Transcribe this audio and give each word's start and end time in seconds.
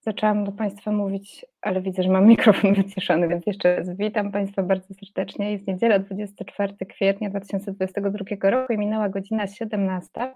Zaczęłam 0.00 0.44
do 0.44 0.52
Państwa 0.52 0.92
mówić, 0.92 1.46
ale 1.62 1.80
widzę, 1.80 2.02
że 2.02 2.08
mam 2.08 2.26
mikrofon 2.26 2.74
wyciszony, 2.74 3.28
więc 3.28 3.46
jeszcze 3.46 3.76
raz 3.76 3.96
witam 3.96 4.32
Państwa 4.32 4.62
bardzo 4.62 4.94
serdecznie. 4.94 5.52
Jest 5.52 5.66
niedziela 5.66 5.98
24 5.98 6.74
kwietnia 6.88 7.30
2022 7.30 8.50
roku 8.50 8.72
i 8.72 8.78
minęła 8.78 9.08
godzina 9.08 9.46
17 9.46 10.34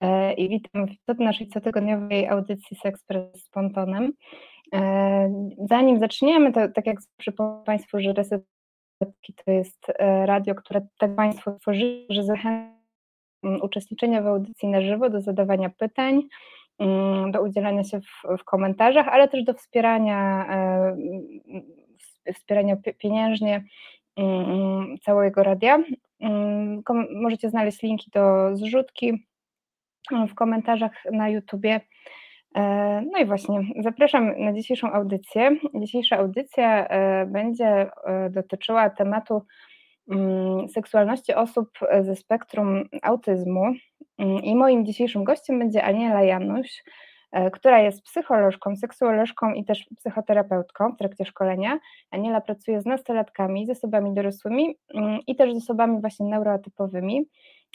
e, 0.00 0.32
i 0.32 0.48
witam 0.48 0.86
w 1.08 1.18
naszej 1.18 1.48
cotygodniowej 1.48 2.28
audycji 2.28 2.76
Sexpress 2.76 3.44
z 3.44 3.50
Pontonem. 3.50 4.12
E, 4.74 5.48
zanim 5.70 5.98
zaczniemy, 5.98 6.52
to 6.52 6.68
tak 6.68 6.86
jak 6.86 6.96
przypomnę 7.16 7.64
Państwu, 7.64 8.00
że 8.00 8.12
Reset 8.12 8.42
to 9.44 9.50
jest 9.50 9.86
e, 9.98 10.26
radio, 10.26 10.54
które 10.54 10.86
tak 10.98 11.14
Państwo 11.14 11.58
tworzyli, 11.60 12.06
że 12.10 12.24
zachęcam 12.24 12.74
uczestniczenia 13.62 14.22
w 14.22 14.26
audycji 14.26 14.68
na 14.68 14.80
żywo, 14.80 15.10
do 15.10 15.20
zadawania 15.20 15.70
pytań, 15.70 16.22
do 17.30 17.42
udzielania 17.42 17.84
się 17.84 18.00
w, 18.00 18.38
w 18.38 18.44
komentarzach, 18.44 19.08
ale 19.08 19.28
też 19.28 19.44
do 19.44 19.54
wspierania, 19.54 20.46
e, 22.26 22.32
wspierania 22.32 22.76
pieniężnie 22.98 23.64
mm, 24.16 24.98
całego 24.98 25.42
radia. 25.42 25.78
Mm, 26.20 26.82
możecie 27.10 27.50
znaleźć 27.50 27.82
linki 27.82 28.10
do 28.10 28.56
zrzutki 28.56 29.26
w 30.28 30.34
komentarzach 30.34 30.92
na 31.12 31.28
YouTubie. 31.28 31.80
E, 32.56 33.02
no 33.12 33.18
i 33.18 33.24
właśnie, 33.24 33.60
zapraszam 33.80 34.44
na 34.44 34.52
dzisiejszą 34.52 34.92
audycję. 34.92 35.50
Dzisiejsza 35.74 36.16
audycja 36.16 36.88
e, 36.88 37.26
będzie 37.26 37.90
dotyczyła 38.30 38.90
tematu 38.90 39.42
seksualności 40.74 41.34
osób 41.34 41.68
ze 42.00 42.16
spektrum 42.16 42.88
autyzmu. 43.02 43.72
I 44.42 44.56
moim 44.56 44.84
dzisiejszym 44.84 45.24
gościem 45.24 45.58
będzie 45.58 45.84
Aniela 45.84 46.22
Janusz, 46.22 46.82
e, 47.32 47.50
która 47.50 47.80
jest 47.80 48.02
psycholożką, 48.02 48.76
seksuolożką 48.76 49.52
i 49.52 49.64
też 49.64 49.86
psychoterapeutką 49.96 50.92
w 50.92 50.98
trakcie 50.98 51.24
szkolenia. 51.24 51.78
Aniela 52.10 52.40
pracuje 52.40 52.80
z 52.80 52.86
nastolatkami, 52.86 53.66
z 53.66 53.70
osobami 53.70 54.14
dorosłymi 54.14 54.78
i 55.26 55.36
też 55.36 55.54
z 55.54 55.56
osobami 55.56 56.00
właśnie 56.00 56.26
neurotypowymi. 56.26 57.28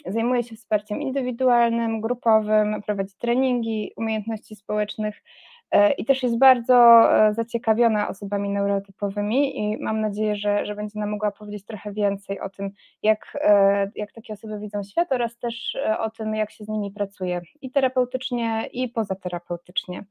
Zajmuje 0.06 0.42
się 0.42 0.56
wsparciem 0.56 1.00
indywidualnym, 1.00 2.00
grupowym, 2.00 2.82
prowadzi 2.82 3.14
treningi 3.18 3.92
umiejętności 3.96 4.56
społecznych 4.56 5.14
E, 5.14 5.49
i 5.98 6.04
też 6.04 6.22
jest 6.22 6.38
bardzo 6.38 6.74
e, 7.12 7.34
zaciekawiona 7.34 8.08
osobami 8.08 8.50
neurotypowymi 8.50 9.58
i 9.58 9.76
mam 9.76 10.00
nadzieję, 10.00 10.36
że, 10.36 10.66
że 10.66 10.74
będzie 10.74 10.98
nam 10.98 11.10
mogła 11.10 11.30
powiedzieć 11.30 11.64
trochę 11.64 11.92
więcej 11.92 12.40
o 12.40 12.48
tym, 12.48 12.70
jak, 13.02 13.38
e, 13.40 13.90
jak 13.94 14.12
takie 14.12 14.32
osoby 14.32 14.58
widzą 14.58 14.82
świat 14.82 15.12
oraz 15.12 15.38
też 15.38 15.76
o 15.98 16.10
tym, 16.10 16.34
jak 16.34 16.50
się 16.50 16.64
z 16.64 16.68
nimi 16.68 16.90
pracuje 16.90 17.40
i 17.62 17.70
terapeutycznie, 17.70 18.68
i 18.72 18.88
pozaterapeutycznie. 18.88 20.04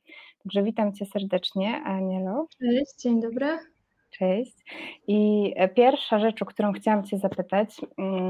Także 0.43 0.63
witam 0.63 0.93
Cię 0.93 1.05
serdecznie, 1.05 1.81
Anielo. 1.85 2.47
Cześć, 2.59 3.01
dzień 3.01 3.21
dobry. 3.21 3.57
Cześć. 4.11 4.57
I 5.07 5.53
pierwsza 5.75 6.19
rzecz, 6.19 6.41
o 6.41 6.45
którą 6.45 6.73
chciałam 6.73 7.03
Cię 7.03 7.17
zapytać, 7.17 7.75
mm, 7.97 8.29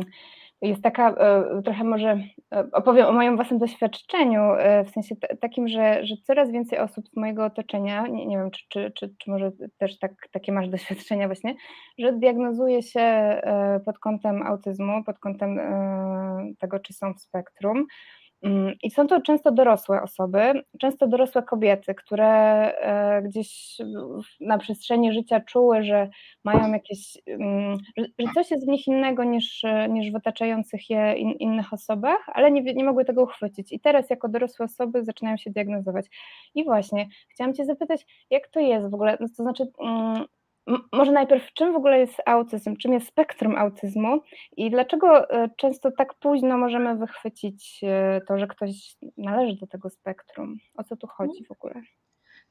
jest 0.62 0.82
taka, 0.82 1.10
e, 1.10 1.62
trochę 1.62 1.84
może 1.84 2.20
e, 2.54 2.68
opowiem 2.72 3.06
o 3.06 3.12
moim 3.12 3.36
własnym 3.36 3.60
doświadczeniu, 3.60 4.42
e, 4.42 4.84
w 4.84 4.90
sensie 4.90 5.16
takim, 5.42 5.68
że, 5.68 6.06
że 6.06 6.16
coraz 6.24 6.52
więcej 6.52 6.80
osób 6.80 7.08
z 7.08 7.16
mojego 7.16 7.46
otoczenia, 7.46 8.08
nie, 8.08 8.26
nie 8.26 8.38
wiem, 8.38 8.52
czy, 8.52 8.64
czy, 8.70 8.92
czy, 8.96 9.14
czy 9.18 9.32
może 9.32 9.52
też 9.78 10.00
tak, 10.00 10.12
takie 10.32 10.52
masz 10.52 10.70
doświadczenia 10.76 11.28
właśnie, 11.28 11.56
że 11.98 12.14
diagnozuje 12.14 12.84
się 12.84 13.42
pod 13.86 14.00
kątem 14.00 14.48
autyzmu, 14.48 15.04
pod 15.04 15.20
kątem 15.20 15.60
tego, 16.60 16.80
czy 16.80 16.94
są 16.94 17.14
w 17.14 17.22
spektrum. 17.22 17.86
Mm, 18.44 18.74
I 18.84 18.92
są 18.92 19.08
to 19.08 19.22
często 19.22 19.52
dorosłe 19.52 20.02
osoby, 20.02 20.64
często 20.80 21.08
dorosłe 21.08 21.44
kobiety, 21.44 21.96
które 21.96 22.28
e, 22.28 23.22
gdzieś 23.22 23.78
na 24.40 24.58
przestrzeni 24.58 25.14
życia 25.14 25.40
czuły, 25.40 25.84
że 25.84 26.10
mają 26.44 26.74
jakieś, 26.74 27.18
mm, 27.28 27.78
że 27.98 28.26
coś 28.34 28.52
jest 28.52 28.66
w 28.66 28.70
nich 28.70 28.88
innego 28.88 29.24
niż, 29.24 29.64
niż 29.90 30.12
w 30.12 30.16
otaczających 30.16 30.90
je 30.90 31.14
in, 31.14 31.32
innych 31.32 31.74
osobach, 31.74 32.20
ale 32.28 32.52
nie, 32.52 32.62
nie 32.62 32.84
mogły 32.84 33.06
tego 33.06 33.24
uchwycić. 33.24 33.72
I 33.72 33.80
teraz 33.80 34.10
jako 34.10 34.30
dorosłe 34.30 34.66
osoby 34.66 35.04
zaczynają 35.04 35.38
się 35.38 35.52
diagnozować. 35.52 36.06
I 36.56 36.64
właśnie 36.64 37.08
chciałam 37.30 37.54
Cię 37.54 37.66
zapytać, 37.66 38.06
jak 38.30 38.48
to 38.48 38.60
jest 38.60 38.90
w 38.90 38.94
ogóle, 38.94 39.18
no 39.20 39.28
to 39.38 39.44
znaczy 39.44 39.72
mm, 39.80 40.26
może 40.94 41.12
najpierw, 41.12 41.54
czym 41.54 41.74
w 41.74 41.76
ogóle 41.76 42.00
jest 42.00 42.22
autyzm, 42.26 42.76
czym 42.76 42.94
jest 42.94 43.08
spektrum 43.08 43.58
autyzmu 43.58 44.22
i 44.58 44.72
dlaczego 44.72 45.30
e, 45.30 45.50
często 45.58 45.92
tak 45.92 46.14
późno 46.14 46.58
możemy 46.58 46.96
wychwycić 46.96 47.82
e, 47.84 48.22
to, 48.28 48.40
że 48.40 48.48
ktoś 48.48 48.96
należy 49.18 49.56
do 49.56 49.68
tego 49.68 49.90
spektrum? 49.90 50.58
O 50.76 50.84
co 50.84 50.98
tu 50.98 51.08
chodzi 51.08 51.46
w 51.46 51.52
ogóle? 51.52 51.82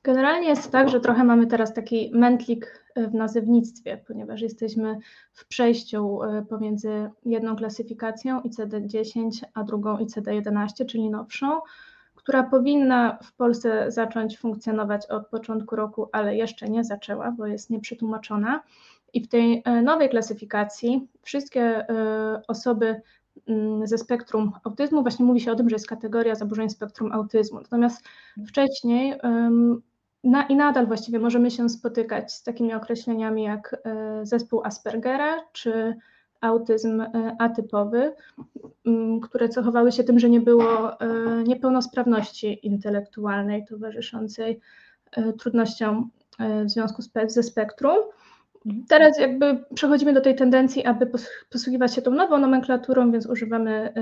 Generalnie 0.03 0.49
jest 0.49 0.73
tak, 0.73 0.89
że 0.89 1.01
trochę 1.01 1.25
mamy 1.25 1.47
teraz 1.47 1.75
taki 1.75 2.11
mętlik 2.15 2.84
e, 2.95 3.09
w 3.09 3.15
nazewnictwie, 3.15 4.05
ponieważ 4.06 4.41
jesteśmy 4.41 4.99
w 5.33 5.49
przejściu 5.49 6.19
pomiędzy 6.49 7.11
jedną 7.25 7.56
klasyfikacją 7.56 8.41
ICD-10, 8.41 9.31
a 9.55 9.65
drugą 9.65 9.97
ICD-11, 9.97 10.87
czyli 10.87 11.11
nowszą 11.11 11.61
która 12.28 12.43
powinna 12.43 13.19
w 13.22 13.33
Polsce 13.33 13.93
zacząć 13.93 14.39
funkcjonować 14.39 15.06
od 15.06 15.28
początku 15.28 15.77
roku, 15.77 16.09
ale 16.12 16.37
jeszcze 16.37 16.69
nie 16.69 16.84
zaczęła, 16.84 17.31
bo 17.31 17.47
jest 17.47 17.71
nieprzetłumaczona. 17.71 18.62
I 19.12 19.21
w 19.21 19.28
tej 19.28 19.62
e, 19.65 19.83
nowej 19.83 20.09
klasyfikacji 20.09 21.09
wszystkie 21.22 21.62
e, 21.62 22.43
osoby 22.49 23.00
mm, 23.47 23.87
ze 23.87 23.99
spektrum 23.99 24.53
autyzmu, 24.65 25.03
właśnie 25.03 25.25
mówi 25.25 25.41
się 25.41 25.53
o 25.53 25.55
tym, 25.55 25.69
że 25.69 25.75
jest 25.75 25.87
kategoria 25.87 26.34
zaburzeń 26.34 26.71
spektrum 26.71 27.12
autyzmu. 27.12 27.61
Natomiast 27.61 28.05
wcześniej 28.49 29.15
na, 30.25 30.43
i 30.47 30.56
nadal 30.56 30.87
właściwie 30.87 31.19
możemy 31.19 31.50
się 31.50 31.69
spotykać 31.69 32.33
z 32.33 32.43
takimi 32.43 32.75
określeniami 32.75 33.43
jak 33.43 33.77
e, 33.84 34.27
zespół 34.27 34.65
Aspergera 34.65 35.44
czy 35.53 35.97
autyzm 36.41 37.00
e, 37.00 37.37
atypowy, 37.38 38.12
które 39.22 39.49
cechowały 39.49 39.93
się 39.93 40.04
tym, 40.04 40.19
że 40.19 40.31
nie 40.31 40.41
było 40.41 41.00
e, 41.00 41.06
niepełnosprawności 41.43 42.66
intelektualnej 42.66 43.65
towarzyszącej 43.66 44.60
e, 45.12 45.32
trudnościom 45.32 46.10
w 46.65 46.71
związku 46.71 47.03
ze 47.26 47.43
spektrum. 47.43 47.97
Teraz 48.88 49.19
jakby 49.19 49.65
przechodzimy 49.75 50.12
do 50.12 50.21
tej 50.21 50.37
tendencji, 50.37 50.84
aby 50.84 51.10
posługiwać 51.50 51.94
się 51.94 52.03
tą 52.03 52.10
nową 52.10 52.38
nomenklaturą, 52.38 53.12
więc 53.12 53.26
używamy 53.26 53.93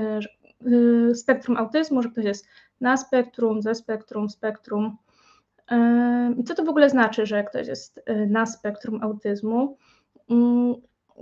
spektrum 1.15 1.57
autyzmu, 1.57 2.03
że 2.03 2.09
ktoś 2.09 2.25
jest 2.25 2.47
na 2.81 2.97
spektrum, 2.97 3.63
ze 3.63 3.75
spektrum, 3.75 4.31
spektrum. 4.31 4.97
I 6.39 6.45
co 6.45 6.55
to 6.55 6.65
w 6.65 6.69
ogóle 6.69 6.91
znaczy, 6.91 7.27
że 7.27 7.45
ktoś 7.45 7.67
jest 7.67 8.01
na 8.29 8.47
spektrum 8.47 9.03
autyzmu? 9.03 9.77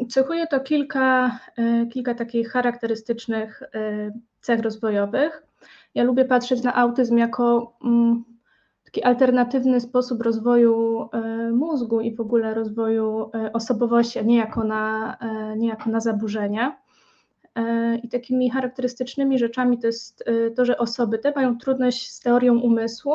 Cechuje 0.08 0.46
to 0.46 0.60
kilka, 0.60 1.38
e, 1.56 1.86
kilka 1.86 2.14
takich 2.14 2.50
charakterystycznych 2.50 3.62
e, 3.62 4.10
cech 4.40 4.60
rozwojowych. 4.60 5.42
Ja 5.94 6.04
lubię 6.04 6.24
patrzeć 6.24 6.62
na 6.62 6.74
autyzm 6.74 7.18
jako 7.18 7.76
mm, 7.84 8.24
taki 8.84 9.02
alternatywny 9.02 9.80
sposób 9.80 10.22
rozwoju 10.22 11.08
e, 11.12 11.50
mózgu 11.50 12.00
i 12.00 12.14
w 12.14 12.20
ogóle 12.20 12.54
rozwoju 12.54 13.30
osobowości, 13.52 14.18
a 14.18 14.22
nie 14.22 14.36
jako 14.36 14.64
na, 14.64 15.16
nie 15.56 15.68
jako 15.68 15.90
na 15.90 16.00
zaburzenia. 16.00 16.84
I 18.02 18.08
takimi 18.08 18.50
charakterystycznymi 18.50 19.38
rzeczami 19.38 19.78
to 19.78 19.86
jest 19.86 20.24
to, 20.56 20.64
że 20.64 20.78
osoby 20.78 21.18
te 21.18 21.32
mają 21.36 21.58
trudność 21.58 22.10
z 22.10 22.20
teorią 22.20 22.58
umysłu. 22.58 23.12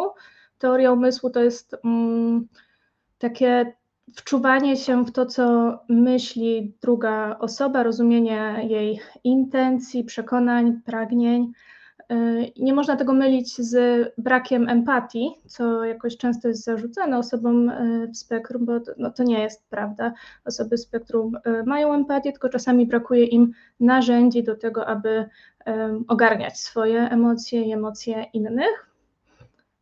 Teoria 0.59 0.91
umysłu 0.91 1.29
to 1.29 1.39
jest 1.39 1.75
mm, 1.85 2.47
takie 3.17 3.73
wczuwanie 4.15 4.77
się 4.77 5.05
w 5.05 5.11
to, 5.11 5.25
co 5.25 5.77
myśli 5.89 6.73
druga 6.81 7.37
osoba, 7.39 7.83
rozumienie 7.83 8.55
jej 8.69 8.99
intencji, 9.23 10.03
przekonań, 10.03 10.81
pragnień. 10.85 11.51
Y, 12.11 12.51
nie 12.57 12.73
można 12.73 12.95
tego 12.95 13.13
mylić 13.13 13.57
z 13.57 14.05
brakiem 14.17 14.69
empatii, 14.69 15.31
co 15.45 15.85
jakoś 15.85 16.17
często 16.17 16.47
jest 16.47 16.63
zarzucane 16.63 17.17
osobom 17.17 17.69
y, 17.69 18.07
w 18.13 18.17
spektrum, 18.17 18.65
bo 18.65 18.79
to, 18.79 18.91
no 18.97 19.11
to 19.11 19.23
nie 19.23 19.39
jest 19.39 19.69
prawda. 19.69 20.13
Osoby 20.45 20.77
w 20.77 20.79
spektrum 20.79 21.35
y, 21.35 21.63
mają 21.63 21.93
empatię, 21.93 22.31
tylko 22.31 22.49
czasami 22.49 22.85
brakuje 22.85 23.25
im 23.25 23.51
narzędzi 23.79 24.43
do 24.43 24.55
tego, 24.55 24.87
aby 24.87 25.29
ogarniać 26.07 26.59
swoje 26.59 27.01
emocje 27.01 27.61
i 27.61 27.71
emocje 27.71 28.25
innych. 28.33 28.88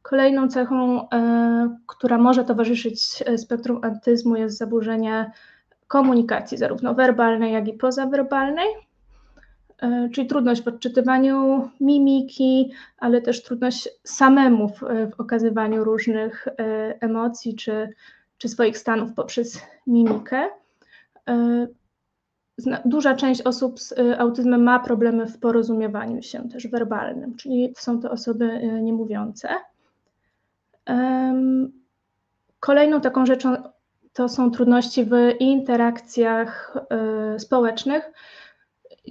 Kolejną 0.10 0.48
cechą, 0.48 1.10
e, 1.10 1.78
która 1.88 2.18
może 2.18 2.46
towarzyszyć 2.46 3.24
e, 3.26 3.38
spektrum 3.38 3.80
autyzmu, 3.84 4.36
jest 4.36 4.58
zaburzenie 4.58 5.32
komunikacji, 5.88 6.58
zarówno 6.58 6.94
werbalnej, 6.94 7.54
jak 7.54 7.68
i 7.68 7.74
pozawerbalnej, 7.74 8.68
e, 9.82 10.10
czyli 10.14 10.28
trudność 10.28 10.64
w 10.64 10.68
odczytywaniu 10.68 11.70
mimiki, 11.80 12.72
ale 12.98 13.22
też 13.22 13.44
trudność 13.44 13.90
samemu 14.04 14.70
w, 14.70 14.80
w 15.16 15.20
okazywaniu 15.20 15.84
różnych 15.84 16.48
emocji 17.00 17.56
czy, 17.56 17.90
czy 18.38 18.50
swoich 18.50 18.78
stanów 18.78 19.14
poprzez 19.14 19.62
mimikę. 19.88 20.50
Duża 22.86 23.16
część 23.16 23.42
osób 23.42 23.80
z 23.80 23.94
autyzmem 24.18 24.64
ma 24.64 24.80
problemy 24.80 25.26
w 25.28 25.40
porozumiewaniu 25.40 26.22
się 26.22 26.50
też 26.50 26.68
werbalnym, 26.68 27.36
czyli 27.36 27.74
są 27.78 28.00
to 28.00 28.12
osoby 28.12 28.62
niemówiące. 28.82 29.50
Kolejną 32.60 33.02
taką 33.02 33.26
rzeczą 33.26 33.56
to 34.14 34.30
są 34.30 34.52
trudności 34.52 35.06
w 35.06 35.12
interakcjach 35.40 36.78
społecznych. 37.38 38.12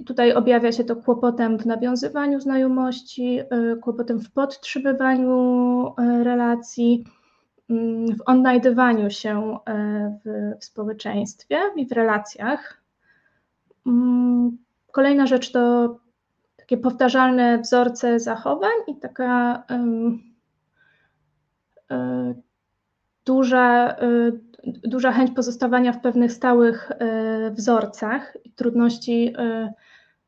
Tutaj 0.05 0.33
objawia 0.33 0.71
się 0.71 0.83
to 0.83 0.95
kłopotem 0.95 1.57
w 1.59 1.65
nawiązywaniu 1.65 2.39
znajomości, 2.39 3.39
kłopotem 3.81 4.19
w 4.19 4.31
podtrzymywaniu 4.31 5.93
relacji, 6.23 7.05
mm, 7.69 8.15
w 8.15 8.21
odnajdywaniu 8.25 9.09
się 9.09 9.57
w, 10.25 10.53
w 10.59 10.65
społeczeństwie 10.65 11.59
i 11.75 11.85
w 11.85 11.91
relacjach. 11.91 12.81
Mm, 13.85 14.57
kolejna 14.91 15.27
rzecz 15.27 15.51
to 15.51 15.95
takie 16.57 16.77
powtarzalne 16.77 17.57
wzorce 17.57 18.19
zachowań 18.19 18.71
i 18.87 18.95
taka 18.95 19.63
um, 19.69 20.26
duża, 23.25 23.95
duża 24.63 25.11
chęć 25.11 25.31
pozostawania 25.31 25.93
w 25.93 26.01
pewnych 26.01 26.31
stałych 26.31 26.91
wzorcach 27.51 28.37
i 28.43 28.51
trudności 28.51 29.33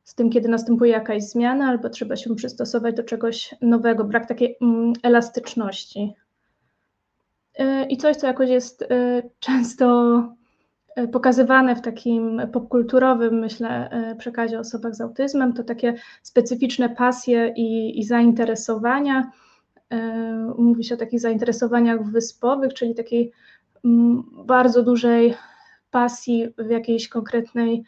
z 0.04 0.16
tym, 0.16 0.30
kiedy 0.30 0.50
następuje 0.50 0.92
jakaś 0.92 1.24
zmiana 1.24 1.68
albo 1.68 1.90
trzeba 1.90 2.16
się 2.16 2.36
przystosować 2.36 2.96
do 2.96 3.04
czegoś 3.04 3.56
nowego, 3.62 4.04
brak 4.04 4.28
takiej 4.28 4.58
mm, 4.62 4.94
elastyczności. 5.04 6.14
I 7.90 7.98
coś, 7.98 8.16
co 8.16 8.28
jakoś 8.28 8.50
jest 8.50 8.88
często 9.40 10.24
E, 11.00 11.08
pokazywane 11.08 11.76
w 11.76 11.82
takim 11.82 12.42
popkulturowym, 12.54 13.40
myślę, 13.40 13.90
e, 13.90 14.16
przekazie 14.16 14.58
o 14.58 14.60
osobach 14.60 14.96
z 14.96 15.02
autyzmem, 15.02 15.54
to 15.54 15.64
takie 15.64 15.94
specyficzne 16.24 16.90
pasje 16.90 17.54
i, 17.56 18.00
i 18.00 18.04
zainteresowania. 18.04 19.32
E, 19.90 20.54
mówi 20.58 20.84
się 20.84 20.96
o 20.96 20.98
takich 20.98 21.20
zainteresowaniach 21.20 22.12
wyspowych, 22.12 22.74
czyli 22.74 22.96
takiej 22.96 23.32
mm, 23.86 24.24
bardzo 24.46 24.84
dużej 24.84 25.36
pasji 25.92 26.54
w 26.58 26.70
jakiejś 26.70 27.10
konkretnej, 27.10 27.84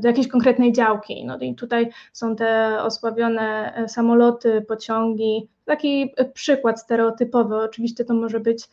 do 0.00 0.08
jakiejś 0.08 0.28
konkretnej 0.28 0.72
działki. 0.72 1.24
No 1.26 1.38
i 1.38 1.54
tutaj 1.54 1.90
są 2.12 2.36
te 2.36 2.78
osławione 2.82 3.74
samoloty, 3.88 4.62
pociągi. 4.68 5.48
Taki 5.64 6.14
przykład 6.34 6.80
stereotypowy. 6.80 7.56
Oczywiście 7.56 8.04
to 8.04 8.14
może 8.14 8.40
być 8.40 8.68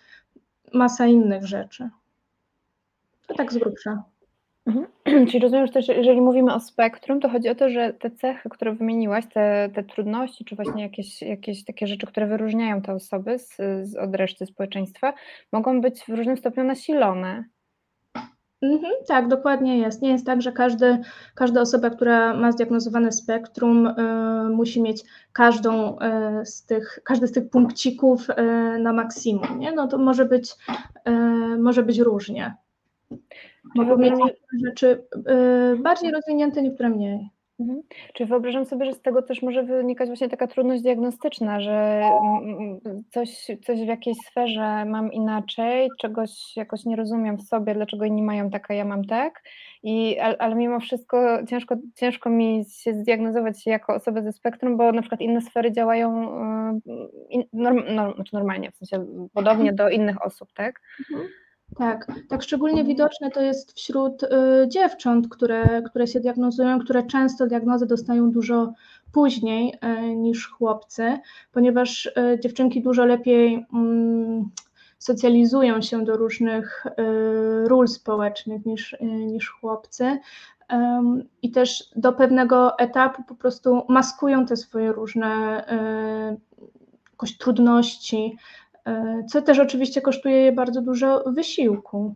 masa 0.74 1.08
innych 1.08 1.46
rzeczy. 1.46 1.90
To 3.28 3.34
tak 3.34 3.54
z 3.54 3.58
grubsza. 3.58 4.04
Mhm. 4.66 4.88
Czyli 5.28 5.40
rozumiem, 5.40 5.68
że 5.68 5.74
też 5.74 5.88
jeżeli 5.88 6.22
mówimy 6.22 6.54
o 6.54 6.60
spektrum, 6.60 7.20
to 7.20 7.30
chodzi 7.30 7.50
o 7.50 7.56
to, 7.56 7.70
że 7.70 7.94
te 7.94 8.12
cechy, 8.12 8.50
które 8.50 8.76
wymieniłaś, 8.76 9.26
te, 9.34 9.70
te 9.76 9.84
trudności, 9.84 10.46
czy 10.46 10.56
właśnie 10.56 10.84
jakieś, 10.84 11.22
jakieś 11.22 11.66
takie 11.66 11.88
rzeczy, 11.88 12.08
które 12.08 12.28
wyróżniają 12.28 12.82
te 12.82 12.94
osoby 12.94 13.40
z, 13.40 13.58
z, 13.84 13.96
od 13.96 14.16
reszty 14.16 14.46
społeczeństwa, 14.46 15.14
mogą 15.52 15.82
być 15.82 16.04
w 16.04 16.10
różnym 16.10 16.38
stopniu 16.38 16.64
nasilone. 16.64 17.44
Mhm, 18.62 18.94
tak, 19.08 19.28
dokładnie 19.28 19.78
jest. 19.78 20.02
Nie 20.02 20.12
jest 20.12 20.26
tak, 20.26 20.42
że 20.42 20.52
każdy, 20.52 20.98
każda 21.36 21.62
osoba, 21.62 21.90
która 21.90 22.34
ma 22.34 22.52
zdiagnozowane 22.52 23.12
spektrum, 23.12 23.88
y, 23.88 23.94
musi 24.50 24.82
mieć 24.82 25.04
każdą 25.34 25.98
y, 26.00 26.46
z 26.46 26.66
tych, 26.66 27.00
każdy 27.04 27.28
z 27.28 27.32
tych 27.32 27.50
punkcików 27.50 28.30
y, 28.30 28.80
na 28.80 28.94
maksimum. 28.94 29.60
Nie? 29.60 29.72
No 29.72 29.88
to 29.88 29.98
może 29.98 30.26
być, 30.26 30.56
może 31.60 31.84
być 31.84 32.00
różnie. 32.00 32.56
Mogą 33.76 33.98
mieć 33.98 34.14
rzeczy 34.66 35.04
y, 35.74 35.78
bardziej 35.78 36.12
rozwinięte, 36.12 36.62
niektóre 36.62 36.90
mniej. 36.90 37.30
Mhm. 37.62 37.82
Czy 38.14 38.26
wyobrażam 38.26 38.66
sobie, 38.66 38.86
że 38.86 38.94
z 38.94 39.02
tego 39.02 39.22
też 39.22 39.42
może 39.42 39.64
wynikać 39.64 40.08
właśnie 40.08 40.30
taka 40.30 40.48
trudność 40.48 40.84
diagnostyczna, 40.84 41.60
że 41.60 42.04
coś, 43.10 43.48
coś 43.66 43.80
w 43.80 43.88
jakiejś 43.88 44.18
sferze 44.18 44.86
mam 44.86 45.14
inaczej, 45.14 45.90
czegoś 46.00 46.58
jakoś 46.58 46.86
nie 46.86 46.96
rozumiem 46.96 47.38
w 47.38 47.44
sobie, 47.44 47.74
dlaczego 47.74 48.06
inni 48.06 48.24
mają 48.24 48.50
tak, 48.50 48.72
a 48.72 48.74
ja 48.74 48.86
mam 48.86 49.06
tak, 49.06 49.44
I, 49.84 50.20
ale 50.20 50.56
mimo 50.56 50.80
wszystko 50.80 51.46
ciężko, 51.48 51.76
ciężko 51.96 52.30
mi 52.30 52.66
się 52.70 52.94
zdiagnozować 52.94 53.66
jako 53.66 53.96
osobę 53.96 54.24
ze 54.24 54.32
spektrum, 54.32 54.78
bo 54.78 54.92
na 54.92 55.02
przykład 55.02 55.22
inne 55.22 55.42
sfery 55.42 55.72
działają 55.72 56.24
y, 56.76 56.82
in, 57.30 57.44
norm, 57.54 57.96
norm, 57.96 58.16
znaczy 58.16 58.34
normalnie, 58.34 58.72
w 58.72 58.76
sensie 58.76 59.06
podobnie 59.34 59.74
do 59.74 59.90
innych 59.90 60.26
osób, 60.26 60.50
tak? 60.54 60.82
Mhm. 61.12 61.30
Tak, 61.78 62.08
tak 62.30 62.44
szczególnie 62.44 62.84
widoczne 62.84 63.32
to 63.32 63.42
jest 63.42 63.74
wśród 63.74 64.24
y, 64.24 64.28
dziewcząt, 64.68 65.28
które, 65.30 65.82
które 65.82 66.08
się 66.08 66.20
diagnozują, 66.20 66.80
które 66.80 67.04
często 67.04 67.48
diagnozy 67.48 67.86
dostają 67.86 68.32
dużo 68.32 68.74
później 69.12 69.74
y, 69.74 70.16
niż 70.16 70.48
chłopcy, 70.48 71.18
ponieważ 71.52 72.06
y, 72.06 72.40
dziewczynki 72.40 72.82
dużo 72.82 73.06
lepiej 73.06 73.66
mm, 73.74 74.50
socjalizują 74.98 75.82
się 75.82 76.06
do 76.06 76.18
różnych 76.18 76.86
ról 77.66 77.88
społecznych 77.88 78.66
niż, 78.66 78.96
niż 79.02 79.50
chłopcy. 79.50 80.20
I 81.42 81.52
też 81.52 81.90
do 81.96 82.14
pewnego 82.14 82.80
etapu 82.80 83.24
po 83.24 83.36
prostu 83.36 83.82
maskują 83.90 84.46
te 84.46 84.58
swoje 84.58 84.92
różne 84.92 85.64
jakoś 87.22 87.38
trudności, 87.38 88.38
co 89.30 89.42
też 89.42 89.60
oczywiście 89.60 90.02
kosztuje 90.02 90.36
je 90.36 90.52
bardzo 90.52 90.82
dużo 90.82 91.24
wysiłku. 91.32 92.16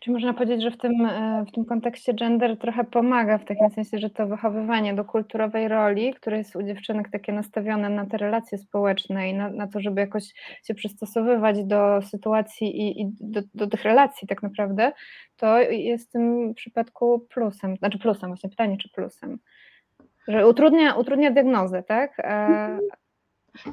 Czy 0.00 0.10
można 0.10 0.34
powiedzieć, 0.34 0.62
że 0.62 0.70
w 0.70 0.78
tym, 0.78 1.06
e, 1.06 1.44
w 1.48 1.52
tym 1.52 1.64
kontekście 1.64 2.14
gender 2.14 2.58
trochę 2.58 2.84
pomaga, 2.84 3.38
w 3.38 3.44
takim 3.44 3.70
sensie, 3.70 3.98
że 3.98 4.10
to 4.10 4.26
wychowywanie 4.26 4.94
do 4.94 5.04
kulturowej 5.04 5.68
roli, 5.68 6.14
które 6.14 6.38
jest 6.38 6.56
u 6.56 6.62
dziewczynek 6.62 7.10
takie 7.10 7.32
nastawione 7.32 7.88
na 7.88 8.06
te 8.06 8.16
relacje 8.16 8.58
społeczne 8.58 9.30
i 9.30 9.34
na, 9.34 9.50
na 9.50 9.66
to, 9.66 9.80
żeby 9.80 10.00
jakoś 10.00 10.24
się 10.64 10.74
przystosowywać 10.74 11.64
do 11.64 12.02
sytuacji 12.02 12.80
i, 12.80 13.00
i 13.00 13.10
do, 13.20 13.40
do, 13.54 13.66
tych 13.66 13.82
relacji 13.82 14.28
tak 14.28 14.42
naprawdę, 14.42 14.92
to 15.36 15.60
jest 15.60 16.08
w 16.08 16.12
tym 16.12 16.54
przypadku 16.54 17.26
plusem, 17.34 17.76
znaczy 17.76 17.98
plusem, 17.98 18.30
właśnie 18.30 18.50
pytanie, 18.50 18.76
czy 18.76 18.88
plusem. 18.88 19.38
Że 20.28 20.48
utrudnia, 20.48 20.94
utrudnia 20.94 21.30
diagnozę, 21.30 21.82
tak? 21.82 22.20
A, 22.20 22.68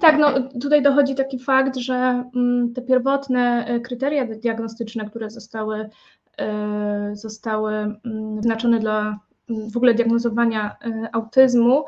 tak, 0.02 0.18
no 0.20 0.34
tutaj 0.62 0.82
dochodzi 0.82 1.16
taki 1.16 1.40
fakt, 1.40 1.78
że 1.78 2.24
mm, 2.36 2.74
te 2.74 2.82
pierwotne 2.82 3.66
e, 3.68 3.80
kryteria 3.80 4.26
diagnostyczne, 4.26 5.10
które 5.10 5.30
zostały, 5.30 5.90
e, 6.38 7.12
zostały 7.14 7.74
mm, 7.74 8.36
wyznaczone 8.36 8.80
dla 8.80 9.20
mm, 9.50 9.70
w 9.72 9.78
ogóle 9.78 9.94
diagnozowania 9.94 10.76
e, 10.86 11.10
autyzmu, 11.12 11.86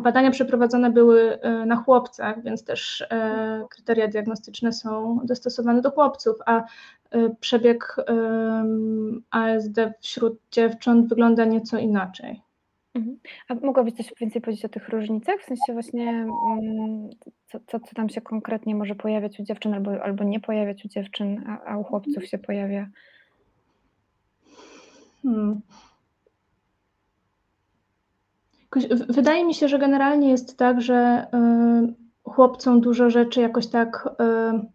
badania 0.00 0.30
przeprowadzone 0.30 0.90
były 0.90 1.38
na 1.66 1.76
chłopcach, 1.76 2.42
więc 2.42 2.64
też 2.64 3.06
kryteria 3.70 4.08
diagnostyczne 4.08 4.72
są 4.72 5.20
dostosowane 5.24 5.82
do 5.82 5.90
chłopców, 5.90 6.36
a 6.46 6.64
przebieg 7.40 7.96
ASD 9.30 9.92
wśród 10.00 10.38
dziewcząt 10.50 11.08
wygląda 11.08 11.44
nieco 11.44 11.78
inaczej. 11.78 12.42
Mhm. 12.98 13.18
A 13.48 13.54
mogłabyś 13.54 13.94
coś 13.94 14.12
więcej 14.20 14.42
powiedzieć 14.42 14.64
o 14.64 14.68
tych 14.68 14.88
różnicach? 14.88 15.40
W 15.40 15.44
sensie 15.44 15.72
właśnie, 15.72 16.10
mm, 16.10 17.10
co, 17.46 17.60
co, 17.66 17.80
co 17.80 17.94
tam 17.94 18.08
się 18.08 18.20
konkretnie 18.20 18.74
może 18.74 18.94
pojawiać 18.94 19.40
u 19.40 19.42
dziewczyn 19.42 19.74
albo, 19.74 20.02
albo 20.02 20.24
nie 20.24 20.40
pojawiać 20.40 20.84
u 20.84 20.88
dziewczyn, 20.88 21.44
a, 21.46 21.64
a 21.64 21.78
u 21.78 21.84
chłopców 21.84 22.26
się 22.26 22.38
pojawia? 22.38 22.88
Hmm. 25.22 25.60
Wydaje 29.08 29.44
mi 29.44 29.54
się, 29.54 29.68
że 29.68 29.78
generalnie 29.78 30.30
jest 30.30 30.56
tak, 30.58 30.80
że 30.80 31.26
y, 31.34 32.30
chłopcom 32.30 32.80
dużo 32.80 33.10
rzeczy 33.10 33.40
jakoś 33.40 33.66
tak 33.66 34.06
y, 34.06 34.66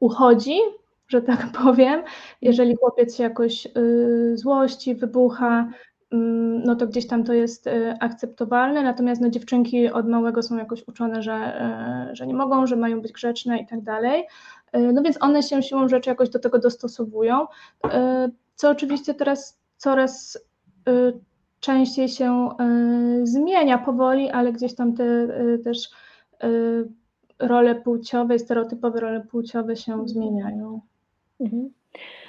uchodzi, 0.00 0.58
że 1.08 1.22
tak 1.22 1.52
powiem. 1.64 2.02
Jeżeli 2.42 2.76
chłopiec 2.76 3.16
się 3.16 3.22
jakoś 3.22 3.66
y, 3.66 4.36
złości, 4.36 4.94
wybucha, 4.94 5.68
no 6.64 6.76
to 6.76 6.86
gdzieś 6.86 7.06
tam 7.06 7.24
to 7.24 7.32
jest 7.32 7.66
y, 7.66 7.94
akceptowalne, 8.00 8.82
natomiast 8.82 9.20
no, 9.20 9.30
dziewczynki 9.30 9.88
od 9.88 10.08
małego 10.08 10.42
są 10.42 10.56
jakoś 10.56 10.88
uczone, 10.88 11.22
że, 11.22 11.62
y, 12.12 12.16
że 12.16 12.26
nie 12.26 12.34
mogą, 12.34 12.66
że 12.66 12.76
mają 12.76 13.00
być 13.00 13.12
grzeczne 13.12 13.58
i 13.58 13.66
tak 13.66 13.80
dalej. 13.80 14.26
Y, 14.76 14.92
no 14.92 15.02
więc 15.02 15.22
one 15.22 15.42
się 15.42 15.62
siłą 15.62 15.88
rzeczy 15.88 16.10
jakoś 16.10 16.28
do 16.28 16.38
tego 16.38 16.58
dostosowują, 16.58 17.46
co 18.54 18.70
oczywiście 18.70 19.14
teraz 19.14 19.58
coraz 19.76 20.38
częściej 21.60 22.08
się 22.08 22.48
zmienia 23.22 23.78
powoli, 23.78 24.30
ale 24.30 24.52
gdzieś 24.52 24.74
tam 24.74 24.94
te 24.94 25.28
też 25.64 25.90
role 27.38 27.74
płciowe, 27.74 28.38
stereotypowe 28.38 29.00
role 29.00 29.20
płciowe 29.20 29.76
się 29.76 29.92
mhm. 29.92 30.08
zmieniają. 30.08 30.80
Mhm. 31.40 31.70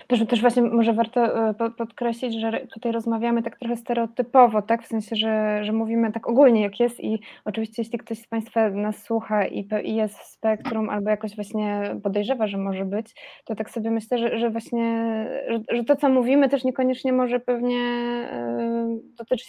Też, 0.08 0.26
też 0.28 0.42
właśnie 0.42 0.62
może 0.62 0.94
warto 0.94 1.50
e, 1.50 1.54
podkreślić, 1.78 2.42
że 2.42 2.68
tutaj 2.74 2.92
rozmawiamy 2.92 3.44
tak 3.44 3.60
trochę 3.60 3.78
stereotypowo, 3.78 4.62
tak? 4.62 4.84
W 4.84 4.88
sensie, 4.88 5.16
że, 5.16 5.64
że 5.64 5.72
mówimy 5.74 6.12
tak 6.12 6.30
ogólnie 6.30 6.62
jak 6.62 6.80
jest 6.80 7.04
i 7.04 7.20
oczywiście 7.46 7.82
jeśli 7.82 8.00
ktoś 8.00 8.20
z 8.20 8.28
Państwa 8.28 8.70
nas 8.70 9.04
słucha 9.04 9.46
i, 9.46 9.68
i 9.84 9.96
jest 9.96 10.20
w 10.20 10.24
spektrum 10.24 10.90
albo 10.90 11.10
jakoś 11.10 11.36
właśnie 11.36 11.96
podejrzewa, 12.04 12.48
że 12.48 12.58
może 12.58 12.86
być, 12.86 13.16
to 13.46 13.56
tak 13.56 13.70
sobie 13.70 13.92
myślę, 13.92 14.18
że, 14.18 14.40
że 14.40 14.50
właśnie, 14.50 15.06
że, 15.48 15.78
że 15.78 15.84
to 15.84 15.96
co 15.96 16.10
mówimy 16.10 16.50
też 16.50 16.64
niekoniecznie 16.64 17.14
może 17.14 17.40
pewnie 17.40 17.78
y, 17.78 19.16
dotyczyć 19.18 19.48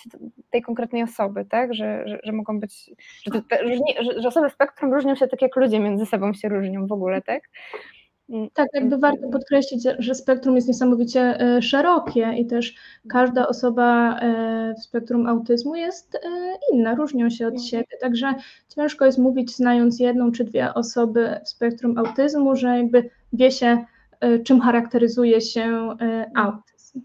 tej 0.50 0.62
konkretnej 0.62 1.02
osoby, 1.02 1.44
tak? 1.44 1.74
Że, 1.74 2.02
że, 2.06 2.18
że 2.24 2.32
mogą 2.32 2.60
być, 2.60 2.90
że, 3.24 3.30
to, 3.30 3.56
że, 4.04 4.20
że 4.20 4.28
osoby 4.28 4.50
spektrum 4.50 4.94
różnią 4.94 5.14
się 5.14 5.28
tak 5.28 5.42
jak 5.42 5.56
ludzie 5.56 5.80
między 5.80 6.06
sobą 6.06 6.32
się 6.32 6.48
różnią 6.48 6.86
w 6.86 6.92
ogóle, 6.92 7.22
tak? 7.22 7.42
Mm, 8.28 8.48
tak, 8.54 8.68
jakby 8.74 8.98
warto 8.98 9.28
podkreślić, 9.28 9.88
że 9.98 10.14
spektrum 10.14 10.56
jest 10.56 10.68
niesamowicie 10.68 11.40
e, 11.40 11.62
szerokie 11.62 12.32
i 12.38 12.46
też 12.46 12.74
każda 13.08 13.48
osoba 13.48 14.18
e, 14.20 14.74
w 14.74 14.82
spektrum 14.82 15.26
autyzmu 15.26 15.74
jest 15.74 16.14
e, 16.14 16.18
inna, 16.72 16.94
różnią 16.94 17.30
się 17.30 17.46
od 17.46 17.54
mhm. 17.54 17.68
siebie. 17.68 17.96
Także 18.00 18.34
ciężko 18.68 19.04
jest 19.04 19.18
mówić, 19.18 19.56
znając 19.56 20.00
jedną 20.00 20.32
czy 20.32 20.44
dwie 20.44 20.74
osoby 20.74 21.40
w 21.44 21.48
spektrum 21.48 21.98
autyzmu, 21.98 22.56
że 22.56 22.76
jakby 22.76 23.10
wie 23.32 23.50
się, 23.50 23.84
czym 24.44 24.60
charakteryzuje 24.60 25.40
się 25.40 25.62
mhm. 25.62 26.30
autyzm. 26.34 27.00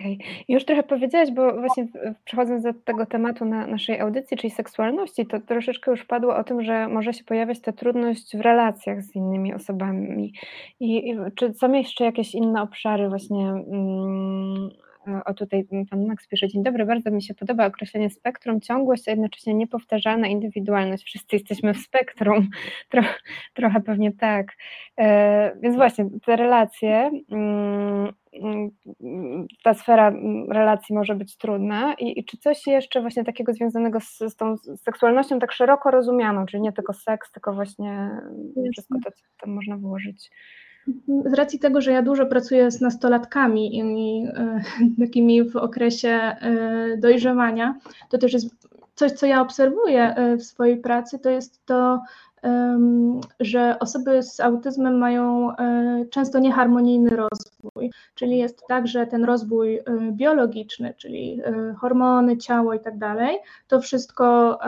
Okej. 0.00 0.18
Okay. 0.20 0.44
Już 0.48 0.64
trochę 0.64 0.82
powiedziałaś, 0.82 1.30
bo 1.30 1.52
właśnie 1.52 1.86
przechodząc 2.24 2.62
do 2.62 2.74
tego 2.74 3.06
tematu 3.06 3.44
na 3.44 3.66
naszej 3.66 4.00
audycji, 4.00 4.36
czyli 4.36 4.50
seksualności, 4.50 5.26
to 5.26 5.40
troszeczkę 5.40 5.90
już 5.90 6.04
padło 6.04 6.36
o 6.36 6.44
tym, 6.44 6.62
że 6.62 6.88
może 6.88 7.12
się 7.12 7.24
pojawiać 7.24 7.60
ta 7.60 7.72
trudność 7.72 8.36
w 8.36 8.40
relacjach 8.40 9.02
z 9.02 9.16
innymi 9.16 9.54
osobami. 9.54 10.32
I, 10.80 11.10
i 11.10 11.16
czy 11.34 11.54
są 11.54 11.72
jeszcze 11.72 12.04
jakieś 12.04 12.34
inne 12.34 12.62
obszary 12.62 13.08
właśnie 13.08 13.48
mm, 13.48 14.70
o 15.24 15.34
tutaj 15.34 15.66
pan 15.90 16.06
Max 16.06 16.28
pisze, 16.28 16.48
dzień 16.48 16.62
dobry, 16.62 16.86
bardzo 16.86 17.10
mi 17.10 17.22
się 17.22 17.34
podoba 17.34 17.66
określenie 17.66 18.10
spektrum, 18.10 18.60
ciągłość, 18.60 19.08
a 19.08 19.10
jednocześnie 19.10 19.54
niepowtarzalna 19.54 20.26
indywidualność. 20.26 21.04
Wszyscy 21.04 21.36
jesteśmy 21.36 21.74
w 21.74 21.78
spektrum, 21.78 22.48
Tro, 22.90 23.02
trochę 23.54 23.80
pewnie 23.80 24.12
tak. 24.12 24.46
E, 24.98 25.56
więc 25.60 25.76
właśnie 25.76 26.06
te 26.26 26.36
relacje, 26.36 27.10
mm, 27.30 28.12
ta 29.62 29.74
sfera 29.74 30.12
relacji 30.48 30.94
może 30.94 31.14
być 31.14 31.36
trudna 31.36 31.94
I, 31.94 32.20
i, 32.20 32.24
czy 32.24 32.36
coś 32.36 32.66
jeszcze 32.66 33.00
właśnie 33.00 33.24
takiego 33.24 33.52
związanego 33.52 34.00
z, 34.00 34.18
z 34.18 34.36
tą 34.36 34.56
seksualnością 34.76 35.38
tak 35.38 35.52
szeroko 35.52 35.90
rozumianą, 35.90 36.46
czyli 36.46 36.62
nie 36.62 36.72
tylko 36.72 36.92
seks, 36.92 37.32
tylko 37.32 37.52
właśnie 37.52 38.10
wszystko 38.72 38.98
to, 39.04 39.10
co 39.10 39.24
tam 39.40 39.54
można 39.54 39.76
włożyć. 39.76 40.30
Z 41.24 41.34
racji 41.34 41.58
tego, 41.58 41.80
że 41.80 41.92
ja 41.92 42.02
dużo 42.02 42.26
pracuję 42.26 42.70
z 42.70 42.80
nastolatkami 42.80 43.78
i 43.78 43.82
e, 44.26 44.60
takimi 45.00 45.50
w 45.50 45.56
okresie 45.56 46.08
e, 46.08 46.96
dojrzewania, 46.96 47.78
to 48.08 48.18
też 48.18 48.32
jest 48.32 48.68
coś, 48.94 49.12
co 49.12 49.26
ja 49.26 49.40
obserwuję 49.40 50.14
e, 50.14 50.36
w 50.36 50.44
swojej 50.44 50.76
pracy, 50.76 51.18
to 51.18 51.30
jest 51.30 51.66
to, 51.66 52.00
że 53.40 53.76
osoby 53.80 54.22
z 54.22 54.40
autyzmem 54.40 54.98
mają 54.98 55.52
często 56.10 56.38
nieharmonijny 56.38 57.10
rozwój, 57.10 57.90
czyli 58.14 58.38
jest 58.38 58.66
tak, 58.68 58.86
że 58.86 59.06
ten 59.06 59.24
rozwój 59.24 59.80
biologiczny, 60.12 60.94
czyli 60.96 61.40
hormony, 61.78 62.36
ciało 62.36 62.74
i 62.74 62.80
tak 62.80 62.98
dalej, 62.98 63.38
to 63.68 63.80
wszystko 63.80 64.58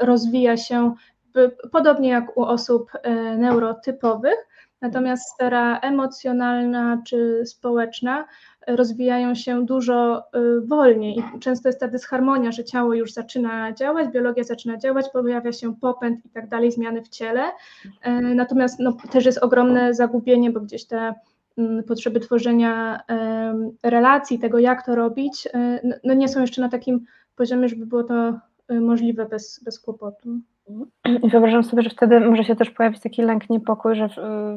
rozwija 0.00 0.56
się 0.56 0.94
podobnie 1.70 2.08
jak 2.08 2.36
u 2.36 2.42
osób 2.42 2.90
neurotypowych, 3.38 4.48
Natomiast 4.82 5.34
sfera 5.34 5.78
emocjonalna 5.78 7.02
czy 7.06 7.42
społeczna 7.46 8.24
rozwijają 8.66 9.34
się 9.34 9.66
dużo 9.66 10.18
y, 10.18 10.66
wolniej 10.66 11.18
i 11.18 11.38
często 11.38 11.68
jest 11.68 11.80
ta 11.80 11.88
dysharmonia, 11.88 12.52
że 12.52 12.64
ciało 12.64 12.94
już 12.94 13.12
zaczyna 13.12 13.72
działać, 13.72 14.12
biologia 14.12 14.44
zaczyna 14.44 14.76
działać, 14.76 15.06
pojawia 15.12 15.52
się 15.52 15.76
popęd 15.76 16.26
i 16.26 16.28
tak 16.28 16.48
dalej, 16.48 16.72
zmiany 16.72 17.02
w 17.02 17.08
ciele. 17.08 17.42
E, 18.02 18.20
natomiast 18.20 18.78
no, 18.80 18.96
też 19.12 19.24
jest 19.24 19.38
ogromne 19.38 19.94
zagubienie, 19.94 20.50
bo 20.50 20.60
gdzieś 20.60 20.84
te 20.84 21.14
mm, 21.58 21.84
potrzeby 21.84 22.20
tworzenia 22.20 23.00
relacji, 23.82 24.38
tego 24.38 24.58
jak 24.58 24.86
to 24.86 24.94
robić, 24.94 25.48
e, 25.54 25.80
no 26.04 26.14
nie 26.14 26.28
są 26.28 26.40
jeszcze 26.40 26.60
na 26.60 26.68
takim 26.68 27.04
poziomie, 27.36 27.68
żeby 27.68 27.86
było 27.86 28.04
to 28.04 28.38
możliwe 28.80 29.26
bez, 29.26 29.60
bez 29.64 29.80
kłopotu. 29.80 30.40
I 31.22 31.28
wyobrażam 31.30 31.64
sobie, 31.64 31.82
że 31.82 31.90
wtedy 31.90 32.20
może 32.20 32.44
się 32.44 32.56
też 32.56 32.70
pojawić 32.70 33.00
taki 33.00 33.22
lęk, 33.22 33.50
niepokój, 33.50 33.96
że 33.96 34.08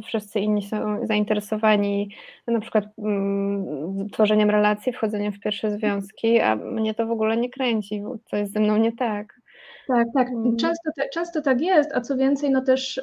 wszyscy 0.04 0.40
inni 0.40 0.64
są 0.64 1.08
zainteresowani 1.08 2.16
na 2.48 2.60
przykład 2.60 2.86
mm, 2.98 4.10
tworzeniem 4.10 4.50
relacji, 4.50 4.94
wchodzeniem 4.94 5.34
w 5.34 5.40
pierwsze 5.40 5.72
związki, 5.72 6.40
a 6.40 6.56
mnie 6.56 6.94
to 6.94 7.08
w 7.08 7.12
ogóle 7.12 7.38
nie 7.38 7.50
kręci, 7.50 8.04
co 8.26 8.38
jest 8.38 8.54
ze 8.54 8.60
mną 8.60 8.78
nie 8.78 8.92
tak. 8.92 9.42
Tak, 9.88 10.08
tak. 10.14 10.30
Mm. 10.30 10.58
Często, 10.58 10.92
często 11.14 11.42
tak 11.42 11.62
jest, 11.62 11.96
a 11.96 12.02
co 12.02 12.18
więcej, 12.18 12.52
no 12.52 12.62
też 12.62 13.02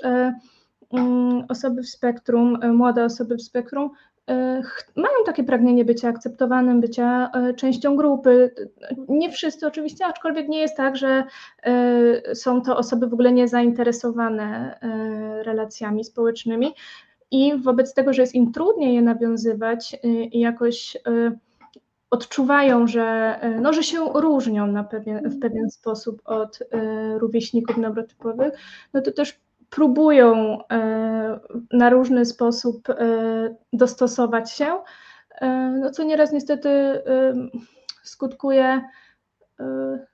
mm, 0.92 1.44
osoby 1.48 1.82
w 1.82 1.88
spektrum, 1.88 2.58
e, 2.62 2.72
młode 2.72 3.04
osoby 3.04 3.36
w 3.36 3.42
spektrum 3.42 3.90
mają 4.96 5.14
takie 5.26 5.44
pragnienie 5.44 5.84
bycia 5.84 6.08
akceptowanym, 6.08 6.80
bycia 6.80 7.30
e, 7.34 7.54
częścią 7.54 7.96
grupy. 7.96 8.54
Nie 9.08 9.30
wszyscy 9.30 9.66
oczywiście, 9.66 10.06
aczkolwiek 10.06 10.48
nie 10.48 10.60
jest 10.60 10.76
tak, 10.76 10.96
że 10.96 11.24
e, 11.62 12.34
są 12.34 12.62
to 12.62 12.76
osoby 12.76 13.06
w 13.06 13.12
ogóle 13.12 13.32
niezainteresowane 13.32 14.78
relacjami 15.42 16.04
społecznymi 16.04 16.74
i 17.30 17.58
wobec 17.58 17.94
tego, 17.94 18.12
że 18.12 18.22
jest 18.22 18.34
im 18.34 18.52
trudniej 18.52 18.94
je 18.94 19.02
nawiązywać 19.02 19.96
i 20.32 20.40
jakoś 20.40 20.96
odczuwają, 22.10 22.86
że, 22.86 23.36
no, 23.60 23.72
że 23.72 23.82
się 23.82 23.98
różnią 24.14 24.66
na 24.66 24.84
pewien, 24.84 25.30
w 25.30 25.40
pewien 25.40 25.70
sposób 25.70 26.22
od 26.24 26.58
rówieśników 27.18 27.76
neurotypowych, 27.76 28.52
no 28.94 29.00
to 29.00 29.12
też 29.12 29.40
próbują 29.72 30.58
e, 30.72 31.40
na 31.72 31.90
różny 31.90 32.24
sposób 32.26 32.90
e, 32.90 32.94
dostosować 33.72 34.52
się, 34.52 34.66
e, 35.40 35.48
no 35.80 35.90
co 35.90 36.04
nieraz 36.04 36.32
niestety 36.32 36.68
skutkuje 38.02 38.80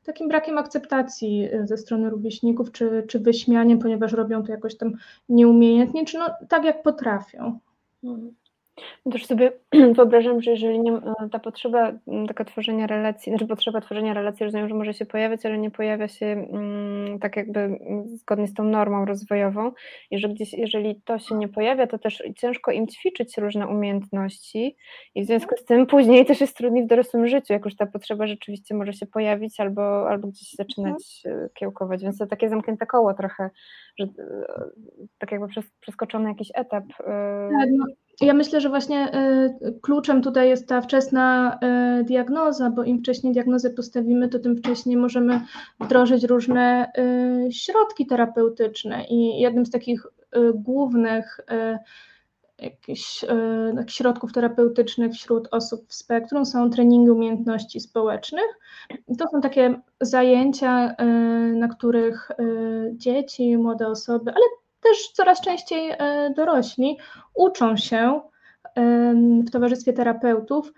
takim 0.04 0.28
brakiem 0.28 0.58
akceptacji 0.58 1.48
ze 1.64 1.76
strony 1.76 2.10
rówieśników, 2.10 2.72
czy, 2.72 3.04
czy 3.08 3.18
wyśmianiem, 3.18 3.78
ponieważ 3.78 4.12
robią 4.12 4.42
to 4.42 4.52
jakoś 4.52 4.76
tam 4.76 4.92
nieumiejętnie, 5.28 6.04
czy 6.04 6.18
no 6.18 6.30
tak 6.48 6.64
jak 6.64 6.82
potrafią. 6.82 7.58
Mhm. 8.78 9.12
Też 9.12 9.26
sobie 9.26 9.52
wyobrażam, 9.96 10.42
że 10.42 10.50
jeżeli 10.50 10.80
nie, 10.80 11.00
ta 11.32 11.38
potrzeba 11.38 11.92
taka 12.28 12.44
tworzenia 12.44 12.86
relacji, 12.86 13.32
znaczy 13.32 13.46
potrzeba 13.46 13.80
tworzenia 13.80 14.14
relacji, 14.14 14.44
rozumiem, 14.44 14.68
że 14.68 14.74
może 14.74 14.94
się 14.94 15.06
pojawiać, 15.06 15.46
ale 15.46 15.58
nie 15.58 15.70
pojawia 15.70 16.08
się 16.08 16.26
mm, 16.26 17.18
tak 17.18 17.36
jakby 17.36 17.78
zgodnie 18.04 18.48
z 18.48 18.54
tą 18.54 18.64
normą 18.64 19.04
rozwojową 19.04 19.72
i 20.10 20.18
że 20.18 20.28
gdzieś, 20.28 20.52
jeżeli 20.52 21.00
to 21.04 21.18
się 21.18 21.34
nie 21.34 21.48
pojawia, 21.48 21.86
to 21.86 21.98
też 21.98 22.22
ciężko 22.36 22.72
im 22.72 22.86
ćwiczyć 22.86 23.38
różne 23.38 23.66
umiejętności 23.66 24.76
i 25.14 25.22
w 25.22 25.26
związku 25.26 25.56
z 25.56 25.64
tym 25.64 25.86
później 25.86 26.26
też 26.26 26.40
jest 26.40 26.56
trudniej 26.56 26.84
w 26.84 26.88
dorosłym 26.88 27.26
życiu, 27.26 27.52
jak 27.52 27.64
już 27.64 27.76
ta 27.76 27.86
potrzeba 27.86 28.26
rzeczywiście 28.26 28.74
może 28.74 28.92
się 28.92 29.06
pojawić 29.06 29.60
albo, 29.60 30.10
albo 30.10 30.28
gdzieś 30.28 30.52
zaczynać 30.52 31.22
mhm. 31.26 31.48
kiełkować, 31.54 32.02
więc 32.02 32.18
to 32.18 32.26
takie 32.26 32.48
zamknięte 32.48 32.86
koło 32.86 33.14
trochę, 33.14 33.50
że 33.98 34.04
e, 34.04 34.08
tak 35.18 35.32
jakby 35.32 35.46
przeskoczony 35.80 36.28
jakiś 36.28 36.48
etap. 36.54 36.84
E, 37.06 37.48
no 37.70 37.84
ja 38.20 38.34
myślę, 38.34 38.60
że 38.60 38.68
właśnie 38.68 39.14
y, 39.62 39.80
kluczem 39.82 40.22
tutaj 40.22 40.48
jest 40.48 40.68
ta 40.68 40.80
wczesna 40.80 41.58
y, 42.00 42.04
diagnoza, 42.04 42.70
bo 42.70 42.84
im 42.84 42.98
wcześniej 42.98 43.32
diagnozę 43.32 43.70
postawimy, 43.70 44.28
to 44.28 44.38
tym 44.38 44.56
wcześniej 44.56 44.96
możemy 44.96 45.40
wdrożyć 45.80 46.24
różne 46.24 46.92
y, 47.48 47.52
środki 47.52 48.06
terapeutyczne. 48.06 49.04
I 49.04 49.40
jednym 49.40 49.66
z 49.66 49.70
takich 49.70 50.06
głównych 50.54 51.40
jakichś 52.58 53.24
środków 53.86 54.32
terapeutycznych 54.32 55.12
wśród 55.12 55.48
osób 55.50 55.88
w 55.88 55.94
spektrum 55.94 56.46
są 56.46 56.70
treningi 56.70 57.10
umiejętności 57.10 57.80
społecznych. 57.80 58.58
To 59.18 59.28
są 59.32 59.40
takie 59.40 59.80
zajęcia, 60.00 60.94
na 61.54 61.68
których 61.68 62.30
dzieci, 62.92 63.56
młode 63.56 63.88
osoby, 63.88 64.30
ale 64.30 64.44
też 64.80 65.08
coraz 65.12 65.40
częściej 65.40 65.90
e, 65.90 66.30
dorośli 66.36 66.98
uczą 67.34 67.76
się 67.76 68.20
w 69.46 69.50
towarzystwie 69.50 69.92
terapeutów, 69.92 70.72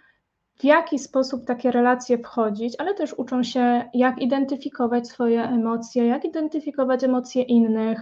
w 0.60 0.64
jaki 0.64 0.98
sposób 0.98 1.44
takie 1.44 1.70
relacje 1.70 2.18
wchodzić, 2.18 2.74
ale 2.78 2.94
też 2.94 3.14
uczą 3.14 3.42
się, 3.42 3.90
jak 3.94 4.22
identyfikować 4.22 5.08
swoje 5.08 5.42
emocje, 5.42 6.06
jak 6.06 6.24
identyfikować 6.24 7.04
emocje 7.04 7.42
innych. 7.42 8.00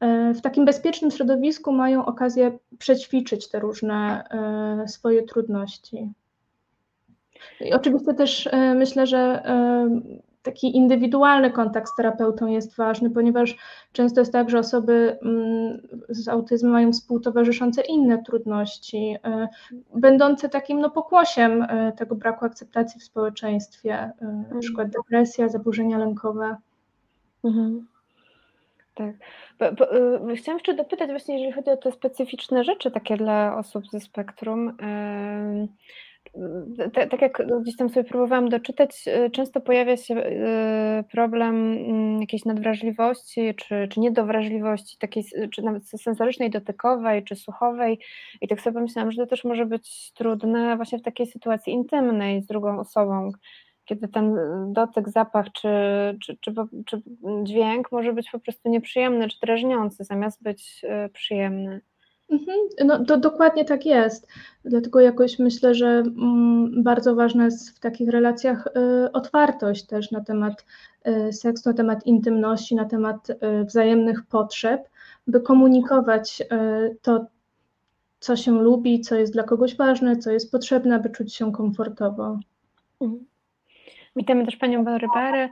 E, 0.00 0.34
w 0.34 0.40
takim 0.40 0.64
bezpiecznym 0.64 1.10
środowisku 1.10 1.72
mają 1.72 2.06
okazję 2.06 2.58
przećwiczyć 2.78 3.48
te 3.48 3.60
różne 3.60 4.24
e, 4.30 4.88
swoje 4.88 5.22
trudności. 5.22 6.12
I 7.60 7.72
oczywiście 7.72 8.14
też 8.14 8.48
myślę, 8.74 9.06
że 9.06 9.42
taki 10.44 10.76
indywidualny 10.76 11.50
kontakt 11.50 11.88
z 11.88 11.96
terapeutą 11.96 12.46
jest 12.46 12.76
ważny, 12.76 13.10
ponieważ 13.10 13.56
często 13.92 14.20
jest 14.20 14.32
tak, 14.32 14.50
że 14.50 14.58
osoby 14.58 15.18
mm, 15.22 15.88
z 16.08 16.28
autyzmem 16.28 16.72
mają 16.72 16.92
współtowarzyszące 16.92 17.82
inne 17.82 18.22
trudności, 18.22 19.16
e, 19.24 19.48
będące 19.94 20.48
takim 20.48 20.80
no, 20.80 20.90
pokłosiem 20.90 21.62
e, 21.62 21.92
tego 21.92 22.14
braku 22.14 22.44
akceptacji 22.44 23.00
w 23.00 23.04
społeczeństwie, 23.04 23.92
e, 23.92 24.24
na 24.24 24.30
mhm. 24.30 24.60
przykład 24.60 24.88
depresja, 24.88 25.48
zaburzenia 25.48 25.98
lękowe. 25.98 26.56
Mhm. 27.44 27.86
Tak. 28.94 29.14
Bo, 29.58 29.72
bo, 29.72 29.86
chciałam 30.34 30.58
jeszcze 30.58 30.74
dopytać 30.74 31.10
właśnie, 31.10 31.34
jeżeli 31.34 31.52
chodzi 31.52 31.70
o 31.70 31.76
te 31.76 31.92
specyficzne 31.92 32.64
rzeczy 32.64 32.90
takie 32.90 33.16
dla 33.16 33.56
osób 33.56 33.84
ze 33.92 34.00
spektrum, 34.00 34.76
tak 37.10 37.22
jak 37.22 37.42
gdzieś 37.62 37.76
tam 37.76 37.88
sobie 37.88 38.04
próbowałam 38.04 38.48
doczytać, 38.48 39.04
często 39.32 39.60
pojawia 39.60 39.96
się 39.96 40.22
problem 41.12 41.72
mm, 41.72 42.20
jakiejś 42.20 42.44
nadwrażliwości, 42.44 43.54
czy, 43.54 43.88
czy 43.90 44.00
niedowrażliwości, 44.00 44.98
takiej, 44.98 45.24
czy 45.52 45.62
nawet 45.62 45.88
sensorycznej, 45.88 46.50
dotykowej, 46.50 47.24
czy 47.24 47.36
słuchowej. 47.36 47.98
I 48.40 48.48
tak 48.48 48.60
sobie 48.60 48.74
pomyślałam, 48.74 49.12
że 49.12 49.22
to 49.22 49.26
też 49.26 49.44
może 49.44 49.66
być 49.66 50.12
trudne 50.12 50.76
właśnie 50.76 50.98
w 50.98 51.02
takiej 51.02 51.26
sytuacji 51.26 51.72
intymnej 51.72 52.42
z 52.42 52.46
drugą 52.46 52.80
osobą, 52.80 53.30
kiedy 53.84 54.08
ten 54.08 54.36
dotyk, 54.72 55.08
zapach 55.08 55.46
czy, 55.52 55.68
czy, 56.22 56.36
czy, 56.40 56.54
czy 56.86 57.02
dźwięk 57.42 57.92
może 57.92 58.12
być 58.12 58.30
po 58.30 58.38
prostu 58.38 58.68
nieprzyjemny 58.68 59.28
czy 59.28 59.40
drażniący, 59.40 60.04
zamiast 60.04 60.42
być 60.42 60.82
przyjemny. 61.12 61.80
Mhm. 62.30 62.58
No 63.06 63.18
dokładnie 63.18 63.64
tak 63.64 63.86
jest. 63.86 64.26
Dlatego 64.64 65.00
jakoś 65.00 65.38
myślę, 65.38 65.74
że 65.74 65.86
mm, 65.86 66.82
bardzo 66.82 67.14
ważna 67.14 67.44
jest 67.44 67.70
w 67.76 67.80
takich 67.80 68.08
relacjach 68.08 68.66
y, 68.66 69.12
otwartość 69.12 69.86
też 69.86 70.10
na 70.10 70.20
temat 70.20 70.64
y, 71.28 71.32
seksu, 71.32 71.68
na 71.68 71.74
temat 71.74 72.06
intymności, 72.06 72.74
na 72.74 72.84
temat 72.84 73.30
y, 73.30 73.64
wzajemnych 73.64 74.26
potrzeb, 74.26 74.88
by 75.26 75.40
komunikować 75.40 76.42
to, 77.02 77.26
co 78.20 78.36
się 78.36 78.62
lubi, 78.62 79.00
co 79.00 79.14
jest 79.14 79.32
dla 79.32 79.42
kogoś 79.42 79.76
ważne, 79.76 80.16
co 80.16 80.30
jest 80.30 80.52
potrzebne, 80.52 80.94
aby 80.94 81.10
czuć 81.10 81.34
się 81.34 81.52
komfortowo. 81.52 82.38
Mhm. 83.00 83.33
Witamy 84.16 84.44
też 84.44 84.56
Panią 84.56 84.84
Barbarę. 84.84 85.48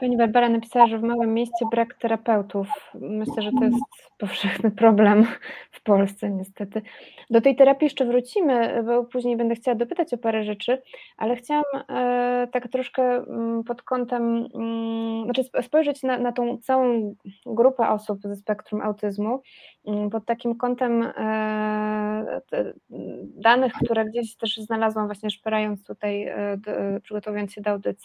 Pani 0.00 0.16
Barbara 0.16 0.48
napisała, 0.48 0.86
że 0.86 0.98
w 0.98 1.02
małym 1.02 1.34
mieście 1.34 1.66
brak 1.70 1.94
terapeutów. 1.94 2.68
Myślę, 2.94 3.42
że 3.42 3.50
to 3.58 3.64
jest 3.64 3.84
powszechny 4.18 4.70
problem 4.70 5.26
w 5.70 5.82
Polsce 5.82 6.30
niestety. 6.30 6.82
Do 7.30 7.40
tej 7.40 7.56
terapii 7.56 7.86
jeszcze 7.86 8.04
wrócimy, 8.04 8.82
bo 8.86 9.04
później 9.04 9.36
będę 9.36 9.54
chciała 9.54 9.74
dopytać 9.74 10.14
o 10.14 10.18
parę 10.18 10.44
rzeczy, 10.44 10.82
ale 11.16 11.36
chciałam 11.36 11.64
e, 11.88 12.48
tak 12.52 12.68
troszkę 12.68 13.02
mm, 13.02 13.64
pod 13.64 13.82
kątem, 13.82 14.48
mm, 14.54 15.24
znaczy 15.24 15.44
spojrzeć 15.62 16.02
na, 16.02 16.18
na 16.18 16.32
tą 16.32 16.58
całą 16.58 17.14
grupę 17.46 17.88
osób 17.88 18.18
ze 18.22 18.36
spektrum 18.36 18.80
autyzmu 18.80 19.42
mm, 19.86 20.10
pod 20.10 20.24
takim 20.24 20.56
kątem 20.56 21.02
e, 21.02 22.40
danych, 23.24 23.72
które 23.72 24.04
gdzieś 24.04 24.36
też 24.36 24.56
znalazłam 24.56 25.06
właśnie 25.06 25.30
szperając 25.30 25.84
tutaj, 25.84 26.26
e, 26.26 26.58
przygotowując 27.02 27.52
się 27.52 27.60
do 27.60 27.70
audycji. 27.70 28.01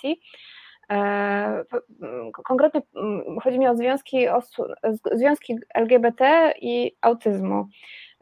E, 0.92 1.63
konkretnie 2.46 2.82
chodzi 3.44 3.60
mi 3.60 3.68
o 3.68 3.75
związki, 3.75 4.25
związki 5.12 5.56
LGBT 5.74 6.54
i 6.62 6.92
autyzmu. 7.01 7.68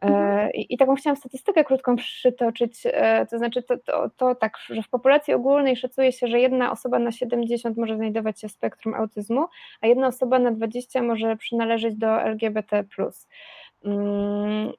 E, 0.01 0.08
mhm. 0.08 0.51
I, 0.53 0.74
I, 0.74 0.77
taką 0.77 0.96
chciałam 0.96 1.17
statystykę 1.17 1.63
krótką 1.63 1.96
przytoczyć, 1.96 2.82
e, 2.86 3.25
to 3.25 3.38
znaczy 3.38 3.63
to, 3.63 3.77
to, 3.77 4.10
to, 4.17 4.36
tak, 4.36 4.58
że 4.70 4.84
w 4.84 4.89
populacji 4.89 5.34
ogólnej 5.34 5.75
szacuje 5.75 6.12
się, 6.12 6.27
że 6.27 6.39
jedna 6.39 6.72
osoba 6.72 7.00
na 7.00 7.12
70 7.12 7.77
może 7.77 7.96
znajdować 7.96 8.41
się 8.41 8.48
w 8.48 8.51
spektrum 8.51 8.94
autyzmu, 8.94 9.46
a 9.82 9.88
jedna 9.88 10.08
osoba 10.08 10.39
na 10.39 10.51
20 10.51 11.01
może 11.01 11.36
przynależeć 11.36 11.96
do 11.96 12.22
LGBT. 12.22 12.84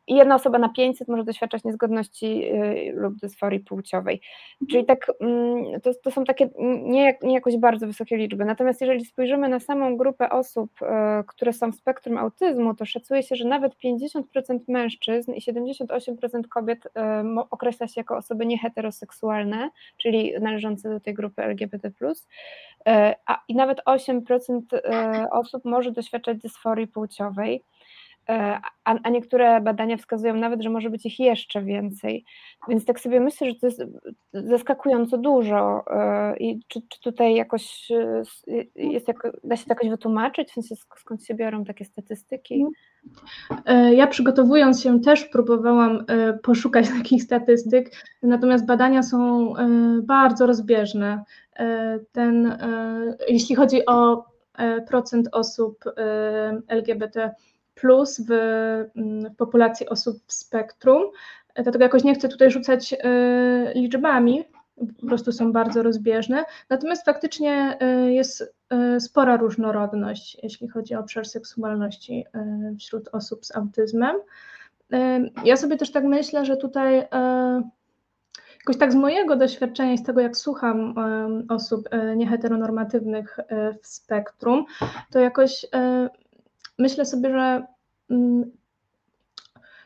I 0.07 0.15
jedna 0.15 0.35
osoba 0.35 0.59
na 0.59 0.69
500 0.69 1.09
może 1.09 1.25
doświadczać 1.25 1.65
niezgodności 1.65 2.45
y, 2.45 2.93
lub 2.95 3.17
dysforii 3.17 3.61
płciowej. 3.61 4.21
Czyli 4.71 4.81
mhm. 4.81 4.99
tak, 4.99 5.17
mm, 5.21 5.81
to, 5.81 5.91
to 6.03 6.11
są 6.11 6.25
takie 6.25 6.49
nie, 6.83 7.19
nie 7.23 7.35
jakoś 7.35 7.57
bardzo 7.57 7.87
wysokie 7.87 8.17
liczby. 8.17 8.45
Natomiast 8.45 8.81
jeżeli 8.81 9.05
spojrzymy 9.05 9.49
na 9.49 9.61
samą 9.61 9.97
grupę 9.97 10.31
osób, 10.31 10.71
y, 10.83 10.87
które 11.27 11.53
są 11.53 11.73
w 11.73 11.77
spektrum 11.77 12.19
autyzmu, 12.19 12.75
to 12.75 12.85
szacuje 12.85 13.23
się, 13.23 13.37
że 13.37 13.45
nawet 13.45 13.73
50% 13.85 14.59
mężczyzn 14.69 15.33
i 15.33 15.41
78% 15.41 16.49
kobiet 16.49 16.87
y, 16.87 16.91
określa 17.51 17.89
się 17.89 18.01
jako 18.01 18.17
osoby 18.17 18.47
nieheteroseksualne, 18.47 19.71
czyli 19.97 20.33
należące 20.41 20.91
do 20.91 21.01
tej 21.01 21.15
grupy 21.15 21.43
LGBT. 21.43 21.91
A, 23.27 23.43
I 23.49 23.55
nawet 23.55 23.81
8% 23.87 24.61
osób 25.31 25.65
może 25.65 25.93
doświadczać 25.93 26.39
dysforii 26.39 26.87
płciowej. 26.87 27.63
E, 28.28 28.61
a, 28.85 28.95
a, 29.02 29.11
niektóre 29.11 29.61
badania 29.61 29.97
wskazują 29.97 30.37
nawet, 30.37 30.62
że 30.62 30.71
może 30.71 30.90
być 30.90 31.06
ich 31.06 31.18
jeszcze 31.18 31.62
więcej. 31.62 32.25
Więc 32.69 32.84
tak 32.84 33.00
sobie 33.00 33.21
myślę, 33.21 33.50
że 33.50 33.54
to 33.54 33.67
jest 33.67 33.82
zaskakująco 34.32 35.19
dużo. 35.19 35.84
E, 35.91 36.36
I 36.36 36.60
czy, 36.69 36.80
czy 36.89 37.00
tutaj 37.00 37.34
jakoś 37.34 37.91
e, 37.91 38.23
jest, 38.75 39.08
jako, 39.08 39.30
da 39.45 39.56
się 39.56 39.65
to 39.65 39.71
jakoś 39.73 39.91
wytłumaczyć, 39.91 40.50
w 40.50 40.52
sensie 40.52 40.75
skąd 40.97 41.25
się 41.25 41.34
biorą 41.34 41.65
takie 41.65 41.84
statystyki? 41.84 42.67
Ja 43.93 44.06
przygotowując 44.06 44.82
się 44.82 45.00
też 45.00 45.25
próbowałam 45.25 46.04
poszukać 46.43 46.89
takich 46.99 47.23
statystyk, 47.23 47.91
natomiast 48.23 48.67
badania 48.67 49.02
są 49.02 49.52
bardzo 50.02 50.47
rozbieżne. 50.47 51.25
Ten, 52.12 52.58
jeśli 53.28 53.54
chodzi 53.54 53.86
o 53.86 54.25
procent 54.89 55.28
osób 55.32 55.84
LGBT 56.69 57.34
plus 57.76 58.21
w, 58.21 58.30
w 59.32 59.36
populacji 59.36 59.89
osób 59.89 60.17
w 60.26 60.32
spektrum. 60.32 61.02
Dlatego 61.54 61.84
jakoś 61.84 62.04
nie 62.04 62.15
chcę 62.15 62.28
tutaj 62.28 62.50
rzucać 62.50 62.93
y, 62.93 62.97
liczbami, 63.75 64.45
po 65.00 65.06
prostu 65.06 65.32
są 65.32 65.52
bardzo 65.52 65.82
rozbieżne. 65.82 66.45
Natomiast 66.71 67.04
faktycznie 67.04 67.78
y, 67.82 68.12
jest 68.12 68.54
y, 68.97 69.00
spora 69.00 69.36
różnorodność, 69.36 70.39
jeśli 70.43 70.69
chodzi 70.69 70.95
o 70.95 71.00
obszar 71.00 71.26
seksualności 71.26 72.25
wśród 72.78 73.08
osób 73.12 73.47
z 73.47 73.56
autyzmem. 73.56 74.17
Ja 75.45 75.56
sobie 75.56 75.76
też 75.76 75.93
tak 75.93 76.04
myślę, 76.04 76.45
że 76.45 76.56
tutaj 76.56 77.08
jakoś 78.58 78.78
tak 78.78 78.93
z 78.93 78.95
mojego 78.95 79.36
doświadczenia 79.36 79.93
i 79.93 79.99
z 79.99 80.02
tego, 80.02 80.21
jak 80.21 80.36
słucham 80.36 80.95
osób 81.49 81.89
nieheteronormatywnych 82.17 83.39
w 83.82 83.86
spektrum, 83.86 84.65
to 85.10 85.21
jakoś 85.21 85.67
myślę 86.78 87.04
sobie, 87.04 87.30
że 87.30 87.67
mm, 88.10 88.50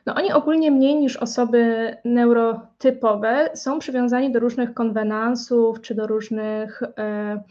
no 0.06 0.14
oni 0.14 0.32
ogólnie 0.32 0.70
mniej 0.70 0.96
niż 0.96 1.16
osoby 1.16 1.96
neurotypowe 2.04 3.50
są 3.54 3.78
przywiązani 3.78 4.32
do 4.32 4.40
różnych 4.40 4.74
konwenansów 4.74 5.80
czy 5.80 5.94
do 5.94 6.06
różnych, 6.06 6.82
e, 6.98 7.42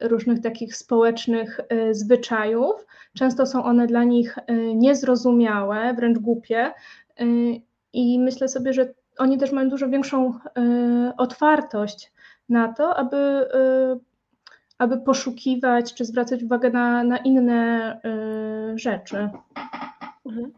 różnych 0.00 0.40
takich 0.40 0.76
społecznych 0.76 1.60
e, 1.68 1.94
zwyczajów. 1.94 2.86
Często 3.14 3.46
są 3.46 3.64
one 3.64 3.86
dla 3.86 4.04
nich 4.04 4.38
e, 4.38 4.54
niezrozumiałe, 4.74 5.94
wręcz 5.94 6.18
głupie. 6.18 6.72
I 7.92 8.18
myślę 8.18 8.48
sobie, 8.48 8.72
że 8.72 8.94
oni 9.18 9.38
też 9.38 9.52
mają 9.52 9.68
dużo 9.68 9.88
większą 9.88 10.32
otwartość 11.16 12.12
na 12.48 12.72
to, 12.72 12.96
aby 12.96 13.16
aby 14.78 15.00
poszukiwać 15.00 15.94
czy 15.94 16.04
zwracać 16.04 16.42
uwagę 16.42 16.70
na, 16.70 17.04
na 17.04 17.16
inne 17.16 18.00
y, 18.74 18.78
rzeczy. 18.78 19.28
Mhm. 20.26 20.52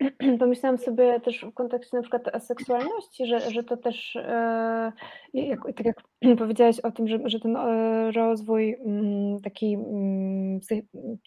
Pomyślałam 0.38 0.78
sobie 0.78 1.20
też 1.20 1.44
w 1.44 1.54
kontekście 1.54 1.96
na 1.96 2.02
przykład 2.02 2.34
aseksualności, 2.34 3.26
że, 3.26 3.50
że 3.50 3.64
to 3.64 3.76
też, 3.76 4.16
e, 4.16 4.92
jak, 5.34 5.60
tak 5.76 5.86
jak 5.86 6.02
powiedziałaś 6.38 6.80
o 6.80 6.90
tym, 6.90 7.08
że, 7.08 7.18
że 7.24 7.40
ten 7.40 7.56
e, 7.56 8.10
rozwój 8.10 8.76
mm, 8.86 9.40
taki 9.40 9.74
mm, 9.74 10.60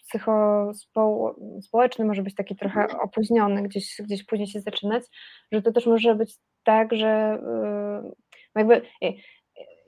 psychospołeczny 0.08 2.04
może 2.04 2.22
być 2.22 2.34
taki 2.34 2.56
trochę 2.56 2.86
opóźniony, 3.02 3.62
gdzieś, 3.62 3.96
gdzieś 4.04 4.24
później 4.24 4.48
się 4.48 4.60
zaczynać, 4.60 5.02
że 5.52 5.62
to 5.62 5.72
też 5.72 5.86
może 5.86 6.14
być 6.14 6.36
tak, 6.64 6.94
że 6.94 7.06
e, 7.06 8.10
jakby 8.56 8.82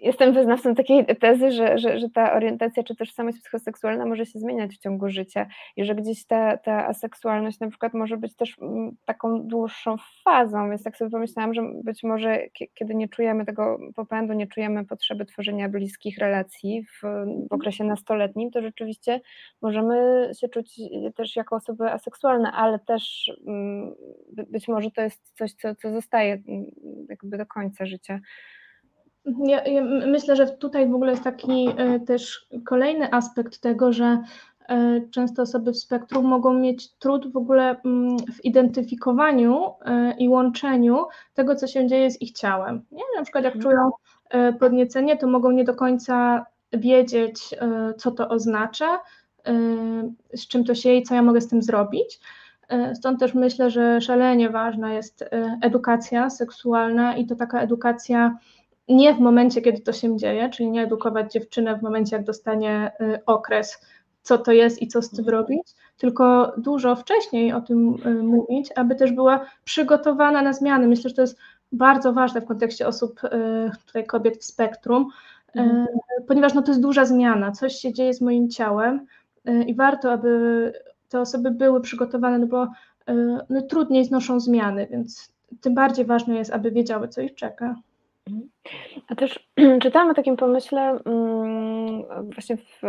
jestem 0.00 0.32
wyznawcą 0.32 0.74
takiej 0.74 1.06
tezy, 1.06 1.52
że, 1.52 1.78
że, 1.78 1.98
że 1.98 2.10
ta 2.10 2.32
orientacja 2.32 2.82
czy 2.82 2.96
też 2.96 3.12
samość 3.12 3.38
psychoseksualna 3.38 4.06
może 4.06 4.26
się 4.26 4.38
zmieniać 4.38 4.74
w 4.74 4.78
ciągu 4.78 5.08
życia 5.08 5.46
i 5.76 5.84
że 5.84 5.94
gdzieś 5.94 6.26
ta, 6.26 6.56
ta 6.56 6.86
aseksualność 6.86 7.60
na 7.60 7.68
przykład 7.68 7.94
może 7.94 8.16
być 8.16 8.36
też 8.36 8.58
mm, 8.58 8.96
taką 9.04 9.42
dłuższą 9.42 9.96
fazą, 10.24 10.70
więc 10.70 10.82
tak 10.82 10.96
sobie 10.96 11.10
pomyślałam, 11.10 11.54
że 11.54 11.62
być 11.84 12.02
może 12.02 12.38
kiedy 12.74 12.94
nie 12.94 13.08
czujemy 13.08 13.46
tego 13.46 13.78
popędu, 13.94 14.32
nie 14.32 14.46
czujemy 14.46 14.84
potrzeby 14.84 15.26
tworzenia 15.26 15.68
bliskich 15.68 16.18
relacji 16.18 16.84
w, 16.84 17.06
w 17.50 17.52
okresie 17.52 17.84
nastoletnim, 17.84 18.50
to 18.50 18.62
rzeczywiście 18.62 19.20
możemy 19.62 20.30
się 20.40 20.48
czuć 20.48 20.80
też 21.16 21.36
jako 21.36 21.56
osoby 21.56 21.90
aseksualne, 21.90 22.52
ale 22.52 22.78
też 22.78 23.32
mm, 23.46 23.94
być 24.50 24.68
może 24.68 24.90
to 24.90 25.02
jest 25.02 25.36
coś, 25.38 25.52
co, 25.52 25.74
co 25.74 25.90
zostaje 25.90 26.32
mm, 26.32 26.64
jakby 27.08 27.38
do 27.38 27.46
końca 27.46 27.86
życia. 27.86 28.20
Ja, 29.26 29.64
ja 29.64 29.82
myślę, 30.06 30.36
że 30.36 30.46
tutaj 30.46 30.88
w 30.88 30.94
ogóle 30.94 31.10
jest 31.10 31.24
taki 31.24 31.68
e, 31.76 32.00
też 32.00 32.48
kolejny 32.64 33.12
aspekt 33.12 33.60
tego, 33.60 33.92
że 33.92 34.22
e, 34.68 35.00
często 35.10 35.42
osoby 35.42 35.72
w 35.72 35.78
spektrum 35.78 36.26
mogą 36.26 36.54
mieć 36.54 36.92
trud 36.92 37.32
w 37.32 37.36
ogóle 37.36 37.76
mm, 37.84 38.18
w 38.18 38.44
identyfikowaniu 38.44 39.64
e, 39.84 40.14
i 40.18 40.28
łączeniu 40.28 41.06
tego, 41.34 41.56
co 41.56 41.66
się 41.66 41.86
dzieje 41.86 42.10
z 42.10 42.22
ich 42.22 42.32
ciałem. 42.32 42.82
Nie? 42.92 43.02
Na 43.16 43.22
przykład 43.22 43.44
jak 43.44 43.56
mhm. 43.56 43.72
czują 43.72 43.90
podniecenie, 44.60 45.16
to 45.16 45.26
mogą 45.26 45.50
nie 45.50 45.64
do 45.64 45.74
końca 45.74 46.46
wiedzieć, 46.72 47.54
co 47.98 48.10
to 48.10 48.28
oznacza, 48.28 49.00
z 50.34 50.48
czym 50.48 50.64
to 50.64 50.74
się 50.74 50.92
i 50.92 51.02
co 51.02 51.14
ja 51.14 51.22
mogę 51.22 51.40
z 51.40 51.48
tym 51.48 51.62
zrobić. 51.62 52.20
Stąd 52.94 53.20
też 53.20 53.34
myślę, 53.34 53.70
że 53.70 54.00
szalenie 54.00 54.50
ważna 54.50 54.92
jest 54.92 55.24
edukacja 55.62 56.30
seksualna 56.30 57.16
i 57.16 57.26
to 57.26 57.36
taka 57.36 57.60
edukacja 57.60 58.38
nie 58.88 59.14
w 59.14 59.20
momencie, 59.20 59.62
kiedy 59.62 59.80
to 59.80 59.92
się 59.92 60.16
dzieje, 60.16 60.50
czyli 60.50 60.70
nie 60.70 60.82
edukować 60.82 61.32
dziewczynę 61.32 61.76
w 61.76 61.82
momencie, 61.82 62.16
jak 62.16 62.24
dostanie 62.24 62.92
okres, 63.26 63.86
co 64.22 64.38
to 64.38 64.52
jest 64.52 64.82
i 64.82 64.88
co 64.88 65.02
z 65.02 65.10
tym 65.10 65.24
mhm. 65.24 65.38
robić, 65.38 65.62
tylko 65.96 66.52
dużo 66.58 66.96
wcześniej 66.96 67.52
o 67.52 67.60
tym 67.60 67.96
mówić, 68.22 68.72
aby 68.76 68.94
też 68.94 69.12
była 69.12 69.46
przygotowana 69.64 70.42
na 70.42 70.52
zmiany. 70.52 70.88
Myślę, 70.88 71.10
że 71.10 71.16
to 71.16 71.22
jest 71.22 71.38
bardzo 71.72 72.12
ważne 72.12 72.40
w 72.40 72.46
kontekście 72.46 72.86
osób, 72.86 73.20
tutaj 73.86 74.06
kobiet 74.06 74.36
w 74.38 74.44
spektrum, 74.44 75.08
mhm. 75.54 75.86
ponieważ 76.26 76.54
no, 76.54 76.62
to 76.62 76.70
jest 76.70 76.82
duża 76.82 77.04
zmiana, 77.04 77.52
coś 77.52 77.76
się 77.76 77.92
dzieje 77.92 78.14
z 78.14 78.20
moim 78.20 78.50
ciałem 78.50 79.06
i 79.66 79.74
warto, 79.74 80.12
aby 80.12 80.72
te 81.08 81.20
osoby 81.20 81.50
były 81.50 81.80
przygotowane, 81.80 82.38
no 82.38 82.46
bo 82.46 82.68
no, 83.50 83.62
trudniej 83.62 84.04
znoszą 84.04 84.40
zmiany, 84.40 84.86
więc 84.90 85.32
tym 85.60 85.74
bardziej 85.74 86.04
ważne 86.04 86.34
jest, 86.36 86.52
aby 86.52 86.70
wiedziały, 86.70 87.08
co 87.08 87.20
ich 87.20 87.34
czeka. 87.34 87.76
A 89.08 89.14
też 89.14 89.48
czytałam 89.82 90.10
o 90.10 90.14
takim 90.14 90.36
pomyśle 90.36 90.98
mm, 91.06 92.02
właśnie 92.34 92.56
w 92.56 92.82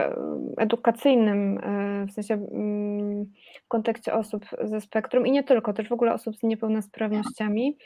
edukacyjnym, 0.58 1.58
e, 1.58 2.06
w 2.06 2.12
sensie 2.12 2.34
mm, 2.34 3.26
w 3.66 3.68
kontekście 3.68 4.14
osób 4.14 4.46
ze 4.62 4.82
spektrum 4.82 5.28
i 5.28 5.32
nie 5.32 5.44
tylko, 5.44 5.74
też 5.74 5.90
w 5.90 5.92
ogóle 5.92 6.14
osób 6.14 6.36
z 6.36 6.44
niepełnosprawnościami, 6.44 7.78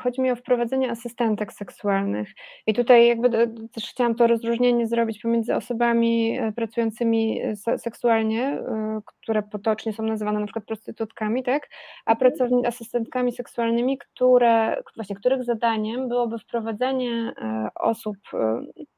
chodzi 0.00 0.20
mi 0.20 0.30
o 0.30 0.36
wprowadzenie 0.36 0.90
asystentek 0.90 1.52
seksualnych. 1.52 2.28
I 2.66 2.74
tutaj 2.74 3.06
jakby 3.06 3.54
też 3.72 3.90
chciałam 3.90 4.14
to 4.14 4.26
rozróżnienie 4.26 4.86
zrobić 4.86 5.22
pomiędzy 5.22 5.54
osobami 5.54 6.38
e, 6.38 6.52
pracującymi 6.52 7.40
seksualnie, 7.76 8.42
e, 8.42 9.00
które 9.22 9.42
potocznie 9.42 9.92
są 9.92 10.02
nazywane 10.02 10.40
na 10.40 10.46
przykład 10.46 10.64
prostytutkami, 10.64 11.42
tak? 11.42 11.68
A 12.06 12.12
mhm. 12.12 12.18
pracowni 12.18 12.66
asystentkami 12.66 13.32
seksualnymi, 13.32 13.98
które, 13.98 14.82
właśnie 14.96 15.16
których 15.16 15.44
zadaniem 15.44 16.08
byłoby 16.08 16.38
wprowadzenie 16.38 17.32
osób 17.74 18.16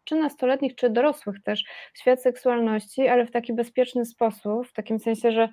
czy 0.04 0.16
nastoletnich, 0.16 0.74
czy 0.74 0.90
dorosłych 0.90 1.42
też 1.42 1.64
w 1.94 1.98
świat 1.98 2.22
seksualności, 2.22 3.08
ale 3.08 3.26
w 3.26 3.30
taki 3.30 3.52
bezpieczny 3.52 4.04
sposób, 4.04 4.68
w 4.68 4.72
takim 4.72 4.98
sensie, 4.98 5.32
że 5.32 5.48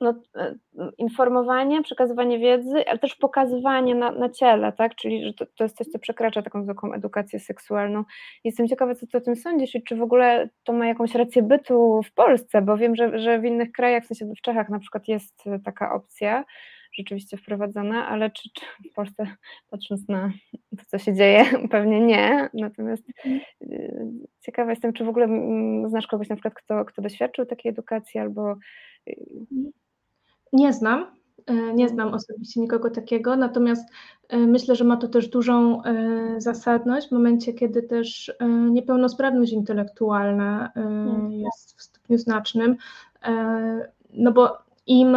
no, 0.00 0.14
e, 0.36 0.54
informowanie, 0.98 1.82
przekazywanie 1.82 2.38
wiedzy, 2.38 2.88
ale 2.88 2.98
też 2.98 3.14
pokazywanie 3.14 3.94
na, 3.94 4.10
na 4.10 4.28
ciele, 4.28 4.72
tak? 4.72 4.94
Czyli 4.94 5.24
że 5.24 5.34
to, 5.34 5.46
to, 5.46 5.64
jest 5.64 5.76
coś, 5.76 5.86
co 5.86 5.98
przekracza 5.98 6.42
taką 6.42 6.64
zwykłą 6.64 6.92
edukację 6.92 7.40
seksualną. 7.40 8.04
Jestem 8.44 8.68
ciekawa, 8.68 8.94
co 8.94 9.06
ty 9.06 9.18
o 9.18 9.20
tym 9.20 9.36
sądzisz 9.36 9.74
i 9.74 9.82
czy 9.82 9.96
w 9.96 10.02
ogóle 10.02 10.48
to 10.64 10.72
ma 10.72 10.86
jakąś 10.86 11.14
rację 11.14 11.42
bytu 11.42 12.00
w 12.02 12.12
Polsce, 12.12 12.62
bo 12.62 12.76
wiem, 12.76 12.96
że, 12.96 13.18
że 13.18 13.38
w 13.38 13.44
innych 13.44 13.72
krajach, 13.72 14.04
w 14.04 14.06
sensie 14.06 14.26
w 14.26 14.40
Czechach 14.40 14.68
na 14.68 14.78
przykład 14.78 15.08
jest 15.08 15.44
taka 15.64 15.94
opcja, 15.94 16.44
rzeczywiście 16.94 17.36
wprowadzona, 17.36 18.08
ale 18.08 18.30
czy, 18.30 18.48
czy, 18.54 18.90
w 18.90 18.92
Polsce, 18.92 19.26
patrząc 19.70 20.08
na 20.08 20.32
to, 20.78 20.84
co 20.86 20.98
się 20.98 21.14
dzieje, 21.14 21.44
pewnie 21.70 22.00
nie. 22.00 22.48
Natomiast 22.54 23.04
mhm. 23.24 23.40
y, 23.62 24.06
ciekawa 24.40 24.70
jestem, 24.70 24.92
czy 24.92 25.04
w 25.04 25.08
ogóle 25.08 25.24
mm, 25.24 25.90
znasz 25.90 26.06
kogoś 26.06 26.28
na 26.28 26.36
przykład, 26.36 26.54
kto, 26.54 26.84
kto 26.84 27.02
doświadczył 27.02 27.46
takiej 27.46 27.70
edukacji 27.70 28.20
albo. 28.20 28.56
Nie 30.54 30.72
znam. 30.72 31.06
E, 31.46 31.74
nie 31.74 31.88
znam 31.88 32.14
osobiście 32.14 32.60
nikogo 32.60 32.90
takiego, 32.90 33.36
natomiast 33.36 33.88
e, 34.28 34.38
myślę, 34.38 34.76
że 34.76 34.84
ma 34.84 34.96
to 34.96 35.08
też 35.08 35.28
dużą 35.28 35.82
e, 35.82 36.34
zasadność 36.38 37.08
w 37.08 37.12
momencie, 37.12 37.52
kiedy 37.52 37.82
też 37.82 38.32
niepełnosprawność 38.70 39.52
intelektualna 39.52 40.72
mhm. 40.76 41.32
jest 41.32 41.78
w 41.78 41.82
stopniu 41.82 42.18
znacznym. 42.18 42.76
No 44.12 44.32
bo 44.32 44.58
im 44.86 45.16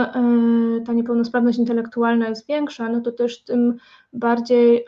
ta 0.85 0.93
niepełnosprawność 0.93 1.57
intelektualna 1.57 2.29
jest 2.29 2.47
większa, 2.47 2.89
no 2.89 3.01
to 3.01 3.11
też 3.11 3.43
tym 3.43 3.77
bardziej 4.13 4.85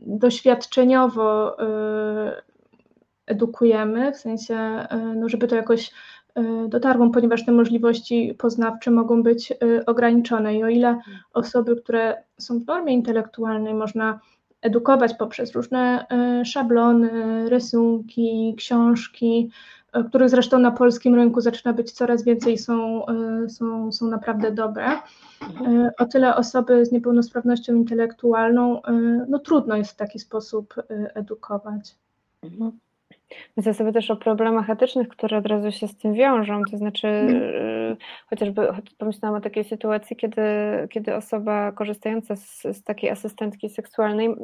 doświadczeniowo 0.00 1.56
edukujemy, 3.26 4.12
w 4.12 4.16
sensie, 4.16 4.86
no 5.16 5.28
żeby 5.28 5.48
to 5.48 5.56
jakoś 5.56 5.92
dotarło, 6.68 7.10
ponieważ 7.10 7.44
te 7.44 7.52
możliwości 7.52 8.34
poznawcze 8.38 8.90
mogą 8.90 9.22
być 9.22 9.52
ograniczone 9.86 10.56
i 10.56 10.64
o 10.64 10.68
ile 10.68 10.98
osoby, 11.34 11.76
które 11.76 12.22
są 12.38 12.58
w 12.58 12.66
normie 12.66 12.92
intelektualnej 12.92 13.74
można 13.74 14.20
edukować 14.62 15.14
poprzez 15.14 15.52
różne 15.52 16.06
szablony, 16.44 17.10
rysunki, 17.48 18.54
książki, 18.58 19.50
których 20.08 20.30
zresztą 20.30 20.58
na 20.58 20.70
polskim 20.70 21.14
rynku 21.14 21.40
zaczyna 21.40 21.72
być 21.72 21.92
coraz 21.92 22.24
więcej, 22.24 22.58
są, 22.58 23.06
są, 23.48 23.92
są 23.92 24.06
naprawdę 24.06 24.52
dobre. 24.52 24.86
E, 24.86 25.92
o 25.98 26.04
tyle 26.04 26.36
osoby 26.36 26.86
z 26.86 26.92
niepełnosprawnością 26.92 27.74
intelektualną, 27.74 28.82
no 29.28 29.38
trudno 29.38 29.76
jest 29.76 29.92
w 29.92 29.96
taki 29.96 30.18
sposób 30.18 30.74
edukować. 31.14 31.96
Mhm. 32.42 32.78
Myślę 33.56 33.74
sobie 33.74 33.92
też 33.92 34.10
o 34.10 34.16
problemach 34.16 34.70
etycznych, 34.70 35.08
które 35.08 35.36
od 35.38 35.46
razu 35.46 35.72
się 35.72 35.88
z 35.88 35.98
tym 35.98 36.14
wiążą, 36.14 36.62
to 36.70 36.76
znaczy 36.76 37.08
mm. 37.08 37.96
chociażby 38.26 38.68
pomyślałam 38.98 39.38
o 39.38 39.40
takiej 39.40 39.64
sytuacji, 39.64 40.16
kiedy, 40.16 40.42
kiedy 40.90 41.14
osoba 41.14 41.72
korzystająca 41.72 42.36
z, 42.36 42.62
z 42.62 42.82
takiej 42.82 43.10
asystentki 43.10 43.70
seksualnej 43.70 44.34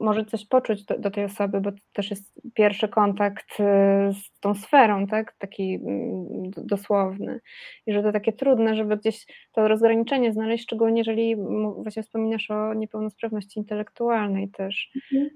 może 0.00 0.24
coś 0.24 0.46
poczuć 0.46 0.84
do, 0.84 0.98
do, 0.98 1.10
tej 1.10 1.24
osoby, 1.24 1.60
bo 1.60 1.72
to 1.72 1.78
też 1.92 2.10
jest 2.10 2.40
pierwszy 2.54 2.88
kontakt 2.88 3.60
y, 3.60 3.64
z 4.12 4.40
tą 4.40 4.54
sferą, 4.54 5.06
tak, 5.06 5.34
taki 5.38 5.74
mm, 5.74 6.50
dosłowny 6.56 7.40
i 7.86 7.92
że 7.92 8.02
to 8.02 8.12
takie 8.12 8.32
trudne, 8.32 8.76
żeby 8.76 8.96
gdzieś 8.96 9.26
to 9.52 9.68
rozgraniczenie 9.68 10.32
znaleźć, 10.32 10.64
szczególnie 10.64 11.00
jeżeli 11.00 11.36
właśnie 11.82 12.02
wspominasz 12.02 12.50
o 12.50 12.74
niepełnosprawności 12.74 13.58
intelektualnej 13.58 14.48
też. 14.48 14.90
Mm. 15.12 15.28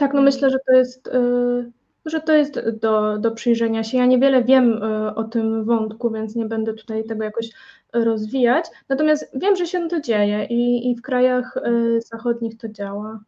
Tak, 0.00 0.14
no 0.14 0.22
myślę, 0.22 0.50
że 0.50 0.58
to 0.66 0.72
jest, 0.72 1.06
y, 1.06 1.72
że 2.06 2.20
to 2.20 2.32
jest 2.32 2.60
do, 2.68 3.18
do 3.18 3.30
przyjrzenia 3.30 3.84
się. 3.84 3.98
Ja 3.98 4.06
niewiele 4.06 4.44
wiem 4.44 4.82
y, 4.82 5.14
o 5.14 5.24
tym 5.24 5.64
wątku, 5.64 6.10
więc 6.10 6.36
nie 6.36 6.46
będę 6.46 6.74
tutaj 6.74 7.04
tego 7.04 7.24
jakoś 7.24 7.50
rozwijać. 7.92 8.64
Natomiast 8.88 9.30
wiem, 9.34 9.56
że 9.56 9.66
się 9.66 9.88
to 9.88 10.00
dzieje 10.00 10.44
i, 10.44 10.90
i 10.90 10.96
w 10.96 11.02
krajach 11.02 11.56
y, 11.56 12.00
zachodnich 12.00 12.58
to 12.58 12.68
działa. 12.68 13.20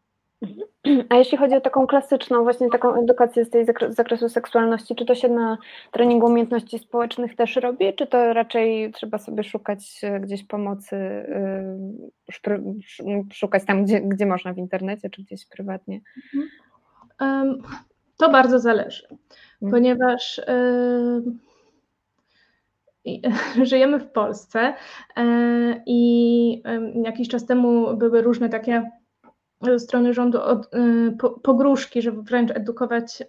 A 1.09 1.17
jeśli 1.17 1.39
chodzi 1.39 1.55
o 1.55 1.61
taką 1.61 1.87
klasyczną, 1.87 2.43
właśnie 2.43 2.71
taką 2.71 3.03
edukację 3.03 3.45
z 3.45 3.51
tej 3.51 3.67
zakresu 3.89 4.29
seksualności, 4.29 4.95
czy 4.95 5.05
to 5.05 5.15
się 5.15 5.29
na 5.29 5.59
treningu 5.91 6.27
umiejętności 6.27 6.79
społecznych 6.79 7.37
też 7.37 7.57
robi, 7.57 7.95
czy 7.95 8.07
to 8.07 8.33
raczej 8.33 8.93
trzeba 8.93 9.19
sobie 9.19 9.45
szukać 9.45 10.01
gdzieś 10.21 10.45
pomocy, 10.45 10.97
szukać 13.33 13.65
tam, 13.65 13.85
gdzie, 13.85 14.01
gdzie 14.01 14.27
można 14.27 14.53
w 14.53 14.59
internecie, 14.59 15.11
czy 15.11 15.23
gdzieś 15.23 15.47
prywatnie? 15.47 16.01
To 18.17 18.31
bardzo 18.31 18.59
zależy, 18.59 19.07
mhm. 19.63 19.73
ponieważ 19.73 20.41
żyjemy 23.63 23.99
w 23.99 24.11
Polsce 24.11 24.75
e, 25.17 25.83
i 25.87 26.63
jakiś 27.05 27.29
czas 27.29 27.47
temu 27.47 27.97
były 27.97 28.23
różne 28.23 28.49
takie 28.49 28.91
ze 29.63 29.79
strony 29.79 30.15
rządu 30.15 30.43
od, 30.43 30.71
pogróżki, 31.43 32.03
żeby 32.03 32.23
wręcz 32.23 32.51
edukować 32.51 33.23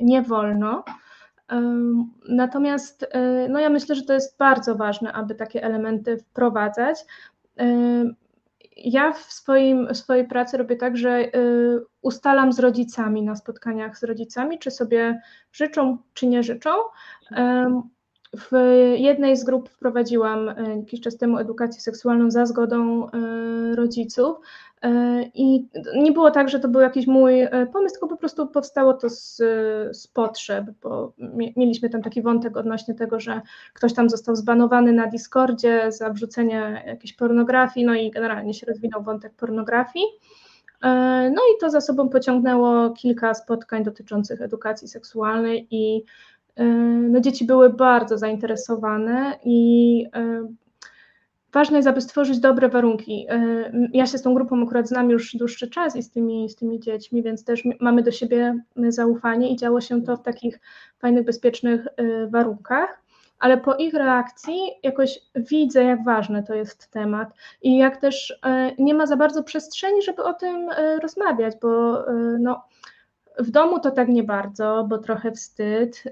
nie 0.00 0.22
wolno. 0.22 0.84
Natomiast 2.28 3.06
no 3.48 3.60
ja 3.60 3.70
myślę, 3.70 3.94
że 3.94 4.02
to 4.02 4.12
jest 4.12 4.38
bardzo 4.38 4.74
ważne, 4.74 5.12
aby 5.12 5.34
takie 5.34 5.62
elementy 5.62 6.16
wprowadzać. 6.16 7.04
Ja 8.76 9.12
w, 9.12 9.32
swoim, 9.32 9.88
w 9.88 9.96
swojej 9.96 10.28
pracy 10.28 10.56
robię 10.56 10.76
tak, 10.76 10.96
że 10.96 11.30
ustalam 12.02 12.52
z 12.52 12.58
rodzicami 12.58 13.22
na 13.22 13.36
spotkaniach 13.36 13.98
z 13.98 14.02
rodzicami, 14.02 14.58
czy 14.58 14.70
sobie 14.70 15.20
życzą, 15.52 15.98
czy 16.14 16.26
nie 16.26 16.42
życzą. 16.42 16.70
W 18.36 18.74
jednej 18.96 19.36
z 19.36 19.44
grup 19.44 19.68
wprowadziłam 19.68 20.54
jakiś 20.76 21.00
czas 21.00 21.16
temu 21.16 21.38
edukację 21.38 21.80
seksualną 21.80 22.30
za 22.30 22.46
zgodą 22.46 23.08
rodziców. 23.74 24.36
E, 24.82 25.22
I 25.34 25.68
nie 25.94 26.12
było 26.12 26.30
tak, 26.30 26.48
że 26.48 26.60
to 26.60 26.68
był 26.68 26.80
jakiś 26.80 27.06
mój 27.06 27.40
e, 27.40 27.66
pomysł, 27.72 27.94
tylko 27.94 28.08
po 28.08 28.16
prostu 28.16 28.46
powstało 28.46 28.94
to 28.94 29.10
z, 29.10 29.36
z 29.92 30.06
potrzeb, 30.06 30.66
bo 30.82 31.12
mieliśmy 31.56 31.90
tam 31.90 32.02
taki 32.02 32.22
wątek 32.22 32.56
odnośnie 32.56 32.94
tego, 32.94 33.20
że 33.20 33.40
ktoś 33.74 33.94
tam 33.94 34.10
został 34.10 34.36
zbanowany 34.36 34.92
na 34.92 35.06
Discordzie 35.06 35.92
za 35.92 36.10
wrzucenie 36.10 36.82
jakiejś 36.86 37.12
pornografii, 37.12 37.86
no 37.86 37.94
i 37.94 38.10
generalnie 38.10 38.54
się 38.54 38.66
rozwinął 38.66 39.02
wątek 39.02 39.34
pornografii. 39.34 40.04
E, 40.82 40.88
no 41.34 41.42
i 41.42 41.60
to 41.60 41.70
za 41.70 41.80
sobą 41.80 42.08
pociągnęło 42.08 42.90
kilka 42.90 43.34
spotkań 43.34 43.84
dotyczących 43.84 44.42
edukacji 44.42 44.88
seksualnej 44.88 45.66
i 45.70 46.04
no, 47.10 47.20
dzieci 47.20 47.44
były 47.44 47.70
bardzo 47.70 48.18
zainteresowane 48.18 49.38
i 49.44 50.06
ważne 51.52 51.76
jest, 51.76 51.88
aby 51.88 52.00
stworzyć 52.00 52.38
dobre 52.38 52.68
warunki. 52.68 53.26
E, 53.28 53.72
ja 53.92 54.06
się 54.06 54.18
z 54.18 54.22
tą 54.22 54.34
grupą 54.34 54.62
akurat 54.62 54.88
znam 54.88 55.10
już 55.10 55.36
dłuższy 55.36 55.70
czas 55.70 55.96
i 55.96 56.02
z 56.02 56.10
tymi, 56.10 56.48
z 56.48 56.56
tymi 56.56 56.80
dziećmi, 56.80 57.22
więc 57.22 57.44
też 57.44 57.62
mamy 57.80 58.02
do 58.02 58.10
siebie 58.10 58.58
zaufanie 58.88 59.52
i 59.52 59.56
działo 59.56 59.80
się 59.80 60.02
to 60.02 60.16
w 60.16 60.22
takich 60.22 60.60
fajnych, 60.98 61.24
bezpiecznych 61.24 61.86
e, 61.96 62.26
warunkach. 62.26 63.02
ale 63.38 63.58
po 63.58 63.74
ich 63.74 63.94
reakcji 63.94 64.58
jakoś 64.82 65.18
widzę, 65.34 65.84
jak 65.84 66.04
ważny 66.04 66.42
to 66.42 66.54
jest 66.54 66.90
temat 66.90 67.28
i 67.62 67.78
jak 67.78 67.96
też 67.96 68.40
nie 68.78 68.94
ma 68.94 69.06
za 69.06 69.16
bardzo 69.16 69.42
przestrzeni, 69.42 70.02
żeby 70.02 70.24
o 70.24 70.32
tym 70.32 70.68
rozmawiać, 71.02 71.54
bo 71.62 72.04
no, 72.38 72.64
w 73.38 73.50
domu 73.50 73.80
to 73.80 73.90
tak 73.90 74.08
nie 74.08 74.22
bardzo, 74.22 74.86
bo 74.88 74.98
trochę 74.98 75.32
wstyd. 75.32 76.02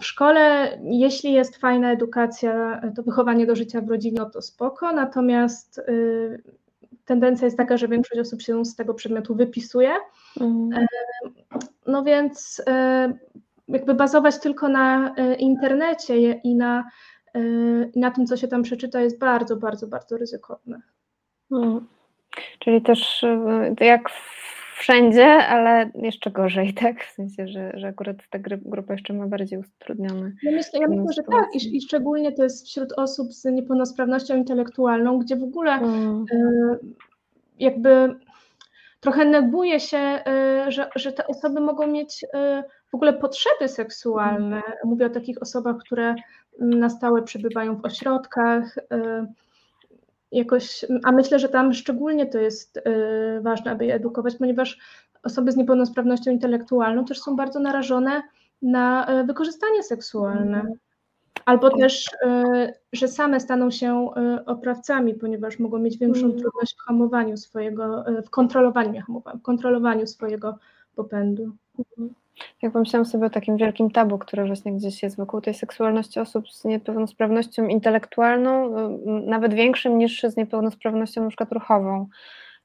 W 0.00 0.06
szkole, 0.06 0.70
jeśli 0.84 1.32
jest 1.32 1.56
fajna 1.56 1.92
edukacja, 1.92 2.80
to 2.96 3.02
wychowanie 3.02 3.46
do 3.46 3.56
życia 3.56 3.80
w 3.80 3.88
rodzinie, 3.88 4.18
no 4.18 4.30
to 4.30 4.42
spoko, 4.42 4.92
natomiast 4.92 5.78
y, 5.78 6.42
tendencja 7.04 7.44
jest 7.44 7.56
taka, 7.56 7.76
że 7.76 7.88
większość 7.88 8.20
osób 8.20 8.42
się 8.42 8.64
z 8.64 8.76
tego 8.76 8.94
przedmiotu 8.94 9.34
wypisuje. 9.34 9.90
Mhm. 10.40 10.86
No 11.86 12.02
więc 12.02 12.58
y, 12.58 12.64
jakby 13.68 13.94
bazować 13.94 14.40
tylko 14.40 14.68
na 14.68 15.14
y, 15.18 15.34
internecie 15.34 16.32
i 16.32 16.54
na, 16.54 16.84
na 17.96 18.10
tym, 18.10 18.26
co 18.26 18.36
się 18.36 18.48
tam 18.48 18.62
przeczyta, 18.62 19.00
jest 19.00 19.18
bardzo, 19.18 19.56
bardzo, 19.56 19.86
bardzo 19.86 20.16
ryzykowne. 20.16 20.82
Mhm. 21.52 21.86
Czyli 22.58 22.82
też 22.82 23.24
jak 23.80 24.10
wszędzie, 24.74 25.26
ale 25.26 25.90
jeszcze 25.94 26.30
gorzej, 26.30 26.74
tak? 26.82 27.04
W 27.04 27.10
sensie, 27.10 27.48
że, 27.48 27.72
że 27.74 27.86
akurat 27.86 28.16
ta 28.30 28.38
grupa 28.38 28.92
jeszcze 28.92 29.12
ma 29.12 29.26
bardziej 29.26 29.58
utrudnione. 29.58 30.32
Ja 30.42 30.52
myślę, 30.52 30.80
ja 30.80 30.88
myślę 30.88 31.12
że 31.12 31.22
tak 31.22 31.54
I, 31.54 31.76
i 31.76 31.80
szczególnie 31.82 32.32
to 32.32 32.42
jest 32.42 32.66
wśród 32.66 32.92
osób 32.96 33.32
z 33.32 33.44
niepełnosprawnością 33.44 34.36
intelektualną, 34.36 35.18
gdzie 35.18 35.36
w 35.36 35.42
ogóle 35.42 35.72
mm. 35.72 36.24
y, 36.32 36.78
jakby 37.58 38.16
trochę 39.00 39.24
neguje 39.24 39.80
się, 39.80 39.98
y, 40.68 40.70
że, 40.70 40.90
że 40.96 41.12
te 41.12 41.26
osoby 41.26 41.60
mogą 41.60 41.86
mieć 41.86 42.24
y, 42.24 42.28
w 42.90 42.94
ogóle 42.94 43.12
potrzeby 43.12 43.68
seksualne. 43.68 44.56
Mm. 44.56 44.72
Mówię 44.84 45.06
o 45.06 45.10
takich 45.10 45.42
osobach, 45.42 45.76
które 45.78 46.14
na 46.58 46.90
stałe 46.90 47.22
przebywają 47.22 47.76
w 47.76 47.84
ośrodkach, 47.84 48.78
jakoś, 50.34 50.84
a 51.04 51.12
myślę, 51.12 51.38
że 51.38 51.48
tam 51.48 51.72
szczególnie 51.72 52.26
to 52.26 52.38
jest 52.38 52.76
y, 52.76 52.82
ważne, 53.40 53.70
aby 53.70 53.86
je 53.86 53.94
edukować, 53.94 54.36
ponieważ 54.36 54.78
osoby 55.22 55.52
z 55.52 55.56
niepełnosprawnością 55.56 56.30
intelektualną 56.30 57.04
też 57.04 57.20
są 57.20 57.36
bardzo 57.36 57.60
narażone 57.60 58.22
na 58.62 59.12
y, 59.20 59.24
wykorzystanie 59.24 59.82
seksualne. 59.82 60.56
Mhm. 60.56 60.74
Albo 61.44 61.78
też, 61.78 62.06
y, 62.06 62.74
że 62.92 63.08
same 63.08 63.40
staną 63.40 63.70
się 63.70 64.10
oprawcami, 64.46 65.14
ponieważ 65.14 65.58
mogą 65.58 65.78
mieć 65.78 65.98
większą 65.98 66.24
mhm. 66.24 66.40
trudność 66.40 66.76
w 66.76 66.82
hamowaniu 66.82 67.36
swojego, 67.36 68.04
w 68.26 68.30
kontrolowaniu, 68.30 69.02
w 69.38 69.42
kontrolowaniu 69.42 70.06
swojego 70.06 70.58
popędu. 70.94 71.52
Jak 72.62 72.72
pomyślałam 72.72 73.06
sobie 73.06 73.26
o 73.26 73.30
takim 73.30 73.56
wielkim 73.56 73.90
tabu, 73.90 74.18
które 74.18 74.46
właśnie 74.46 74.72
gdzieś 74.72 75.02
jest 75.02 75.16
wokół 75.16 75.40
tej 75.40 75.54
seksualności 75.54 76.20
osób 76.20 76.50
z 76.50 76.64
niepełnosprawnością 76.64 77.66
intelektualną, 77.66 78.70
nawet 79.06 79.54
większym 79.54 79.98
niż 79.98 80.22
z 80.22 80.36
niepełnosprawnością 80.36 81.22
na 81.22 81.28
przykład 81.28 81.52
ruchową 81.52 82.08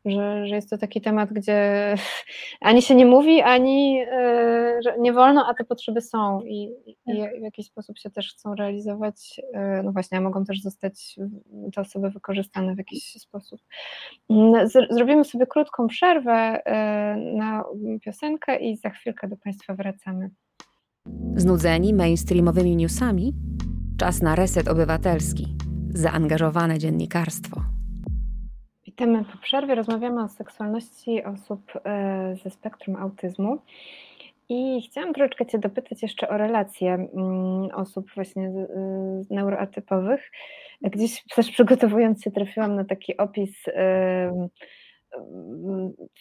że, 0.06 0.48
że 0.48 0.56
jest 0.56 0.70
to 0.70 0.78
taki 0.78 1.02
temat, 1.02 1.34
gdzie 1.34 1.96
ani 2.62 2.82
się 2.82 2.96
nie 2.96 3.06
mówi, 3.06 3.42
ani 3.42 4.02
e, 4.12 4.80
że 4.84 4.98
nie 5.00 5.14
wolno, 5.14 5.46
a 5.48 5.54
te 5.54 5.64
potrzeby 5.64 6.02
są 6.02 6.42
i, 6.42 6.74
i 6.86 6.96
tak. 7.06 7.40
w 7.40 7.42
jakiś 7.42 7.68
sposób 7.68 7.98
się 7.98 8.10
też 8.10 8.34
chcą 8.34 8.56
realizować, 8.56 9.42
e, 9.54 9.84
no 9.84 9.92
właśnie, 9.92 10.18
a 10.18 10.22
mogą 10.22 10.46
też 10.46 10.62
zostać 10.62 11.16
te 11.76 11.82
osoby 11.82 12.10
wykorzystane 12.10 12.76
w 12.76 12.78
jakiś 12.78 13.14
sposób. 13.14 13.62
Mm, 14.30 14.68
zrobimy 14.90 15.24
sobie 15.26 15.48
krótką 15.48 15.88
przerwę 15.88 16.62
e, 16.66 17.16
na 17.18 17.64
piosenkę 18.02 18.60
i 18.60 18.78
za 18.78 18.90
chwilkę 18.90 19.28
do 19.28 19.38
Państwa 19.38 19.74
wracamy. 19.74 20.30
Znudzeni 21.36 21.94
mainstreamowymi 21.94 22.76
newsami? 22.76 23.34
Czas 23.98 24.22
na 24.22 24.36
reset 24.36 24.68
obywatelski. 24.68 25.56
Zaangażowane 25.90 26.80
dziennikarstwo. 26.80 27.79
Witamy 29.00 29.26
po 29.26 29.38
przerwie. 29.38 29.76
Rozmawiamy 29.76 30.24
o 30.24 30.28
seksualności 30.28 31.24
osób 31.24 31.72
e, 31.86 32.36
ze 32.44 32.50
spektrum 32.50 32.96
autyzmu. 32.96 33.58
I 34.50 34.82
chciałam 34.82 35.14
troszeczkę 35.14 35.46
Cię 35.46 35.60
dopytać 35.60 36.02
jeszcze 36.02 36.30
o 36.30 36.38
relacje 36.38 36.94
mm, 36.94 37.70
osób 37.74 38.12
właśnie 38.16 38.52
neuroatypowych. 39.30 40.32
Gdzieś 40.82 41.24
też 41.36 41.52
przygotowując 41.52 42.24
się 42.24 42.32
trafiłam 42.32 42.76
na 42.76 42.86
taki 42.86 43.18
opis 43.18 43.66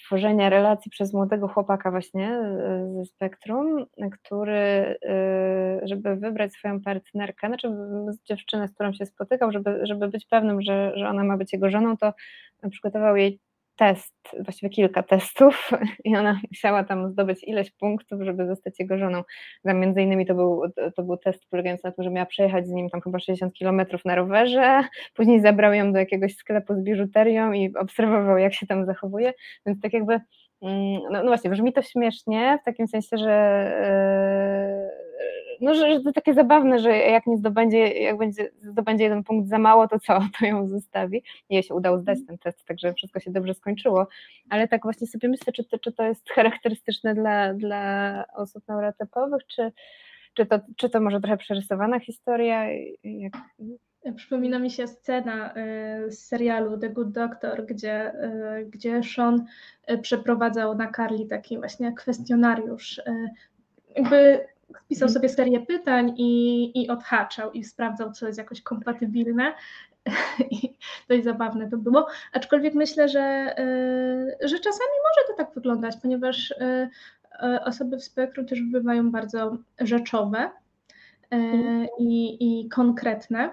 tworzenia 0.05 0.51
relacji 0.51 0.91
przez 0.91 1.15
młodego 1.15 1.49
chłopaka 1.49 1.91
właśnie 1.91 2.29
e, 2.29 2.93
ze 2.97 3.05
spektrum, 3.05 3.87
który, 4.13 4.55
e, 5.05 5.81
żeby 5.83 6.17
wybrać 6.17 6.53
swoją 6.53 6.81
partnerkę, 6.81 7.47
znaczy 7.47 7.73
dziewczynę, 8.25 8.69
z 8.69 8.75
którą 8.75 8.93
się 8.93 9.07
spotykał, 9.07 9.53
żeby, 9.53 9.81
żeby 9.83 10.09
być 10.09 10.27
pewnym, 10.27 10.63
że, 10.63 10.93
że 10.97 11.09
ona 11.09 11.25
ma 11.25 11.37
być 11.37 11.53
jego 11.53 11.71
żoną, 11.71 11.97
to 11.97 12.13
przygotował 12.71 13.17
jej 13.17 13.41
test, 13.79 14.15
właściwie 14.41 14.71
kilka 14.71 15.03
testów 15.03 15.71
i 16.05 16.17
ona 16.17 16.41
musiała 16.51 16.85
tam 16.85 17.11
zdobyć 17.11 17.45
ileś 17.45 17.71
punktów, 17.71 18.23
żeby 18.23 18.47
zostać 18.47 18.81
jego 18.81 18.99
żoną. 18.99 19.23
Tam 19.63 19.81
między 19.81 20.03
innymi 20.03 20.27
to 20.27 20.35
był, 20.35 20.63
to 20.97 21.03
był 21.03 21.17
test 21.17 21.47
polegający 21.51 21.83
na 21.85 21.93
tym, 21.93 22.05
że 22.05 22.11
miała 22.11 22.27
przejechać 22.27 22.67
z 22.67 22.71
nim 22.71 22.91
tam 22.91 23.01
chyba 23.01 23.19
60 23.19 23.55
kilometrów 23.55 24.05
na 24.05 24.15
rowerze, 24.15 24.83
później 25.15 25.41
zabrał 25.41 25.73
ją 25.73 25.93
do 25.93 25.99
jakiegoś 25.99 26.35
sklepu 26.35 26.75
z 26.75 26.83
biżuterią 26.83 27.53
i 27.53 27.75
obserwował 27.77 28.39
jak 28.39 28.55
się 28.55 28.67
tam 28.67 28.87
zachowuje, 28.87 29.33
więc 29.67 29.81
tak 29.81 29.93
jakby 29.93 30.21
mm, 30.63 31.01
no, 31.11 31.23
no 31.23 31.27
właśnie, 31.27 31.51
brzmi 31.51 31.73
to 31.73 31.83
śmiesznie, 31.83 32.59
w 32.63 32.65
takim 32.65 32.89
sensie, 32.89 33.19
że 33.19 33.29
yy, 35.03 35.08
no, 35.61 35.75
że, 35.75 35.93
że 35.93 36.01
to 36.01 36.13
takie 36.13 36.35
zabawne, 36.35 36.79
że 36.79 36.97
jak 36.97 37.27
nie 37.27 37.37
zdobędzie, 37.37 37.79
jak 37.89 38.19
będzie, 38.19 38.51
zdobędzie 38.63 39.05
jeden 39.05 39.25
punkt 39.25 39.49
za 39.49 39.59
mało, 39.59 39.89
to 39.89 40.01
co, 40.01 40.21
to 40.39 40.47
ją 40.47 40.69
zostawi. 40.69 41.23
Jej 41.51 41.63
się 41.63 41.75
udało 41.75 41.99
zdać 41.99 42.19
ten 42.27 42.39
test, 42.39 42.65
także 42.65 42.95
wszystko 42.95 43.21
się 43.21 43.31
dobrze 43.31 43.55
skończyło, 43.55 44.07
ale 44.51 44.69
tak 44.69 44.83
właśnie 44.83 45.07
sobie 45.07 45.29
myślę, 45.29 45.53
czy 45.53 45.65
to, 45.65 45.79
czy 45.79 45.93
to 45.93 46.03
jest 46.03 46.31
charakterystyczne 46.31 47.15
dla, 47.15 47.55
dla 47.55 48.25
osób 48.35 48.69
neurotypowych, 48.69 49.47
czy, 49.47 49.73
czy, 50.35 50.47
to, 50.47 50.61
czy 50.77 50.91
to 50.91 51.01
może 51.01 51.21
trochę 51.21 51.37
przerysowana 51.37 52.01
historia? 52.01 52.67
Jak... 53.05 53.33
Przypomina 54.17 54.59
mi 54.59 54.71
się 54.71 54.87
scena 54.87 55.55
y, 56.07 56.13
z 56.13 56.27
serialu 56.27 56.79
The 56.79 56.89
Good 56.89 57.13
Doctor, 57.13 57.67
gdzie, 57.67 58.13
y, 58.15 58.67
gdzie 58.71 59.03
Sean 59.03 59.45
y, 59.91 59.99
przeprowadzał 59.99 60.77
na 60.77 60.93
Carly 60.93 61.27
taki 61.27 61.59
właśnie 61.59 61.93
kwestionariusz. 61.93 63.01
Jakby 63.97 64.47
Pisał 64.89 65.09
mhm. 65.09 65.13
sobie 65.13 65.29
serię 65.29 65.61
pytań 65.61 66.15
i, 66.17 66.83
i 66.83 66.89
odhaczał 66.89 67.53
i 67.53 67.65
sprawdzał, 67.65 68.13
co 68.13 68.27
jest 68.27 68.39
jakoś 68.39 68.63
kompatybilne. 68.63 69.55
I 70.51 70.77
dość 71.09 71.25
zabawne 71.25 71.71
to 71.71 71.77
było. 71.77 72.07
Aczkolwiek 72.33 72.75
myślę, 72.75 73.09
że, 73.09 73.21
e, 73.21 74.49
że 74.49 74.59
czasami 74.59 74.91
może 75.05 75.29
to 75.29 75.35
tak 75.37 75.55
wyglądać, 75.55 75.97
ponieważ 76.03 76.53
e, 76.53 76.91
e, 77.43 77.65
osoby 77.65 77.97
w 77.97 78.05
spektrum 78.05 78.47
też 78.47 78.61
bywają 78.63 79.11
bardzo 79.11 79.57
rzeczowe 79.81 80.51
mhm. 81.31 81.87
i, 81.99 82.37
i 82.41 82.69
konkretne. 82.69 83.51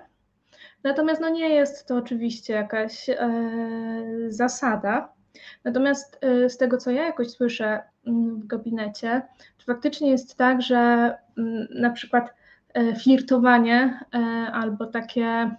Natomiast 0.83 1.21
no 1.21 1.29
nie 1.29 1.49
jest 1.49 1.87
to 1.87 1.95
oczywiście 1.95 2.53
jakaś 2.53 3.09
zasada. 4.27 5.14
Natomiast 5.63 6.19
z 6.47 6.57
tego, 6.57 6.77
co 6.77 6.91
ja 6.91 7.05
jakoś 7.05 7.29
słyszę 7.29 7.81
mm, 8.07 8.41
w 8.41 8.47
gabinecie, 8.47 9.21
faktycznie 9.65 10.09
jest 10.09 10.35
tak, 10.35 10.61
że 10.61 11.13
mm, 11.37 11.67
na 11.69 11.89
przykład 11.89 12.33
e, 12.73 12.95
flirtowanie 12.95 13.99
e, 14.13 14.17
albo 14.51 14.85
takie 14.85 15.51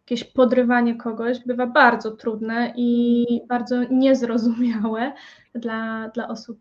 jakieś 0.00 0.24
podrywanie 0.24 0.96
kogoś 0.96 1.38
bywa 1.44 1.66
bardzo 1.66 2.10
trudne 2.10 2.72
i 2.76 3.26
bardzo 3.48 3.84
niezrozumiałe 3.90 5.12
dla, 5.54 6.08
dla 6.08 6.28
osób 6.28 6.58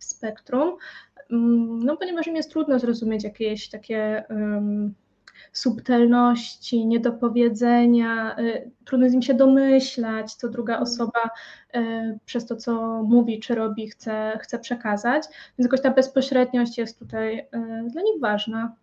w 0.00 0.04
spektrum, 0.04 0.76
mm, 1.30 1.78
no 1.78 1.96
ponieważ 1.96 2.26
im 2.26 2.36
jest 2.36 2.50
trudno 2.50 2.78
zrozumieć 2.78 3.24
jakieś 3.24 3.68
takie 3.68 4.24
um, 4.30 4.94
subtelności, 5.52 6.86
niedopowiedzenia, 6.86 8.38
y, 8.38 8.70
trudno 8.84 9.08
z 9.08 9.12
nim 9.12 9.22
się 9.22 9.34
domyślać, 9.34 10.34
co 10.34 10.48
druga 10.48 10.72
mhm. 10.72 10.82
osoba 10.82 11.30
y, 11.76 12.18
przez 12.24 12.46
to, 12.46 12.56
co 12.56 13.02
mówi 13.02 13.40
czy 13.40 13.54
robi, 13.54 13.88
chce, 13.88 14.38
chce 14.42 14.58
przekazać. 14.58 15.22
Więc 15.58 15.66
jakoś 15.66 15.80
ta 15.80 15.90
bezpośredniość 15.90 16.78
jest 16.78 16.98
tutaj 16.98 17.38
y, 17.38 17.46
dla 17.92 18.02
nich 18.02 18.20
ważna. 18.20 18.74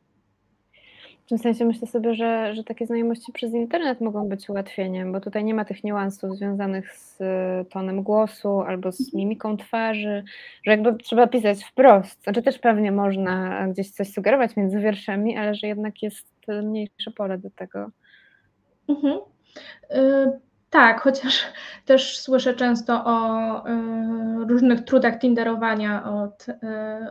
W 1.27 1.29
tym 1.29 1.37
sensie 1.37 1.65
myślę 1.65 1.87
sobie, 1.87 2.13
że, 2.13 2.55
że 2.55 2.63
takie 2.63 2.85
znajomości 2.85 3.31
przez 3.31 3.53
internet 3.53 4.01
mogą 4.01 4.29
być 4.29 4.49
ułatwieniem, 4.49 5.11
bo 5.11 5.21
tutaj 5.21 5.43
nie 5.43 5.53
ma 5.53 5.65
tych 5.65 5.83
niuansów 5.83 6.37
związanych 6.37 6.93
z 6.93 7.17
tonem 7.69 8.03
głosu 8.03 8.61
albo 8.61 8.91
z 8.91 8.99
mhm. 8.99 9.17
mimiką 9.17 9.57
twarzy, 9.57 10.23
że 10.63 10.71
jakby 10.71 10.95
trzeba 10.95 11.27
pisać 11.27 11.63
wprost. 11.63 12.23
Znaczy 12.23 12.41
też 12.41 12.59
pewnie 12.59 12.91
można 12.91 13.67
gdzieś 13.67 13.91
coś 13.91 14.13
sugerować 14.13 14.55
między 14.55 14.79
wierszami, 14.79 15.37
ale 15.37 15.55
że 15.55 15.67
jednak 15.67 16.03
jest 16.03 16.27
mniejsze 16.63 17.11
pole 17.11 17.37
do 17.37 17.49
tego. 17.49 17.91
Mhm. 18.89 19.19
Tak, 20.69 21.01
chociaż 21.01 21.45
też 21.85 22.19
słyszę 22.19 22.53
często 22.53 23.03
o 23.05 23.67
y, 23.67 24.47
różnych 24.47 24.81
trudach 24.81 25.19
tinderowania 25.19 26.03
od, 26.03 26.49
y, 26.49 26.55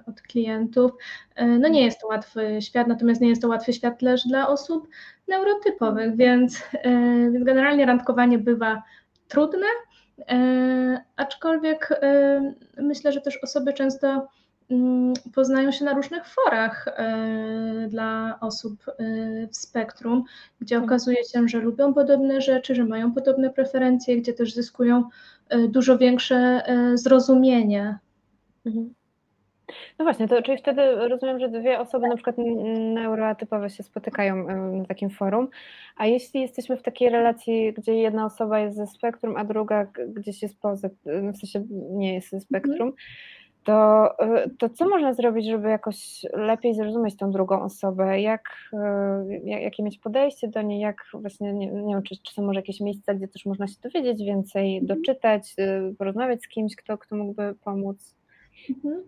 od 0.07 0.23
klientów. 0.23 0.93
Y, 1.41 1.45
no 1.45 1.69
nie 1.69 1.85
jest 1.85 2.01
to 2.01 2.07
łatwy 2.07 2.63
świat, 2.63 2.87
natomiast 2.87 3.21
nie 3.21 3.29
jest 3.29 3.43
to 3.43 3.49
łatwy 3.49 3.73
świat 3.73 4.01
też 4.01 4.27
dla 4.27 4.49
osób 4.49 4.89
neurotypowych, 5.29 6.17
więc, 6.17 6.63
więc 7.33 7.45
generalnie 7.45 7.87
randkowanie 7.87 8.39
bywa 8.39 8.83
trudne, 9.29 9.67
aczkolwiek 11.17 12.01
myślę, 12.77 13.13
że 13.13 13.21
też 13.21 13.39
osoby 13.43 13.73
często 13.73 14.29
poznają 15.35 15.73
się 15.73 15.85
na 15.85 15.95
różnych 15.95 16.23
forach 16.27 16.89
e, 16.89 17.87
dla 17.89 18.39
osób 18.41 18.85
e, 18.89 18.95
w 19.47 19.57
spektrum, 19.57 20.25
gdzie 20.61 20.75
mhm. 20.75 20.89
okazuje 20.89 21.25
się, 21.25 21.49
że 21.49 21.59
lubią 21.59 21.95
podobne 21.95 22.41
rzeczy, 22.41 22.75
że 22.75 22.85
mają 22.85 23.13
podobne 23.13 23.51
preferencje, 23.51 24.17
gdzie 24.17 24.33
też 24.33 24.55
zyskują 24.55 25.09
e, 25.49 25.69
dużo 25.69 25.99
większe 25.99 26.63
zrozumienie. 26.95 27.99
Mhm. 28.67 28.95
No 29.99 30.05
właśnie, 30.05 30.29
to 30.29 30.43
czyli 30.43 30.59
wtedy 30.59 31.09
rozumiem, 31.09 31.39
że 31.39 31.49
dwie 31.49 31.81
osoby 31.81 32.09
na 32.09 32.15
przykład 32.15 32.37
neurotypowe 32.95 33.71
się 33.71 33.83
spotykają 33.83 34.47
na 34.73 34.85
takim 34.85 35.11
forum, 35.11 35.49
a 35.97 36.07
jeśli 36.07 36.41
jesteśmy 36.41 36.77
w 36.77 36.83
takiej 36.83 37.11
relacji, 37.11 37.73
gdzie 37.73 37.95
jedna 37.95 38.27
osoba 38.27 38.59
jest 38.59 38.77
ze 38.77 38.87
spektrum, 38.87 39.37
a 39.37 39.45
druga 39.45 39.87
gdzieś 40.09 40.43
jest 40.43 40.61
poza, 40.61 40.89
w 41.05 41.37
sensie 41.37 41.65
nie 41.71 42.15
jest 42.15 42.31
ze 42.31 42.41
spektrum, 42.41 42.89
mhm 42.89 42.93
to, 43.67 44.11
y, 44.45 44.51
to 44.59 44.69
co 44.69 44.89
można 44.89 45.15
zrobić, 45.15 45.47
żeby 45.47 45.69
jakoś 45.69 46.27
lepiej 46.33 46.75
zrozumieć 46.75 47.17
tą 47.17 47.31
drugą 47.31 47.63
osobę? 47.63 48.21
Jak, 48.21 48.43
y, 48.73 49.41
jak, 49.45 49.63
jakie 49.63 49.83
mieć 49.83 49.99
podejście 49.99 50.49
do 50.49 50.63
niej? 50.63 50.81
Jak 50.81 50.97
właśnie, 51.13 51.53
nie, 51.53 51.67
nie 51.67 51.95
wiem, 51.95 52.03
czy, 52.03 52.15
czy 52.23 52.35
są 52.35 52.43
może 52.43 52.61
jakieś 52.61 52.81
miejsca, 52.81 53.15
gdzie 53.15 53.29
też 53.29 53.47
można 53.47 53.67
się 53.67 53.75
dowiedzieć 53.83 54.25
więcej, 54.25 54.79
mhm. 54.79 54.99
doczytać, 54.99 55.55
y, 55.59 55.95
porozmawiać 55.95 56.43
z 56.43 56.49
kimś, 56.49 56.77
kto, 56.77 56.99
kto 56.99 57.17
mógłby 57.17 57.55
pomóc? 57.65 58.17
Mhm. 58.71 59.03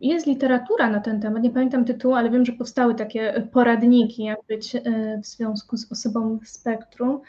Jest 0.00 0.26
literatura 0.26 0.90
na 0.90 1.00
ten 1.00 1.20
temat, 1.20 1.42
nie 1.42 1.50
pamiętam 1.50 1.84
tytułu, 1.84 2.14
ale 2.14 2.30
wiem, 2.30 2.44
że 2.44 2.52
powstały 2.52 2.94
takie 2.94 3.48
poradniki, 3.52 4.24
jak 4.24 4.38
być 4.48 4.76
w 5.22 5.26
związku 5.26 5.76
z 5.76 5.92
osobą 5.92 6.38
spektrum. 6.44 7.20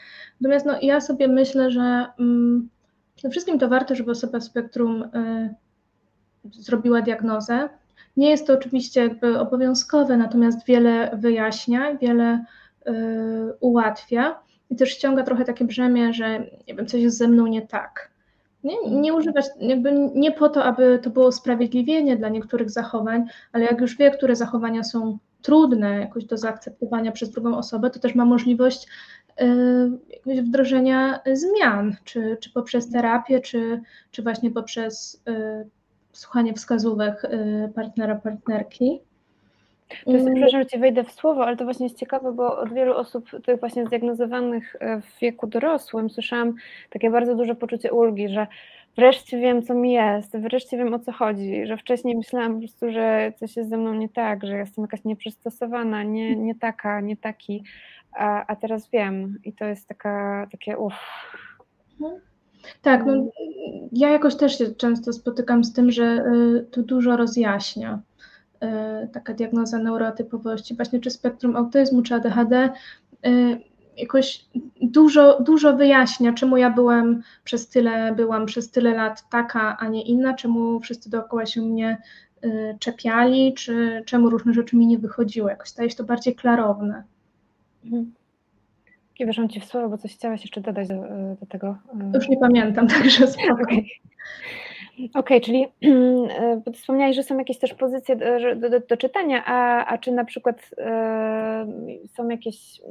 Natomiast 0.42 0.66
no, 0.66 0.74
ja 0.82 1.02
sobie 1.02 1.28
myślę, 1.28 1.72
że 1.72 2.06
mm, 2.20 2.70
przede 3.16 3.32
wszystkim 3.32 3.60
to 3.60 3.70
warto, 3.70 3.96
żeby 3.96 4.12
osoba 4.12 4.40
spektrum 4.40 5.04
zrobiła 6.52 7.02
diagnozę. 7.02 7.70
Nie 8.18 8.30
jest 8.30 8.48
to 8.48 8.54
oczywiście 8.54 9.02
jakby 9.02 9.40
obowiązkowe, 9.40 10.18
natomiast 10.18 10.66
wiele 10.66 11.18
wyjaśnia, 11.18 11.98
wiele 11.98 12.46
y, 12.88 12.92
ułatwia 13.60 14.40
i 14.70 14.76
też 14.76 14.90
ściąga 14.90 15.24
trochę 15.24 15.46
takie 15.46 15.66
brzemię, 15.66 16.14
że 16.14 16.40
nie 16.68 16.76
wiem, 16.76 16.88
coś 16.88 17.02
jest 17.02 17.18
ze 17.18 17.28
mną 17.28 17.48
nie 17.48 17.62
tak. 17.62 18.14
Nie, 18.64 18.76
nie 18.92 19.14
używać, 19.14 19.46
jakby 19.60 19.92
nie 20.16 20.32
po 20.32 20.50
to, 20.50 20.64
aby 20.64 21.00
to 21.04 21.10
było 21.10 21.28
usprawiedliwienie 21.28 22.18
dla 22.18 22.30
niektórych 22.30 22.70
zachowań, 22.70 23.26
ale 23.52 23.66
jak 23.66 23.82
już 23.82 23.98
wie, 23.98 24.12
które 24.12 24.36
zachowania 24.36 24.84
są 24.84 25.18
trudne 25.42 26.00
jakoś 26.00 26.26
do 26.26 26.38
zaakceptowania 26.38 27.12
przez 27.12 27.30
drugą 27.30 27.58
osobę, 27.58 27.90
to 27.90 28.00
też 28.00 28.16
ma 28.16 28.26
możliwość 28.26 28.88
y, 30.28 30.42
wdrożenia 30.44 31.20
zmian, 31.34 31.96
czy, 32.04 32.38
czy 32.42 32.52
poprzez 32.52 32.90
terapię, 32.90 33.40
czy, 33.40 33.82
czy 34.12 34.24
właśnie 34.24 34.52
poprzez 34.52 35.22
y, 35.30 35.70
słuchanie 36.14 36.54
wskazówek 36.54 37.24
y, 37.24 37.72
partnera, 37.76 38.16
partnerki. 38.16 39.00
To 40.06 40.12
jest, 40.12 40.26
przepraszam, 40.26 40.62
że 40.62 40.66
Ci 40.66 40.80
wejdę 40.80 41.04
w 41.04 41.12
słowo, 41.12 41.46
ale 41.46 41.58
to 41.58 41.64
właśnie 41.64 41.86
jest 41.86 41.98
ciekawe, 41.98 42.32
bo 42.32 42.58
od 42.58 42.74
wielu 42.74 42.96
osób 42.96 43.30
tych 43.46 43.60
właśnie 43.60 43.86
zdiagnozowanych 43.86 44.76
e, 44.80 45.02
w 45.02 45.20
wieku 45.20 45.48
dorosłym 45.48 46.10
słyszałam 46.10 46.56
takie 46.90 47.10
bardzo 47.10 47.36
duże 47.36 47.56
poczucie 47.56 47.94
ulgi, 47.94 48.30
że 48.30 48.48
wreszcie 48.96 49.40
wiem, 49.40 49.64
co 49.64 49.74
mi 49.74 49.94
jest, 49.94 50.38
wreszcie 50.38 50.78
wiem, 50.78 50.94
o 50.94 51.00
co 51.00 51.12
chodzi, 51.12 51.66
że 51.66 51.78
wcześniej 51.78 52.18
myślałam 52.18 52.54
po 52.54 52.60
prostu, 52.60 52.92
że 52.92 53.34
coś 53.40 53.56
jest 53.56 53.70
ze 53.70 53.78
mną 53.78 53.94
nie 53.94 54.10
tak, 54.10 54.46
że 54.46 54.58
jestem 54.58 54.84
jakaś 54.84 55.04
nieprzystosowana, 55.04 56.04
nie, 56.04 56.36
nie 56.36 56.56
taka, 56.56 57.02
nie 57.02 57.18
taki, 57.18 57.64
a, 58.12 58.46
a 58.48 58.56
teraz 58.56 58.90
wiem 58.90 59.40
i 59.44 59.54
to 59.54 59.66
jest 59.66 59.88
taka, 59.88 60.48
takie 60.52 60.78
uff. 60.78 60.96
Tak, 62.82 63.06
no, 63.06 63.14
ja 63.92 64.10
jakoś 64.10 64.36
też 64.36 64.58
się 64.58 64.76
często 64.76 65.14
spotykam 65.14 65.64
z 65.64 65.74
tym, 65.74 65.92
że 65.92 66.04
y, 66.04 66.66
to 66.72 66.84
dużo 66.84 67.18
rozjaśnia. 67.18 68.02
Y, 68.64 69.08
taka 69.08 69.34
diagnoza 69.34 69.78
neurotypowości, 69.78 70.76
właśnie 70.76 71.00
czy 71.00 71.10
spektrum 71.10 71.56
autyzmu, 71.56 72.02
czy 72.02 72.16
ADHD, 72.16 72.70
y, 73.26 73.62
jakoś 73.98 74.46
dużo, 74.82 75.42
dużo 75.42 75.78
wyjaśnia, 75.78 76.34
czemu 76.34 76.58
ja 76.58 76.70
byłem 76.70 77.24
przez 77.44 77.70
tyle, 77.70 78.16
byłam 78.16 78.46
przez 78.46 78.72
tyle 78.72 78.96
lat 78.96 79.30
taka, 79.30 79.78
a 79.78 79.88
nie 79.88 80.04
inna, 80.04 80.34
czemu 80.34 80.80
wszyscy 80.80 81.10
dookoła 81.10 81.46
się 81.46 81.62
mnie 81.62 81.98
czepiali, 82.80 83.54
czy 83.54 84.04
czemu 84.06 84.30
różne 84.30 84.54
rzeczy 84.54 84.76
mi 84.76 84.88
nie 84.88 84.98
wychodziły. 84.98 85.50
Jakoś 85.50 85.70
staje 85.70 85.90
się 85.90 85.96
to 85.96 86.04
bardziej 86.04 86.36
klarowne. 86.36 87.04
Mhm. 87.86 88.14
I 89.20 89.26
weszłam 89.26 89.50
Ci 89.50 89.60
w 89.60 89.66
słowo, 89.66 89.90
bo 89.90 89.98
coś 89.98 90.14
chciałaś 90.14 90.42
jeszcze 90.42 90.62
dodać 90.62 90.88
do, 90.88 90.96
do 91.40 91.46
tego. 91.46 91.78
Już 92.14 92.30
nie 92.30 92.38
pamiętam, 92.38 92.88
także 92.98 93.28
spokojnie. 93.28 93.84
Okej, 94.94 95.10
okay, 95.14 95.42
czyli 95.42 95.68
bo 96.66 96.72
wspomniałeś, 96.72 97.16
że 97.16 97.24
są 97.24 97.38
jakieś 97.38 97.58
też 97.58 97.74
pozycje 97.74 98.16
do, 98.16 98.70
do, 98.70 98.80
do 98.80 98.98
czytania, 98.98 99.44
a, 99.46 99.86
a 99.86 99.98
czy 99.98 100.12
na 100.12 100.26
przykład 100.26 100.70
y, 102.04 102.08
są 102.08 102.30
jakieś... 102.30 102.80
Y, 102.80 102.84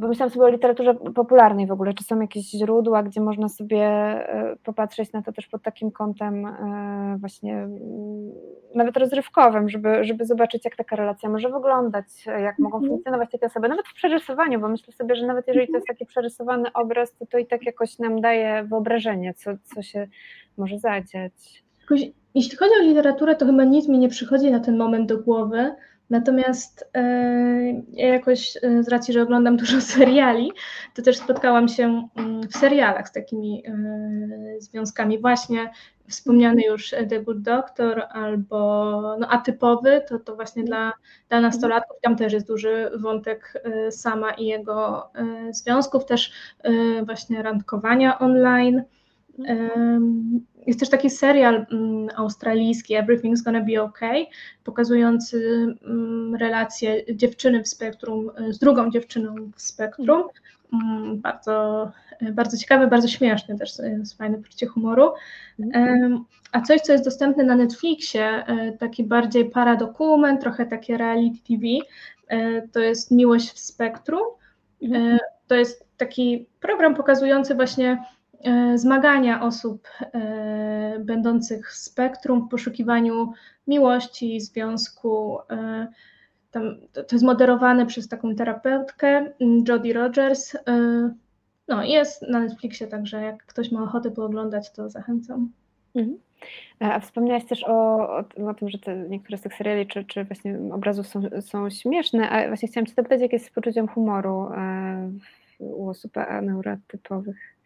pomyślałam 0.00 0.30
sobie 0.30 0.44
o 0.44 0.48
literaturze 0.48 0.94
popularnej 0.94 1.66
w 1.66 1.72
ogóle, 1.72 1.94
czy 1.94 2.04
są 2.04 2.20
jakieś 2.20 2.50
źródła, 2.50 3.02
gdzie 3.02 3.20
można 3.20 3.48
sobie 3.48 3.78
e, 3.78 4.56
popatrzeć 4.64 5.12
na 5.12 5.22
to 5.22 5.32
też 5.32 5.46
pod 5.46 5.62
takim 5.62 5.90
kątem 5.90 6.46
e, 6.46 7.16
właśnie 7.20 7.54
mm, 7.54 8.32
nawet 8.74 8.96
rozrywkowym, 8.96 9.68
żeby, 9.68 10.04
żeby 10.04 10.26
zobaczyć, 10.26 10.64
jak 10.64 10.76
taka 10.76 10.96
relacja 10.96 11.28
może 11.28 11.48
wyglądać, 11.48 12.06
jak 12.26 12.58
mogą 12.58 12.76
mhm. 12.76 12.92
funkcjonować 12.92 13.30
takie 13.30 13.46
osoby, 13.46 13.68
nawet 13.68 13.88
w 13.88 13.94
przerysowaniu, 13.94 14.60
bo 14.60 14.68
myślę 14.68 14.92
sobie, 14.92 15.16
że 15.16 15.26
nawet 15.26 15.48
jeżeli 15.48 15.66
to 15.66 15.74
jest 15.74 15.86
taki 15.86 16.06
przerysowany 16.06 16.72
obraz, 16.72 17.14
to 17.16 17.26
to 17.26 17.38
i 17.38 17.46
tak 17.46 17.66
jakoś 17.66 17.98
nam 17.98 18.20
daje 18.20 18.64
wyobrażenie, 18.64 19.34
co, 19.34 19.50
co 19.62 19.82
się 19.82 20.08
może 20.58 20.78
zadziać. 20.78 21.64
Jeśli 22.34 22.56
chodzi 22.56 22.72
o 22.80 22.82
literaturę, 22.82 23.36
to 23.36 23.46
chyba 23.46 23.64
nic 23.64 23.88
mi 23.88 23.98
nie 23.98 24.08
przychodzi 24.08 24.50
na 24.50 24.60
ten 24.60 24.76
moment 24.76 25.08
do 25.08 25.18
głowy, 25.18 25.74
Natomiast 26.10 26.90
e, 26.94 27.02
ja 27.92 28.08
jakoś 28.08 28.56
e, 28.62 28.82
z 28.82 28.88
racji, 28.88 29.14
że 29.14 29.22
oglądam 29.22 29.56
dużo 29.56 29.80
seriali, 29.96 30.52
to 30.94 31.02
też 31.02 31.16
spotkałam 31.16 31.68
się 31.68 32.08
mm, 32.16 32.48
w 32.48 32.56
serialach 32.56 33.08
z 33.08 33.12
takimi 33.12 33.62
e, 33.66 34.60
związkami. 34.60 35.18
Właśnie 35.18 35.70
wspomniany 36.08 36.62
już 36.62 36.90
The 36.90 37.22
Good 37.22 37.42
Doctor 37.42 38.02
albo 38.10 39.00
no, 39.20 39.28
atypowy, 39.28 40.02
to, 40.08 40.18
to 40.18 40.36
właśnie 40.36 40.64
dla, 40.64 40.92
dla 41.28 41.40
nastolatków. 41.40 41.96
Tam 42.02 42.16
też 42.16 42.32
jest 42.32 42.46
duży 42.46 42.90
wątek 42.98 43.62
sama 43.90 44.30
i 44.30 44.46
jego 44.46 45.10
związków, 45.50 46.04
też 46.04 46.32
właśnie 47.04 47.42
randkowania 47.42 48.18
online. 48.18 48.82
Jest 50.66 50.80
też 50.80 50.90
taki 50.90 51.10
serial 51.10 51.66
mm, 51.70 52.08
australijski 52.16 52.94
Everything's 52.94 53.44
Gonna 53.44 53.60
Be 53.60 53.82
Okay, 53.82 54.26
pokazujący 54.64 55.66
mm, 55.84 56.34
relację 56.34 57.14
dziewczyny 57.14 57.62
w 57.62 57.68
spektrum 57.68 58.30
z 58.50 58.58
drugą 58.58 58.90
dziewczyną 58.90 59.34
w 59.56 59.62
spektrum. 59.62 60.22
Mm, 60.72 61.20
bardzo, 61.20 61.90
bardzo 62.32 62.56
ciekawy, 62.56 62.86
bardzo 62.86 63.08
śmieszny 63.08 63.58
też, 63.58 63.72
z 64.02 64.12
fajne 64.12 64.38
poczucie 64.38 64.66
humoru. 64.66 65.12
A 66.52 66.60
coś, 66.60 66.80
co 66.80 66.92
jest 66.92 67.04
dostępne 67.04 67.44
na 67.44 67.56
Netflixie, 67.56 68.44
taki 68.78 69.04
bardziej 69.04 69.50
paradokument, 69.50 70.40
trochę 70.40 70.66
takie 70.66 70.96
reality 70.96 71.38
TV, 71.48 71.62
to 72.72 72.80
jest 72.80 73.10
Miłość 73.10 73.50
w 73.50 73.58
spektrum. 73.58 74.20
To 75.46 75.54
jest 75.54 75.86
taki 75.96 76.46
program 76.60 76.94
pokazujący 76.94 77.54
właśnie 77.54 78.04
zmagania 78.74 79.42
osób 79.42 79.88
e, 80.00 80.98
będących 81.00 81.70
w 81.70 81.76
spektrum 81.76 82.46
w 82.46 82.48
poszukiwaniu 82.48 83.32
miłości, 83.66 84.40
związku. 84.40 85.38
E, 85.50 85.88
tam, 86.50 86.76
to 86.92 87.02
jest 87.12 87.24
moderowane 87.24 87.86
przez 87.86 88.08
taką 88.08 88.34
terapeutkę, 88.34 89.32
Jodie 89.68 89.92
Rogers. 89.92 90.56
No, 91.68 91.84
jest 91.84 92.22
na 92.22 92.40
Netflixie, 92.40 92.86
także 92.86 93.22
jak 93.22 93.46
ktoś 93.46 93.72
ma 93.72 93.82
ochotę 93.82 94.10
pooglądać, 94.10 94.72
to 94.72 94.88
zachęcam. 94.88 95.50
Mhm. 95.94 96.18
A 96.80 97.00
wspomniałaś 97.00 97.44
też 97.44 97.64
o, 97.64 98.08
o, 98.18 98.54
tym, 98.54 98.68
że 98.68 98.78
niektóre 99.08 99.38
z 99.38 99.40
tych 99.40 99.54
seriali 99.54 99.86
czy, 99.86 100.04
czy 100.04 100.24
właśnie 100.24 100.58
obrazów 100.72 101.06
są, 101.06 101.22
są 101.40 101.70
śmieszne, 101.70 102.30
a 102.30 102.48
właśnie 102.48 102.68
chciałam 102.68 102.86
Cię 102.86 102.94
zapytać, 102.94 103.20
jak 103.20 103.32
jest 103.32 103.54
poczuciem 103.54 103.88
humoru 103.88 104.48
u 105.58 105.88
osób 105.88 106.12
neurotypowych? 106.42 107.57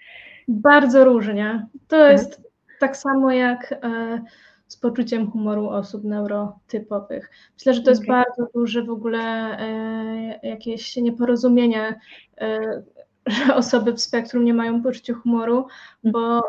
Bardzo 0.48 1.04
różnie. 1.04 1.66
To 1.88 1.96
mhm. 1.96 2.12
jest 2.12 2.40
tak 2.80 2.96
samo 2.96 3.32
jak 3.32 3.72
e, 3.72 4.22
z 4.68 4.76
poczuciem 4.76 5.30
humoru 5.30 5.68
osób 5.68 6.04
neurotypowych. 6.04 7.30
Myślę, 7.54 7.74
że 7.74 7.82
to 7.82 7.90
jest 7.90 8.02
okay. 8.02 8.16
bardzo 8.16 8.52
duże 8.54 8.82
w 8.82 8.90
ogóle 8.90 9.20
e, 9.20 10.48
jakieś 10.48 10.96
nieporozumienie. 10.96 12.00
E, 12.40 12.82
że 13.26 13.54
osoby 13.54 13.92
w 13.92 14.00
spektrum 14.00 14.44
nie 14.44 14.54
mają 14.54 14.82
poczucia 14.82 15.14
humoru, 15.14 15.66
bo 16.04 16.42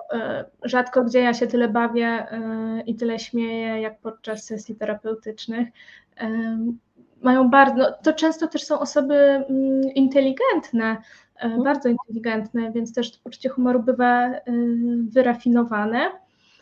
rzadko 0.64 1.04
gdzie 1.04 1.20
ja 1.20 1.34
się 1.34 1.48
tyle 1.48 1.68
bawię 1.68 2.28
i 2.86 2.96
tyle 2.96 3.20
śmieję, 3.20 3.82
jak 3.82 4.00
podczas 4.00 4.44
sesji 4.44 4.76
terapeutycznych. 4.76 5.68
Mają 7.22 7.50
bardzo, 7.50 7.76
no, 7.78 7.91
to 8.04 8.14
często 8.14 8.48
też 8.48 8.64
są 8.64 8.80
osoby 8.80 9.16
mm, 9.16 9.82
inteligentne, 9.96 10.98
mhm. 11.39 11.63
bardzo 11.63 11.89
inteligentne, 11.89 12.71
więc 12.71 12.93
też 12.93 13.11
to 13.11 13.17
poczucie 13.23 13.49
humoru 13.49 13.84
bywa 13.84 14.31
wyrafinowane. 15.09 16.11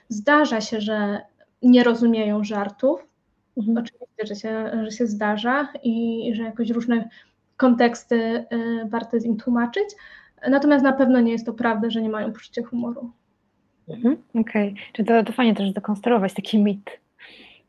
Zdarza 0.10 0.62
się, 0.62 0.82
że 0.82 1.22
nie 1.62 1.84
rozumieją 1.84 2.44
żartów. 2.44 3.08
Mhm. 3.58 3.78
Oczywiście, 3.78 4.26
że 4.26 4.36
się, 4.36 4.72
że 4.84 4.92
się 4.92 5.08
zdarza 5.08 5.68
i 5.84 6.32
że 6.36 6.44
jakoś 6.44 6.70
różne 6.70 7.10
konteksty 7.58 8.16
y, 8.16 8.46
warto 8.90 9.20
z 9.20 9.26
im 9.26 9.38
tłumaczyć. 9.38 9.86
Natomiast 10.50 10.84
na 10.84 10.94
pewno 10.94 11.20
nie 11.20 11.32
jest 11.32 11.46
to 11.46 11.54
prawda, 11.54 11.90
że 11.90 12.02
nie 12.02 12.10
mają 12.10 12.34
poczucia 12.34 12.64
humoru. 12.64 13.12
Mhm. 13.90 14.18
Okej, 14.36 14.70
okay. 14.70 14.84
czy 14.94 15.04
to, 15.04 15.24
to 15.24 15.34
fajnie 15.34 15.56
też 15.56 15.72
dekonstruować 15.72 16.34
taki 16.34 16.60
mit 16.60 17.00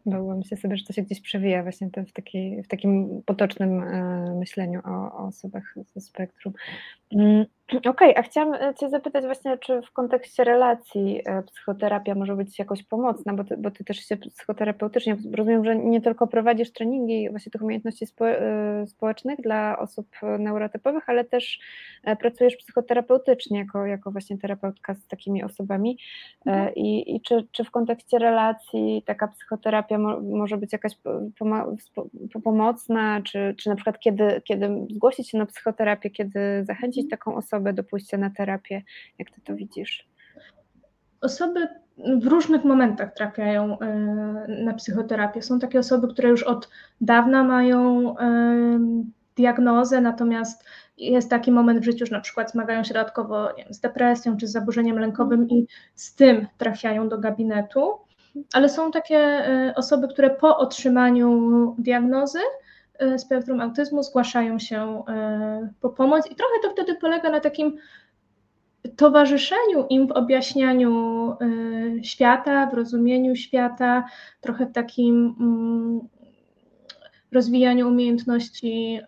bo 0.07 0.37
myślę 0.37 0.57
sobie, 0.57 0.77
że 0.77 0.85
to 0.85 0.93
się 0.93 1.03
gdzieś 1.03 1.21
przewija 1.21 1.63
właśnie 1.63 1.91
w, 2.09 2.13
taki, 2.13 2.63
w 2.63 2.69
takim 2.69 3.23
potocznym 3.27 3.83
e, 3.83 4.35
myśleniu 4.39 4.81
o, 4.85 4.91
o 4.91 5.27
osobach 5.27 5.75
ze 5.95 6.01
spektrum. 6.01 6.55
Okej, 7.77 7.91
okay, 7.91 8.17
a 8.17 8.23
chciałam 8.23 8.55
e, 8.55 8.75
Cię 8.75 8.91
zapytać 8.91 9.25
właśnie, 9.25 9.59
czy 9.59 9.83
w 9.83 9.93
kontekście 9.93 10.45
relacji 10.45 11.21
e, 11.25 11.43
psychoterapia 11.43 12.15
może 12.15 12.37
być 12.37 12.59
jakoś 12.59 12.83
pomocna, 12.83 13.35
bo 13.35 13.45
Ty, 13.45 13.57
bo 13.57 13.71
ty 13.71 13.85
też 13.85 13.97
się 13.97 14.17
psychoterapeutycznie, 14.17 15.17
rozumiem, 15.35 15.65
że 15.65 15.77
nie 15.77 16.01
tylko 16.01 16.27
prowadzisz 16.27 16.73
treningi 16.73 17.31
właśnie 17.31 17.53
tych 17.53 17.63
umiejętności 17.63 18.07
spo, 18.07 18.25
społecznych 18.87 19.41
dla 19.41 19.79
osób 19.79 20.07
neurotypowych, 20.39 21.09
ale 21.09 21.25
też 21.25 21.61
pracujesz 22.21 22.57
psychoterapeutycznie 22.57 23.59
jako, 23.59 23.87
jako 23.87 24.11
właśnie 24.11 24.39
terapeutka 24.39 24.95
z 24.95 25.07
takimi 25.07 25.45
osobami. 25.45 25.99
Mhm. 26.47 26.75
I, 26.75 27.17
i 27.17 27.21
czy, 27.21 27.47
czy 27.53 27.65
w 27.65 27.71
kontekście 27.71 28.19
relacji 28.19 29.03
taka 29.07 29.29
psychoterapia 29.29 29.73
terapia 29.73 29.99
mo, 29.99 30.21
może 30.21 30.57
być 30.57 30.73
jakaś 30.73 30.93
pomocna, 32.45 33.23
czy, 33.23 33.55
czy 33.59 33.69
na 33.69 33.75
przykład 33.75 33.99
kiedy, 33.99 34.43
kiedy 34.45 34.87
zgłosić 34.91 35.31
się 35.31 35.39
na 35.39 35.47
psychoterapię, 35.47 36.11
kiedy 36.11 36.65
zachęcić 36.65 37.11
taką 37.11 37.37
osobę 37.37 37.62
do 37.73 37.85
pójścia 37.85 38.19
na 38.19 38.31
terapię, 38.31 38.83
jak 39.19 39.31
ty 39.31 39.41
to 39.41 39.55
widzisz? 39.55 40.09
Osoby 41.21 41.69
w 41.99 42.27
różnych 42.27 42.65
momentach 42.65 43.15
trafiają 43.15 43.79
e, 43.79 43.95
na 44.65 44.75
psychoterapię. 44.75 45.43
Są 45.43 45.59
takie 45.59 45.79
osoby, 45.79 46.09
które 46.09 46.29
już 46.29 46.43
od 46.43 46.69
dawna 47.01 47.45
mają 47.45 48.15
e, 48.19 48.79
diagnozę, 49.37 50.01
natomiast 50.01 50.65
jest 50.99 51.31
taki 51.31 51.53
moment 51.53 51.81
w 51.81 51.85
życiu, 51.85 52.07
że 52.07 52.13
na 52.13 52.21
przykład 52.21 52.51
zmagają 52.51 52.85
się 52.85 52.95
dodatkowo 52.95 53.55
wiem, 53.59 53.75
z 53.75 53.81
depresją 53.81 54.37
czy 54.37 54.47
z 54.47 54.53
zaburzeniem 54.53 54.99
lękowym 54.99 55.49
i 55.49 55.67
z 55.95 56.15
tym 56.15 56.47
trafiają 56.59 57.09
do 57.09 57.19
gabinetu 57.19 57.99
ale 58.53 58.69
są 58.69 58.91
takie 58.91 59.19
e, 59.19 59.75
osoby, 59.77 60.09
które 60.09 60.31
po 60.31 60.59
otrzymaniu 60.59 61.75
diagnozy 61.79 62.39
spektrum 63.19 63.61
autyzmu 63.61 64.03
zgłaszają 64.03 64.59
się 64.59 65.05
e, 65.09 65.69
po 65.81 65.91
pomoc 65.91 66.31
i 66.31 66.35
trochę 66.35 66.55
to 66.63 66.71
wtedy 66.71 66.95
polega 66.95 67.31
na 67.31 67.41
takim 67.41 67.77
towarzyszeniu 68.97 69.87
im 69.91 70.07
w 70.07 70.13
objaśnianiu 70.13 71.37
świata, 72.03 72.67
w 72.67 72.75
rozumieniu 72.75 73.37
świata, 73.37 74.05
trochę 74.41 74.67
w 74.67 74.73
takim 74.73 75.37
mm, 75.41 76.01
rozwijaniu 77.33 77.89
umiejętności 77.89 79.01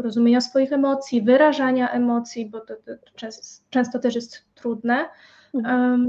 rozumienia 0.00 0.40
swoich 0.40 0.72
emocji, 0.72 1.22
wyrażania 1.22 1.90
emocji, 1.90 2.46
bo 2.46 2.60
to, 2.60 2.74
to 2.76 3.26
często 3.70 3.98
też 3.98 4.14
jest 4.14 4.44
trudne. 4.54 5.08
Mhm. 5.54 6.08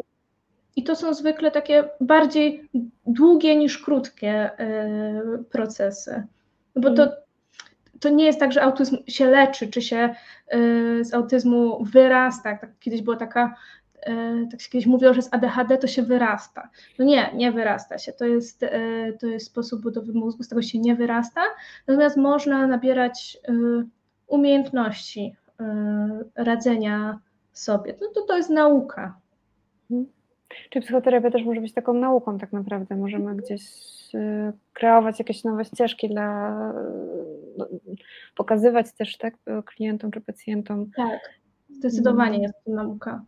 I 0.76 0.84
to 0.84 0.96
są 0.96 1.14
zwykle 1.14 1.52
takie 1.52 1.90
bardziej 2.02 2.70
długie 3.08 3.56
niż 3.56 3.78
krótkie 3.78 4.52
y, 4.60 5.44
procesy. 6.74 6.90
Bo 6.90 6.96
to, 6.96 7.04
mm. 7.04 7.16
to 8.00 8.10
nie 8.10 8.26
jest 8.26 8.40
tak, 8.40 8.52
że 8.52 8.64
autyzm 8.64 8.98
się 9.08 9.26
leczy, 9.26 9.68
czy 9.68 9.82
się 9.82 10.16
y, 10.54 11.06
z 11.06 11.14
autyzmu 11.14 11.84
wyrasta. 11.84 12.58
Tak, 12.58 12.80
kiedyś 12.80 13.02
była 13.02 13.18
taka, 13.18 13.56
y, 14.08 14.48
tak 14.52 14.62
się 14.62 14.70
kiedyś 14.70 14.86
mówiło, 14.88 15.14
że 15.14 15.22
z 15.22 15.34
ADHD 15.34 15.78
to 15.78 15.88
się 15.88 16.04
wyrasta. 16.04 16.70
No 17.00 17.06
nie, 17.06 17.32
nie 17.34 17.52
wyrasta 17.52 17.98
się. 17.98 18.14
To 18.14 18.26
jest, 18.26 18.66
to 19.20 19.28
jest 19.28 19.46
sposób 19.46 19.82
budowy 19.82 20.14
mózgu, 20.14 20.44
z 20.44 20.48
tego 20.48 20.62
się 20.62 20.80
nie 20.80 20.96
wyrasta. 20.96 21.42
Natomiast 21.88 22.18
można 22.18 22.68
nabierać 22.68 23.38
umiejętności 24.28 25.36
radzenia 26.36 27.20
sobie. 27.54 27.96
No 28.02 28.08
to, 28.08 28.22
to 28.22 28.38
jest 28.38 28.50
nauka. 28.50 29.18
Mhm. 29.92 30.10
Czy 30.70 30.82
psychoterapia 30.82 31.32
też 31.32 31.44
może 31.44 31.62
być 31.62 31.74
taką 31.74 31.94
nauką 31.94 32.38
tak 32.38 32.54
naprawdę? 32.54 32.96
Możemy 32.96 33.36
gdzieś 33.36 33.62
kreować 34.74 35.20
jakieś 35.20 35.44
nowe 35.44 35.66
ścieżki 35.66 36.10
dla, 36.10 36.58
no, 37.58 37.68
pokazywać 38.36 38.94
też 38.94 39.18
tak 39.18 39.34
klientom 39.66 40.12
czy 40.12 40.22
pacjentom. 40.22 40.92
Tak, 40.96 41.20
zdecydowanie 41.70 42.36
mhm. 42.36 42.44
jest 42.44 42.66
to 42.66 42.72
nauka. 42.72 43.24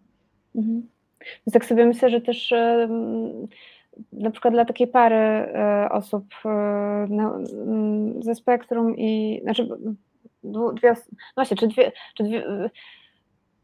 Mhm. 0.56 0.88
Więc 1.20 1.54
tak 1.54 1.66
sobie 1.66 1.86
myślę, 1.86 2.10
że 2.10 2.22
też 2.22 2.54
na 4.14 4.32
przykład 4.32 4.54
dla 4.54 4.66
takiej 4.66 4.88
pary 4.88 5.16
e, 5.16 5.90
osób 5.92 6.26
e, 6.46 7.44
ze 8.20 8.36
spektrum 8.36 8.98
i 8.98 9.40
znaczy 9.44 9.68
dwie, 10.74 10.94
no 11.14 11.16
właśnie, 11.36 11.58
czy 11.58 11.68
dwie, 11.68 11.92
czy 12.16 12.24
dwie 12.24 12.44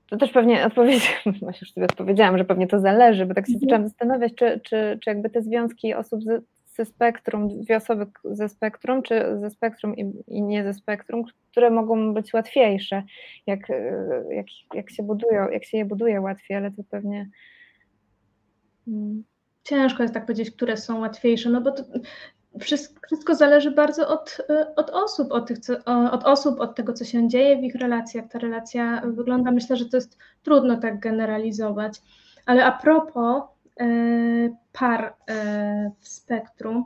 to 0.09 0.17
też 0.17 0.31
pewnie 0.31 0.63
odpowiedź, 0.67 1.21
no 1.41 1.47
już 1.61 1.71
sobie 1.73 1.85
odpowiedziałam, 1.85 2.37
że 2.37 2.45
pewnie 2.45 2.67
to 2.67 2.79
zależy, 2.79 3.25
bo 3.25 3.33
tak 3.33 3.47
się 3.47 3.53
mhm. 3.53 3.61
zaczęłam 3.61 3.87
zastanawiać, 3.87 4.35
czy, 4.35 4.59
czy, 4.63 4.99
czy 5.01 5.09
jakby 5.09 5.29
te 5.29 5.41
związki 5.41 5.93
osób 5.93 6.23
z, 6.23 6.43
ze 6.79 6.85
spektrum, 6.85 7.61
dwie 7.61 7.77
osoby 7.77 8.05
ze 8.23 8.49
spektrum, 8.49 9.01
czy 9.01 9.39
ze 9.39 9.49
spektrum 9.49 9.97
i, 9.97 10.13
i, 10.27 10.41
nie 10.41 10.63
ze 10.63 10.73
spektrum, 10.73 11.23
które 11.51 11.69
mogą 11.69 12.13
być 12.13 12.33
łatwiejsze, 12.33 13.03
jak, 13.47 13.59
jak, 14.29 14.45
jak 14.73 14.89
się 14.89 15.03
budują, 15.03 15.49
jak 15.49 15.65
się 15.65 15.77
je 15.77 15.85
buduje 15.85 16.21
łatwiej, 16.21 16.57
ale 16.57 16.71
to 16.71 16.83
pewnie. 16.83 17.29
Hmm. 18.85 19.23
Ciężko 19.63 20.03
jest 20.03 20.13
tak 20.13 20.25
powiedzieć, 20.25 20.51
które 20.51 20.77
są 20.77 20.99
łatwiejsze, 20.99 21.49
no 21.49 21.61
bo 21.61 21.71
to, 21.71 21.83
wszystko 22.59 23.35
zależy 23.35 23.71
bardzo 23.71 24.07
od, 24.07 24.37
od 24.75 24.89
osób, 24.89 25.31
od, 25.31 25.47
tych, 25.47 25.57
od 26.11 26.23
osób, 26.23 26.59
od 26.59 26.75
tego, 26.75 26.93
co 26.93 27.05
się 27.05 27.27
dzieje 27.27 27.57
w 27.57 27.63
ich 27.63 27.75
relacjach. 27.75 28.25
Ta 28.27 28.39
relacja 28.39 29.01
wygląda, 29.05 29.51
myślę, 29.51 29.75
że 29.75 29.85
to 29.85 29.97
jest 29.97 30.17
trudno 30.43 30.77
tak 30.77 30.99
generalizować. 30.99 32.01
Ale 32.45 32.65
a 32.65 32.71
propos 32.71 33.43
e, 33.43 33.47
par 34.71 35.15
e, 35.29 35.91
w 35.99 36.07
spektrum, 36.07 36.85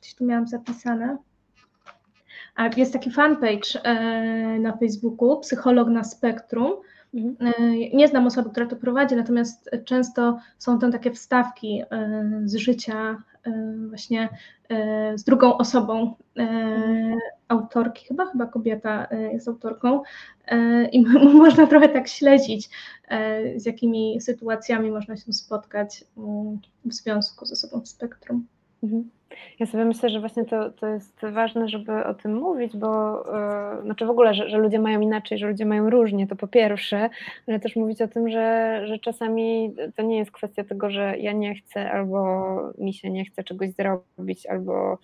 gdzieś 0.00 0.14
tu 0.14 0.24
miałam 0.24 0.46
zapisane. 0.46 1.18
A 2.54 2.68
jest 2.76 2.92
taki 2.92 3.10
fanpage 3.10 3.82
e, 3.84 3.94
na 4.58 4.76
Facebooku, 4.76 5.40
Psycholog 5.40 5.88
na 5.88 6.04
Spektrum. 6.04 6.72
Mhm. 7.14 7.36
Nie 7.92 8.08
znam 8.08 8.26
osoby, 8.26 8.50
która 8.50 8.66
to 8.66 8.76
prowadzi, 8.76 9.16
natomiast 9.16 9.70
często 9.84 10.38
są 10.58 10.78
tam 10.78 10.92
takie 10.92 11.10
wstawki 11.10 11.82
z 12.44 12.54
życia 12.54 13.22
właśnie 13.88 14.28
E, 14.68 15.18
z 15.18 15.24
drugą 15.24 15.56
osobą 15.56 16.16
e, 16.36 16.40
mhm. 16.40 17.18
autorki, 17.48 18.06
chyba 18.06 18.26
chyba 18.26 18.46
kobieta 18.46 19.06
e, 19.10 19.32
jest 19.32 19.48
autorką 19.48 20.02
i 20.92 21.04
można 21.34 21.66
trochę 21.66 21.88
tak 21.88 22.08
śledzić, 22.08 22.70
z 23.56 23.66
jakimi 23.66 24.20
sytuacjami 24.20 24.90
można 24.90 25.16
się 25.16 25.32
spotkać 25.32 26.04
mm, 26.16 26.60
w 26.84 26.92
związku 26.92 27.46
ze 27.46 27.56
sobą 27.56 27.80
w 27.80 27.88
spektrum. 27.88 28.46
Mhm. 28.82 29.10
Ja 29.60 29.66
sobie 29.66 29.84
myślę, 29.84 30.10
że 30.10 30.20
właśnie 30.20 30.44
to, 30.44 30.70
to 30.70 30.86
jest 30.86 31.20
ważne, 31.32 31.68
żeby 31.68 32.04
o 32.04 32.14
tym 32.14 32.34
mówić, 32.34 32.76
bo 32.76 33.22
yy, 33.76 33.82
znaczy 33.82 34.06
w 34.06 34.10
ogóle, 34.10 34.34
że, 34.34 34.50
że, 34.50 34.58
ludzie 34.58 34.78
mają 34.78 35.00
inaczej, 35.00 35.38
że 35.38 35.46
ludzie 35.46 35.66
mają 35.66 35.90
różnie, 35.90 36.26
to 36.26 36.36
po 36.36 36.48
pierwsze, 36.48 37.10
ale 37.48 37.60
też 37.60 37.76
mówić 37.76 38.02
o 38.02 38.08
tym, 38.08 38.28
że, 38.28 38.80
że 38.86 38.98
czasami 38.98 39.74
to 39.96 40.02
nie 40.02 40.18
jest 40.18 40.30
kwestia 40.30 40.64
tego, 40.64 40.90
że 40.90 41.18
ja 41.18 41.32
nie 41.32 41.54
chcę 41.54 41.92
albo 41.92 42.44
mi 42.78 42.94
się 42.94 43.10
nie 43.10 43.24
chce 43.24 43.44
czegoś 43.44 43.70
zrobić, 43.70 44.46
albo 44.46 44.98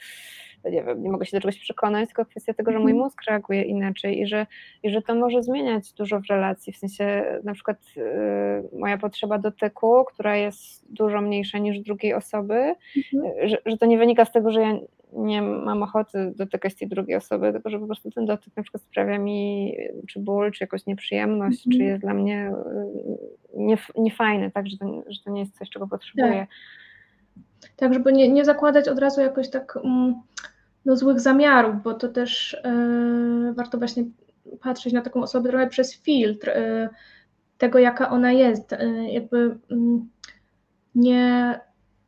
nie 0.64 0.84
wiem, 0.84 1.02
nie 1.02 1.10
mogę 1.10 1.26
się 1.26 1.36
do 1.36 1.40
czegoś 1.40 1.58
przekonać, 1.58 2.08
tylko 2.08 2.24
kwestia 2.24 2.54
tego, 2.54 2.72
że 2.72 2.78
mój 2.78 2.90
mhm. 2.90 3.04
mózg 3.04 3.22
reaguje 3.28 3.62
inaczej 3.62 4.20
i 4.20 4.26
że, 4.26 4.46
i 4.82 4.90
że 4.90 5.02
to 5.02 5.14
może 5.14 5.42
zmieniać 5.42 5.92
dużo 5.92 6.20
w 6.20 6.26
relacji, 6.26 6.72
w 6.72 6.76
sensie 6.76 7.24
na 7.44 7.54
przykład 7.54 7.78
y, 7.96 8.78
moja 8.78 8.98
potrzeba 8.98 9.38
dotyku, 9.38 10.04
która 10.04 10.36
jest 10.36 10.92
dużo 10.92 11.20
mniejsza 11.20 11.58
niż 11.58 11.78
drugiej 11.78 12.14
osoby, 12.14 12.74
mhm. 12.96 13.48
że, 13.48 13.58
że 13.66 13.76
to 13.76 13.86
nie 13.86 13.98
wynika 13.98 14.24
z 14.24 14.32
tego, 14.32 14.50
że 14.50 14.60
ja 14.60 14.78
nie 15.12 15.42
mam 15.42 15.82
ochoty 15.82 16.32
dotykać 16.36 16.74
tej 16.74 16.88
drugiej 16.88 17.16
osoby, 17.16 17.52
tylko 17.52 17.70
że 17.70 17.78
po 17.78 17.86
prostu 17.86 18.10
ten 18.10 18.26
dotyk 18.26 18.56
na 18.56 18.62
przykład 18.62 18.82
sprawia 18.82 19.18
mi 19.18 19.72
czy 20.08 20.20
ból, 20.20 20.52
czy 20.52 20.64
jakąś 20.64 20.86
nieprzyjemność, 20.86 21.62
czy 21.62 21.68
mhm. 21.68 21.88
jest 21.90 22.02
dla 22.02 22.14
mnie 22.14 22.52
y, 23.52 23.76
niefajny, 23.96 24.50
tak, 24.50 24.68
że 24.68 24.76
to, 24.78 25.02
że 25.08 25.18
to 25.24 25.30
nie 25.30 25.40
jest 25.40 25.58
coś, 25.58 25.70
czego 25.70 25.86
potrzebuję. 25.86 26.32
Tak. 26.32 26.48
Tak, 27.76 27.94
żeby 27.94 28.12
nie, 28.12 28.28
nie 28.28 28.44
zakładać 28.44 28.88
od 28.88 28.98
razu 28.98 29.20
jakoś 29.20 29.50
tak 29.50 29.76
mm, 29.84 30.14
no, 30.84 30.96
złych 30.96 31.20
zamiarów, 31.20 31.82
bo 31.82 31.94
to 31.94 32.08
też 32.08 32.56
yy, 32.64 33.54
warto 33.54 33.78
właśnie 33.78 34.04
patrzeć 34.60 34.92
na 34.92 35.02
taką 35.02 35.22
osobę 35.22 35.48
trochę 35.48 35.66
przez 35.66 35.96
filtr 35.96 36.50
tego, 37.58 37.78
jaka 37.78 38.10
ona 38.10 38.32
jest, 38.32 38.74
jakby 39.08 39.58
mm, 39.70 40.08
nie, 40.94 41.60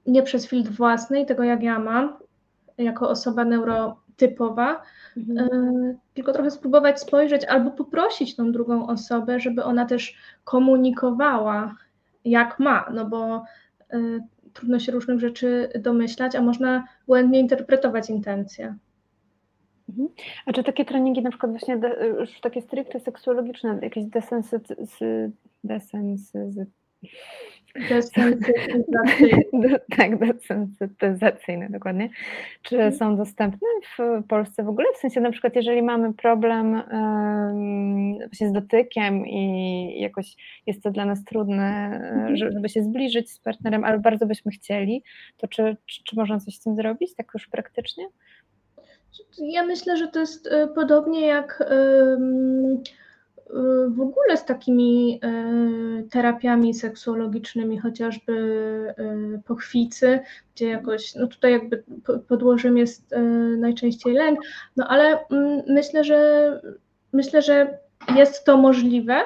nie 0.06 0.22
przez 0.22 0.48
filtr 0.48 0.70
własny, 0.70 1.26
tego 1.26 1.42
jak 1.42 1.62
ja 1.62 1.78
mam, 1.78 2.18
jako 2.78 3.08
osoba 3.08 3.44
neurotypowa, 3.44 4.82
mhm. 5.16 5.48
tylko 6.14 6.32
trochę 6.32 6.50
spróbować 6.50 7.00
spojrzeć 7.00 7.44
albo 7.44 7.70
poprosić 7.70 8.36
tą 8.36 8.52
drugą 8.52 8.86
osobę, 8.86 9.40
żeby 9.40 9.64
ona 9.64 9.86
też 9.86 10.16
komunikowała, 10.44 11.74
jak 12.24 12.58
ma, 12.58 12.90
no 12.94 13.04
bo 13.04 13.44
trudno 14.52 14.78
się 14.78 14.92
różnych 14.92 15.20
rzeczy 15.20 15.68
domyślać, 15.80 16.36
a 16.36 16.42
można 16.42 16.86
błędnie 17.06 17.40
interpretować 17.40 18.10
intencje. 18.10 18.74
Mhm. 19.88 20.08
A 20.46 20.52
czy 20.52 20.64
takie 20.64 20.84
treningi 20.84 21.22
na 21.22 21.30
przykład 21.30 21.52
właśnie 21.52 21.80
już 22.18 22.40
takie 22.40 22.62
stricte 22.62 23.00
seksuologiczne, 23.00 23.78
jakieś 23.82 24.04
desensytyzacje, 24.04 25.30
Desensytyzacyjne. 27.74 29.78
tak, 29.96 30.18
desensytyzacyjne, 30.18 31.70
dokładnie. 31.70 32.10
Czy 32.62 32.76
mhm. 32.76 32.92
są 32.92 33.16
dostępne 33.16 33.68
w 33.98 34.22
Polsce 34.28 34.64
w 34.64 34.68
ogóle? 34.68 34.86
W 34.94 34.98
sensie 34.98 35.20
na 35.20 35.30
przykład, 35.30 35.56
jeżeli 35.56 35.82
mamy 35.82 36.14
problem 36.14 36.74
um, 36.74 38.18
właśnie 38.18 38.48
z 38.48 38.52
dotykiem 38.52 39.26
i 39.26 40.00
jakoś 40.00 40.36
jest 40.66 40.82
to 40.82 40.90
dla 40.90 41.04
nas 41.04 41.24
trudne, 41.24 42.00
mhm. 42.12 42.36
żeby 42.36 42.68
się 42.68 42.82
zbliżyć 42.82 43.30
z 43.30 43.38
partnerem, 43.38 43.84
ale 43.84 43.98
bardzo 43.98 44.26
byśmy 44.26 44.52
chcieli, 44.52 45.02
to 45.36 45.48
czy, 45.48 45.76
czy, 45.86 46.04
czy 46.04 46.16
można 46.16 46.40
coś 46.40 46.54
z 46.54 46.60
tym 46.60 46.76
zrobić, 46.76 47.14
tak 47.14 47.26
już 47.34 47.48
praktycznie? 47.48 48.04
Ja 49.38 49.64
myślę, 49.64 49.96
że 49.96 50.08
to 50.08 50.20
jest 50.20 50.46
e, 50.46 50.68
podobnie 50.68 51.26
jak 51.26 51.64
w 53.88 54.00
ogóle 54.00 54.36
z 54.36 54.44
takimi 54.44 55.20
e, 55.22 56.02
terapiami 56.10 56.74
seksuologicznymi, 56.74 57.78
chociażby 57.78 58.32
e, 58.98 59.42
pochwicy, 59.46 60.20
gdzie 60.54 60.68
jakoś, 60.68 61.14
no 61.14 61.26
tutaj 61.26 61.52
jakby 61.52 61.84
podłożem 62.28 62.78
jest 62.78 63.12
e, 63.12 63.20
najczęściej 63.58 64.14
lęk, 64.14 64.38
no 64.76 64.86
ale 64.88 65.26
mm, 65.30 65.62
myślę, 65.68 66.04
że 66.04 66.60
myślę, 67.12 67.42
że 67.42 67.78
jest 68.16 68.44
to 68.44 68.56
możliwe. 68.56 69.20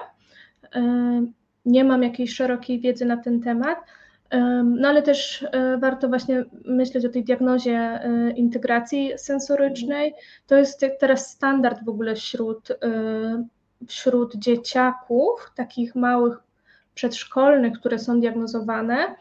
Nie 1.65 1.85
mam 1.85 2.03
jakiejś 2.03 2.35
szerokiej 2.35 2.81
wiedzy 2.81 3.05
na 3.05 3.17
ten 3.17 3.41
temat, 3.41 3.79
no 4.65 4.89
ale 4.89 5.03
też 5.03 5.47
warto 5.79 6.09
właśnie 6.09 6.45
myśleć 6.65 7.05
o 7.05 7.09
tej 7.09 7.25
diagnozie 7.25 8.01
integracji 8.37 9.13
sensorycznej. 9.17 10.15
To 10.47 10.57
jest 10.57 10.87
teraz 11.01 11.31
standard 11.31 11.85
w 11.85 11.89
ogóle 11.89 12.15
wśród 12.15 12.69
wśród 13.87 14.37
dzieciaków, 14.37 15.53
takich 15.57 15.95
małych 15.95 16.43
przedszkolnych, 16.95 17.73
które 17.73 17.99
są 17.99 18.21
diagnozowane, 18.21 19.15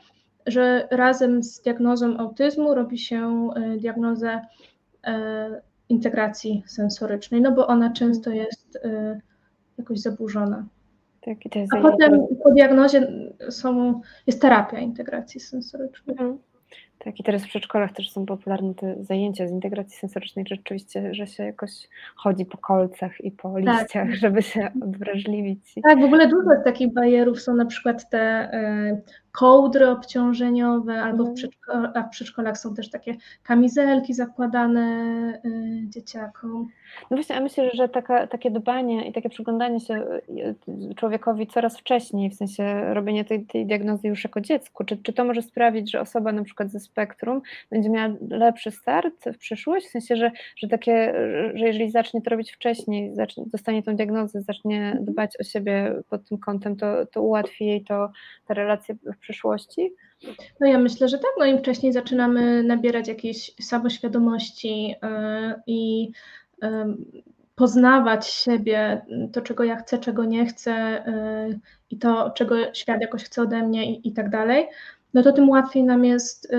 że 0.45 0.87
razem 0.91 1.43
z 1.43 1.61
diagnozą 1.61 2.17
autyzmu 2.17 2.73
robi 2.73 2.97
się 2.97 3.49
e, 3.55 3.77
diagnozę 3.77 4.41
e, 5.03 5.61
integracji 5.89 6.63
sensorycznej, 6.67 7.41
no 7.41 7.51
bo 7.51 7.67
ona 7.67 7.93
często 7.93 8.29
jest 8.29 8.75
e, 8.83 9.21
jakoś 9.77 9.99
zaburzona. 9.99 10.65
Tak, 11.21 11.37
A 11.71 11.81
potem 11.81 12.27
po 12.43 12.51
diagnozie 12.51 13.07
są, 13.49 14.01
jest 14.27 14.41
terapia 14.41 14.79
integracji 14.79 15.39
sensorycznej. 15.39 16.15
Mhm. 16.19 16.37
Tak, 16.99 17.19
i 17.19 17.23
teraz 17.23 17.43
w 17.43 17.47
przedszkolach 17.47 17.93
też 17.93 18.11
są 18.11 18.25
popularne 18.25 18.73
te 18.73 18.95
zajęcia 18.99 19.47
z 19.47 19.51
integracji 19.51 19.97
sensorycznej, 19.97 20.45
rzeczywiście, 20.49 21.13
że 21.13 21.27
się 21.27 21.43
jakoś 21.43 21.71
chodzi 22.15 22.45
po 22.45 22.57
kolcach 22.57 23.21
i 23.21 23.31
po 23.31 23.53
tak. 23.53 23.63
liściach, 23.63 23.89
tak. 23.89 24.15
żeby 24.15 24.41
się 24.41 24.71
odwrażliwić. 24.83 25.73
Tak, 25.83 25.99
w 25.99 26.03
ogóle 26.03 26.27
dużo 26.27 26.49
takich 26.63 26.93
barierów 26.93 27.41
są 27.41 27.55
na 27.55 27.65
przykład 27.65 28.09
te 28.09 28.53
y, 28.53 29.01
kołdry 29.35 29.89
obciążeniowe, 29.89 31.01
albo 31.01 31.23
w, 31.23 31.27
mhm. 31.27 31.35
przedszko- 31.35 31.91
a 31.93 32.03
w 32.03 32.09
przedszkolach 32.09 32.57
są 32.57 32.75
też 32.75 32.89
takie 32.89 33.15
kamizelki 33.43 34.13
zakładane 34.13 34.81
y, 35.45 35.89
dzieciakom. 35.89 36.67
No 37.11 37.17
właśnie, 37.17 37.35
a 37.35 37.39
myślę, 37.39 37.69
że 37.73 37.89
taka, 37.89 38.27
takie 38.27 38.51
dbanie 38.51 39.09
i 39.09 39.13
takie 39.13 39.29
przyglądanie 39.29 39.79
się 39.79 39.93
y, 39.93 40.95
człowiekowi 40.95 41.47
coraz 41.47 41.77
wcześniej, 41.77 42.29
w 42.29 42.35
sensie 42.35 42.93
robienie 42.93 43.25
tej, 43.25 43.45
tej 43.45 43.65
diagnozy 43.65 44.07
już 44.07 44.23
jako 44.23 44.41
dziecku, 44.41 44.83
czy, 44.83 44.97
czy 44.97 45.13
to 45.13 45.25
może 45.25 45.41
sprawić, 45.41 45.91
że 45.91 46.01
osoba 46.01 46.31
na 46.31 46.43
przykład 46.43 46.71
ze 46.71 46.79
spektrum 46.79 47.41
będzie 47.71 47.89
miała 47.89 48.13
lepszy 48.29 48.71
start 48.71 49.29
w 49.33 49.37
przyszłość, 49.37 49.87
w 49.87 49.91
sensie, 49.91 50.15
że, 50.15 50.31
że 50.57 50.67
takie, 50.67 51.13
że 51.53 51.67
jeżeli 51.67 51.91
zacznie 51.91 52.21
to 52.21 52.29
robić 52.29 52.51
wcześniej, 52.51 53.15
zacznie, 53.15 53.43
dostanie 53.47 53.83
tą 53.83 53.95
diagnozę, 53.95 54.41
zacznie 54.41 54.97
dbać 55.01 55.39
o 55.39 55.43
siebie 55.43 55.95
pod 56.09 56.29
tym 56.29 56.37
kątem, 56.37 56.75
to, 56.75 57.05
to 57.05 57.21
ułatwi 57.21 57.65
jej 57.65 57.83
to, 57.83 58.11
te 58.47 58.53
relacje 58.53 58.95
w 58.95 59.24
przyszłości? 59.25 59.93
No 60.59 60.67
ja 60.67 60.77
myślę, 60.77 61.07
że 61.07 61.17
tak, 61.17 61.31
no 61.39 61.45
im 61.45 61.57
wcześniej 61.57 61.93
zaczynamy 61.93 62.63
nabierać 62.63 63.07
jakiejś 63.07 63.51
samoświadomości 63.61 64.87
yy, 64.87 64.95
i 65.67 66.11
poznawać 67.55 68.27
siebie, 68.27 69.05
to 69.33 69.41
czego 69.41 69.63
ja 69.63 69.75
chcę, 69.75 69.97
czego 69.97 70.25
nie 70.25 70.45
chcę 70.45 71.03
y, 71.49 71.59
i 71.89 71.97
to 71.97 72.31
czego 72.31 72.73
świat 72.73 73.01
jakoś 73.01 73.23
chce 73.23 73.41
ode 73.41 73.67
mnie 73.67 73.91
i, 73.91 74.07
i 74.07 74.13
tak 74.13 74.29
dalej, 74.29 74.67
no 75.13 75.23
to 75.23 75.31
tym 75.31 75.49
łatwiej 75.49 75.83
nam 75.83 76.05
jest 76.05 76.51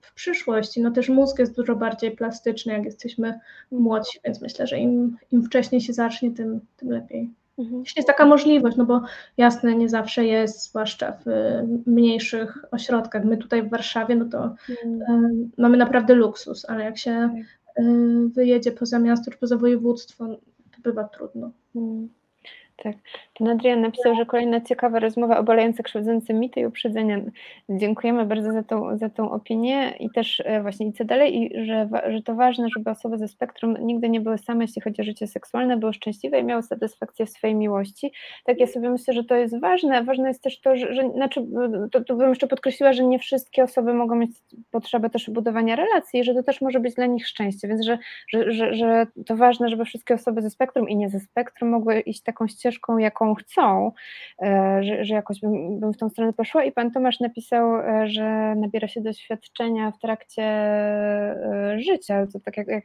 w 0.00 0.14
przyszłości. 0.14 0.80
No 0.80 0.90
też 0.90 1.08
mózg 1.08 1.38
jest 1.38 1.56
dużo 1.56 1.76
bardziej 1.76 2.10
plastyczny, 2.10 2.72
jak 2.72 2.84
jesteśmy 2.84 3.40
młodsi, 3.70 4.18
więc 4.24 4.40
myślę, 4.40 4.66
że 4.66 4.78
im, 4.78 5.16
im 5.32 5.42
wcześniej 5.42 5.80
się 5.80 5.92
zacznie, 5.92 6.30
tym, 6.30 6.60
tym 6.76 6.90
lepiej. 6.90 7.30
Mhm. 7.62 7.84
Jest 7.96 8.06
taka 8.06 8.26
możliwość, 8.26 8.76
no 8.76 8.84
bo 8.84 9.00
jasne, 9.36 9.74
nie 9.74 9.88
zawsze 9.88 10.24
jest, 10.24 10.62
zwłaszcza 10.62 11.12
w 11.12 11.26
mniejszych 11.86 12.64
ośrodkach. 12.70 13.24
My 13.24 13.36
tutaj 13.36 13.62
w 13.62 13.70
Warszawie, 13.70 14.16
no 14.16 14.24
to 14.24 14.54
mhm. 14.80 15.50
mamy 15.58 15.76
naprawdę 15.76 16.14
luksus, 16.14 16.64
ale 16.64 16.84
jak 16.84 16.98
się 16.98 17.30
tak. 17.74 17.84
Y, 17.84 18.28
wyjedzie 18.28 18.72
poza 18.72 18.98
miasto 18.98 19.30
czy 19.30 19.38
poza 19.38 19.56
województwo, 19.56 20.26
to 20.76 20.82
bywa 20.82 21.04
trudno. 21.04 21.50
Mm. 21.76 22.08
Tak. 22.76 22.96
Adrian 23.50 23.80
napisał, 23.80 24.14
że 24.14 24.26
kolejna 24.26 24.60
ciekawa 24.60 24.98
rozmowa 24.98 25.38
obalająca 25.38 25.82
krzywdzące 25.82 26.34
mity 26.34 26.60
i 26.60 26.66
uprzedzenia. 26.66 27.20
Dziękujemy 27.68 28.26
bardzo 28.26 28.52
za 28.52 28.62
tą, 28.62 28.98
za 28.98 29.08
tą 29.08 29.30
opinię 29.30 29.94
i 30.00 30.10
też 30.10 30.42
e, 30.44 30.62
właśnie 30.62 30.86
idźcie 30.86 31.04
dalej 31.04 31.42
i 31.42 31.66
że, 31.66 31.88
że 32.08 32.22
to 32.22 32.34
ważne, 32.34 32.68
żeby 32.76 32.90
osoby 32.90 33.18
ze 33.18 33.28
spektrum 33.28 33.76
nigdy 33.80 34.08
nie 34.08 34.20
były 34.20 34.38
same, 34.38 34.64
jeśli 34.64 34.82
chodzi 34.82 35.02
o 35.02 35.04
życie 35.04 35.26
seksualne, 35.26 35.76
były 35.76 35.92
szczęśliwe 35.92 36.40
i 36.40 36.44
miały 36.44 36.62
satysfakcję 36.62 37.26
w 37.26 37.30
swojej 37.30 37.56
miłości. 37.56 38.12
Tak 38.44 38.60
ja 38.60 38.66
sobie 38.66 38.90
myślę, 38.90 39.14
że 39.14 39.24
to 39.24 39.34
jest 39.34 39.60
ważne. 39.60 40.04
Ważne 40.04 40.28
jest 40.28 40.42
też 40.42 40.60
to, 40.60 40.76
że, 40.76 40.94
że 40.94 41.10
znaczy, 41.10 41.46
to, 41.92 42.04
to 42.04 42.14
bym 42.14 42.28
jeszcze 42.28 42.46
podkreśliła, 42.46 42.92
że 42.92 43.04
nie 43.04 43.18
wszystkie 43.18 43.64
osoby 43.64 43.94
mogą 43.94 44.14
mieć 44.14 44.30
potrzebę 44.70 45.10
też 45.10 45.30
budowania 45.30 45.76
relacji 45.76 46.20
i 46.20 46.24
że 46.24 46.34
to 46.34 46.42
też 46.42 46.60
może 46.60 46.80
być 46.80 46.94
dla 46.94 47.06
nich 47.06 47.26
szczęście, 47.26 47.68
więc 47.68 47.84
że, 47.84 47.98
że, 48.28 48.52
że, 48.52 48.74
że 48.74 49.06
to 49.26 49.36
ważne, 49.36 49.68
żeby 49.68 49.84
wszystkie 49.84 50.14
osoby 50.14 50.42
ze 50.42 50.50
spektrum 50.50 50.88
i 50.88 50.96
nie 50.96 51.08
ze 51.08 51.20
spektrum 51.20 51.70
mogły 51.70 52.00
iść 52.00 52.22
taką 52.22 52.46
ścieżką, 52.46 52.98
jaką 52.98 53.31
chcą, 53.34 53.92
e, 54.42 54.80
że, 54.82 55.04
że 55.04 55.14
jakoś 55.14 55.40
bym, 55.40 55.80
bym 55.80 55.92
w 55.92 55.96
tą 55.96 56.08
stronę 56.08 56.32
poszła. 56.32 56.64
I 56.64 56.72
pan 56.72 56.90
Tomasz 56.90 57.20
napisał, 57.20 57.76
e, 57.76 58.08
że 58.08 58.54
nabiera 58.56 58.88
się 58.88 59.00
doświadczenia 59.00 59.90
w 59.90 59.98
trakcie 59.98 60.42
e, 60.42 61.76
życia, 61.80 62.26
to 62.32 62.40
tak 62.40 62.56
jak, 62.56 62.68
jak 62.68 62.84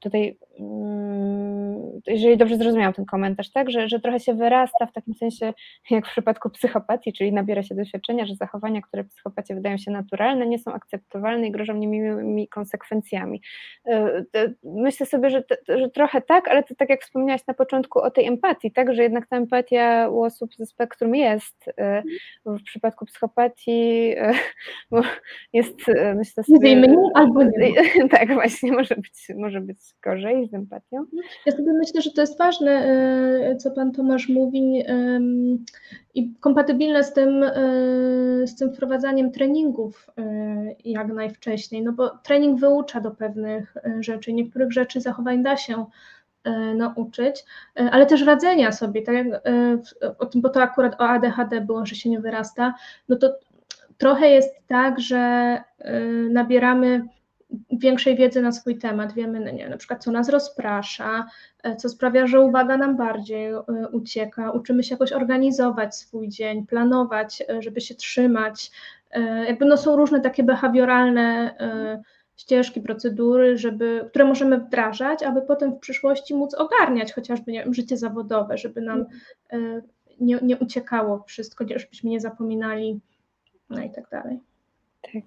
tutaj, 0.00 0.38
mm, 0.60 2.00
jeżeli 2.06 2.36
dobrze 2.36 2.56
zrozumiałam 2.56 2.92
ten 2.92 3.04
komentarz, 3.04 3.50
tak, 3.50 3.70
że, 3.70 3.88
że 3.88 4.00
trochę 4.00 4.20
się 4.20 4.34
wyrasta 4.34 4.86
w 4.86 4.92
takim 4.92 5.14
sensie, 5.14 5.52
jak 5.90 6.06
w 6.06 6.10
przypadku 6.10 6.50
psychopatii, 6.50 7.12
czyli 7.12 7.32
nabiera 7.32 7.62
się 7.62 7.74
doświadczenia, 7.74 8.26
że 8.26 8.34
zachowania, 8.34 8.80
które 8.80 9.04
w 9.04 9.08
psychopatii 9.08 9.54
wydają 9.54 9.78
się 9.78 9.90
naturalne, 9.90 10.46
nie 10.46 10.58
są 10.58 10.72
akceptowalne 10.72 11.46
i 11.46 11.50
grożą 11.50 11.74
niemymi 11.74 12.48
konsekwencjami. 12.48 13.42
E, 13.86 14.24
myślę 14.64 15.06
sobie, 15.06 15.30
że, 15.30 15.44
że 15.68 15.90
trochę 15.90 16.20
tak, 16.20 16.48
ale 16.48 16.62
to 16.62 16.74
tak 16.74 16.88
jak 16.90 17.02
wspomniałaś 17.02 17.46
na 17.46 17.54
początku 17.54 17.98
o 17.98 18.10
tej 18.10 18.26
empatii, 18.26 18.72
tak, 18.72 18.94
że 18.94 19.02
jednak 19.02 19.26
ta 19.26 19.36
empatia 19.36 20.08
u 20.08 20.22
osób 20.22 20.54
ze 20.54 20.66
spektrum 20.66 21.14
jest 21.14 21.70
e, 21.78 22.02
w 22.46 22.62
przypadku 22.62 23.06
psychopatii, 23.06 24.14
e, 24.16 24.32
jest, 25.52 25.76
myślę 26.16 26.44
sobie... 26.44 26.76
Mniej 26.76 26.96
albo 27.14 27.42
nie. 27.42 27.72
Tak, 28.10 28.34
właśnie, 28.34 28.72
może 28.72 28.94
być, 28.94 29.28
może 29.36 29.60
być 29.60 29.77
jest 29.78 30.00
gorzej 30.00 30.48
z 30.48 30.54
empatią? 30.54 31.04
Ja 31.46 31.52
sobie 31.52 31.72
myślę, 31.72 32.02
że 32.02 32.10
to 32.10 32.20
jest 32.20 32.38
ważne, 32.38 32.70
e, 32.70 33.56
co 33.56 33.70
Pan 33.70 33.92
Tomasz 33.92 34.28
mówi 34.28 34.84
i 36.14 36.34
kompatybilne 36.40 37.04
z 37.04 37.12
tym, 37.12 37.42
e, 37.42 37.52
z 38.46 38.56
tym 38.56 38.72
wprowadzaniem 38.72 39.32
treningów 39.32 40.10
e, 40.18 40.74
jak 40.84 41.08
najwcześniej, 41.08 41.82
no 41.82 41.92
bo 41.92 42.08
trening 42.08 42.60
wyucza 42.60 43.00
do 43.00 43.10
pewnych 43.10 43.76
rzeczy, 44.00 44.32
niektórych 44.32 44.72
rzeczy 44.72 45.00
zachowań 45.00 45.42
da 45.42 45.56
się 45.56 45.86
nauczyć, 46.74 47.44
ale 47.74 48.06
też 48.06 48.26
radzenia 48.26 48.72
sobie, 48.72 49.02
tak 49.02 49.14
jak 49.14 49.26
o 50.18 50.26
tym, 50.26 50.40
bo 50.40 50.48
to 50.48 50.62
akurat 50.62 51.00
o 51.00 51.08
ADHD 51.08 51.60
było, 51.60 51.86
że 51.86 51.94
się 51.94 52.10
nie 52.10 52.20
wyrasta, 52.20 52.74
no 53.08 53.16
to 53.16 53.38
trochę 53.98 54.28
jest 54.28 54.54
tak, 54.66 55.00
że 55.00 55.58
nabieramy 56.30 57.02
większej 57.70 58.16
wiedzy 58.16 58.42
na 58.42 58.52
swój 58.52 58.78
temat. 58.78 59.12
Wiemy, 59.12 59.40
no 59.40 59.50
nie, 59.50 59.68
na 59.68 59.76
przykład, 59.76 60.04
co 60.04 60.10
nas 60.10 60.28
rozprasza, 60.28 61.26
co 61.78 61.88
sprawia, 61.88 62.26
że 62.26 62.40
uwaga 62.40 62.76
nam 62.76 62.96
bardziej 62.96 63.52
ucieka. 63.92 64.50
Uczymy 64.50 64.82
się 64.82 64.94
jakoś 64.94 65.12
organizować 65.12 65.96
swój 65.96 66.28
dzień, 66.28 66.66
planować, 66.66 67.42
żeby 67.58 67.80
się 67.80 67.94
trzymać. 67.94 68.70
Jakby 69.46 69.64
no 69.64 69.76
są 69.76 69.96
różne 69.96 70.20
takie 70.20 70.42
behawioralne 70.42 71.54
ścieżki, 72.36 72.80
procedury, 72.80 73.58
żeby, 73.58 74.04
które 74.08 74.24
możemy 74.24 74.58
wdrażać, 74.58 75.22
aby 75.22 75.42
potem 75.42 75.72
w 75.72 75.78
przyszłości 75.78 76.34
móc 76.34 76.54
ogarniać 76.54 77.12
chociażby 77.12 77.52
wiem, 77.52 77.74
życie 77.74 77.96
zawodowe, 77.96 78.58
żeby 78.58 78.80
nam 78.80 79.04
nie, 80.20 80.38
nie 80.42 80.56
uciekało 80.56 81.24
wszystko, 81.26 81.64
żebyśmy 81.76 82.10
nie 82.10 82.20
zapominali, 82.20 83.00
no 83.70 83.82
i 83.82 83.90
tak 83.90 84.08
dalej. 84.10 84.40
Tak. 85.02 85.22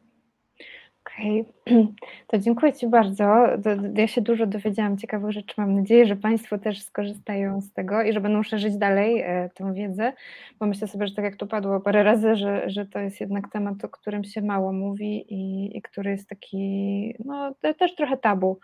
Okej, 1.21 1.45
okay. 1.65 1.87
to 2.27 2.37
dziękuję 2.37 2.73
Ci 2.73 2.87
bardzo. 2.87 3.47
Ja 3.95 4.07
się 4.07 4.21
dużo 4.21 4.45
dowiedziałam 4.45 4.97
ciekawych 4.97 5.31
rzeczy. 5.31 5.53
Mam 5.57 5.75
nadzieję, 5.75 6.05
że 6.05 6.15
Państwo 6.15 6.57
też 6.57 6.83
skorzystają 6.83 7.61
z 7.61 7.73
tego 7.73 8.01
i 8.01 8.13
że 8.13 8.21
będą 8.21 8.43
szerzyć 8.43 8.77
dalej 8.77 9.21
e, 9.21 9.49
tę 9.55 9.73
wiedzę, 9.73 10.13
bo 10.59 10.65
myślę 10.65 10.87
sobie, 10.87 11.07
że 11.07 11.15
tak 11.15 11.25
jak 11.25 11.35
tu 11.35 11.47
padło 11.47 11.79
parę 11.79 12.03
razy, 12.03 12.35
że, 12.35 12.69
że 12.69 12.85
to 12.85 12.99
jest 12.99 13.21
jednak 13.21 13.51
temat, 13.51 13.85
o 13.85 13.89
którym 13.89 14.23
się 14.23 14.41
mało 14.41 14.73
mówi 14.73 15.33
i, 15.33 15.77
i 15.77 15.81
który 15.81 16.11
jest 16.11 16.29
taki, 16.29 17.15
no 17.25 17.55
też 17.77 17.95
trochę 17.95 18.17
tabu, 18.17 18.59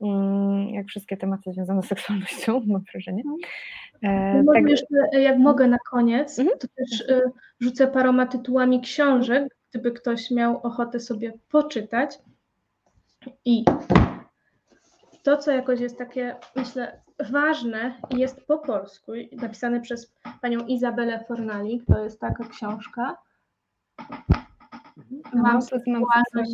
mm, 0.00 0.68
jak 0.68 0.86
wszystkie 0.86 1.16
tematy 1.16 1.52
związane 1.52 1.82
z 1.82 1.86
seksualnością, 1.86 2.60
mam 2.66 2.82
wrażenie. 2.92 3.22
E, 4.02 4.42
Może 4.42 4.60
tak. 4.60 4.70
jeszcze, 4.70 5.20
jak 5.20 5.38
mogę 5.38 5.68
na 5.68 5.78
koniec, 5.90 6.38
mhm. 6.38 6.58
to 6.58 6.68
też 6.68 7.08
e, 7.08 7.20
rzucę 7.60 7.86
paroma 7.86 8.26
tytułami 8.26 8.80
książek, 8.80 9.57
gdyby 9.70 9.92
ktoś 9.92 10.30
miał 10.30 10.60
ochotę 10.62 11.00
sobie 11.00 11.32
poczytać. 11.48 12.18
I 13.44 13.64
to, 15.22 15.36
co 15.36 15.50
jakoś 15.50 15.80
jest 15.80 15.98
takie, 15.98 16.36
myślę, 16.56 17.02
ważne, 17.30 18.00
jest 18.10 18.46
po 18.46 18.58
polsku, 18.58 19.12
napisane 19.32 19.80
przez 19.80 20.14
panią 20.40 20.60
Izabelę 20.66 21.24
Fornalik, 21.28 21.86
to 21.86 22.04
jest 22.04 22.20
taka 22.20 22.44
książka. 22.44 23.16
Mam 25.34 25.62
seksualność, 25.62 26.52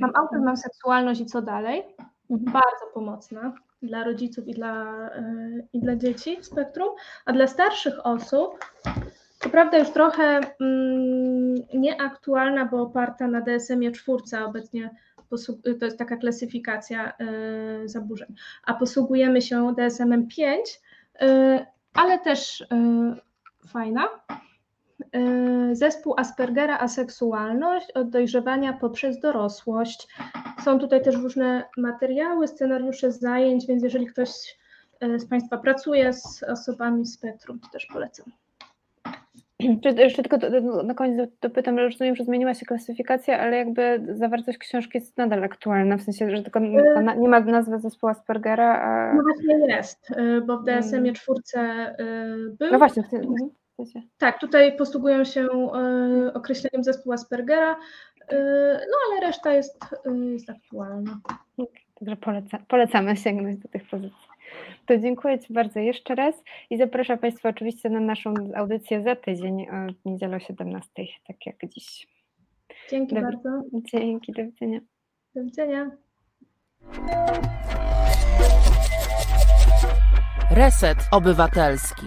mam 0.00 0.10
autyzm, 0.14 0.44
mam 0.44 0.56
seksualność 0.56 1.20
i 1.20 1.26
co 1.26 1.42
dalej. 1.42 1.82
Mhm. 2.30 2.52
Bardzo 2.52 2.86
pomocna 2.94 3.52
dla 3.82 4.04
rodziców 4.04 4.48
i 4.48 4.54
dla, 4.54 5.08
e, 5.10 5.50
i 5.72 5.80
dla 5.80 5.96
dzieci 5.96 6.36
w 6.40 6.46
spektrum, 6.46 6.88
a 7.24 7.32
dla 7.32 7.46
starszych 7.46 8.06
osób 8.06 8.58
co 9.42 9.50
prawda 9.50 9.78
już 9.78 9.90
trochę 9.90 10.40
mm, 10.60 11.54
nieaktualna, 11.74 12.64
bo 12.64 12.82
oparta 12.82 13.28
na 13.28 13.40
DSM-ie 13.40 13.92
czwórce 13.92 14.44
obecnie 14.44 14.90
to 15.78 15.84
jest 15.84 15.98
taka 15.98 16.16
klasyfikacja 16.16 17.12
y, 17.84 17.88
zaburzeń, 17.88 18.34
a 18.64 18.74
posługujemy 18.74 19.42
się 19.42 19.74
DSM-em 19.76 20.28
5, 20.28 20.80
y, 21.22 21.26
ale 21.94 22.18
też 22.18 22.60
y, 22.60 22.66
fajna. 23.68 24.08
Zespół 25.72 26.14
Aspergera 26.16 26.78
aseksualność 26.78 27.90
od 27.90 28.10
dojrzewania 28.10 28.72
poprzez 28.72 29.20
dorosłość. 29.20 30.08
Są 30.64 30.78
tutaj 30.78 31.02
też 31.02 31.16
różne 31.16 31.64
materiały, 31.76 32.48
scenariusze 32.48 33.12
zajęć, 33.12 33.66
więc 33.66 33.82
jeżeli 33.82 34.06
ktoś 34.06 34.28
z 35.18 35.28
Państwa 35.28 35.58
pracuje 35.58 36.12
z 36.12 36.42
osobami 36.42 37.06
spektrum, 37.06 37.60
to 37.60 37.68
też 37.68 37.86
polecam. 37.86 38.32
Jeszcze 39.98 40.22
tylko 40.22 40.38
na 40.84 40.94
koniec 40.94 41.30
dopytam, 41.40 41.78
rozumiem, 41.78 42.16
że 42.16 42.24
zmieniła 42.24 42.54
się 42.54 42.66
klasyfikacja, 42.66 43.40
ale 43.40 43.56
jakby 43.56 44.06
zawartość 44.14 44.58
książki 44.58 44.98
jest 44.98 45.16
nadal 45.16 45.44
aktualna, 45.44 45.96
w 45.96 46.02
sensie, 46.02 46.30
że 46.30 46.42
tylko 46.42 46.60
nie 47.18 47.28
ma 47.28 47.40
nazwy 47.40 47.78
zespołu 47.78 48.10
Aspergera, 48.10 48.82
a... 48.82 49.14
No 49.14 49.22
właśnie 49.22 49.74
jest, 49.76 50.10
y, 50.10 50.40
bo 50.40 50.58
w 50.58 50.64
DSM-ie 50.64 51.00
mm. 51.00 51.14
czwórce 51.14 51.90
y, 52.00 52.56
był. 52.58 52.72
No 52.72 52.78
właśnie, 52.78 53.02
w 53.02 53.08
tym, 53.08 53.20
mhm, 53.20 53.50
Tak, 54.18 54.38
tutaj 54.38 54.76
posługują 54.76 55.24
się 55.24 55.46
y, 56.26 56.32
określeniem 56.32 56.84
zespołu 56.84 57.14
Aspergera, 57.14 57.76
no 58.90 58.96
ale 59.10 59.26
reszta 59.26 59.52
jest, 59.52 59.80
jest 60.32 60.50
aktualna. 60.50 61.20
Dobrze, 62.00 62.16
poleca, 62.16 62.58
polecamy 62.68 63.16
sięgnąć 63.16 63.58
do 63.58 63.68
tych 63.68 63.88
pozycji. 63.88 64.31
To 64.86 64.98
dziękuję 64.98 65.38
Ci 65.38 65.52
bardzo 65.52 65.80
jeszcze 65.80 66.14
raz 66.14 66.34
i 66.70 66.78
zapraszam 66.78 67.18
Państwa 67.18 67.48
oczywiście 67.48 67.90
na 67.90 68.00
naszą 68.00 68.34
audycję 68.56 69.02
za 69.02 69.16
tydzień 69.16 69.66
w 70.02 70.04
niedzielę 70.04 70.36
o 70.36 70.40
17, 70.40 70.88
tak 71.26 71.46
jak 71.46 71.56
dziś. 71.68 72.06
Dzięki 72.90 73.14
do, 73.14 73.20
bardzo. 73.20 73.62
Dzięki, 73.92 74.32
do 74.32 74.44
widzenia. 74.44 74.80
Do 75.34 75.44
widzenia. 75.44 75.90
Reset 80.50 80.98
Obywatelski. 81.12 82.06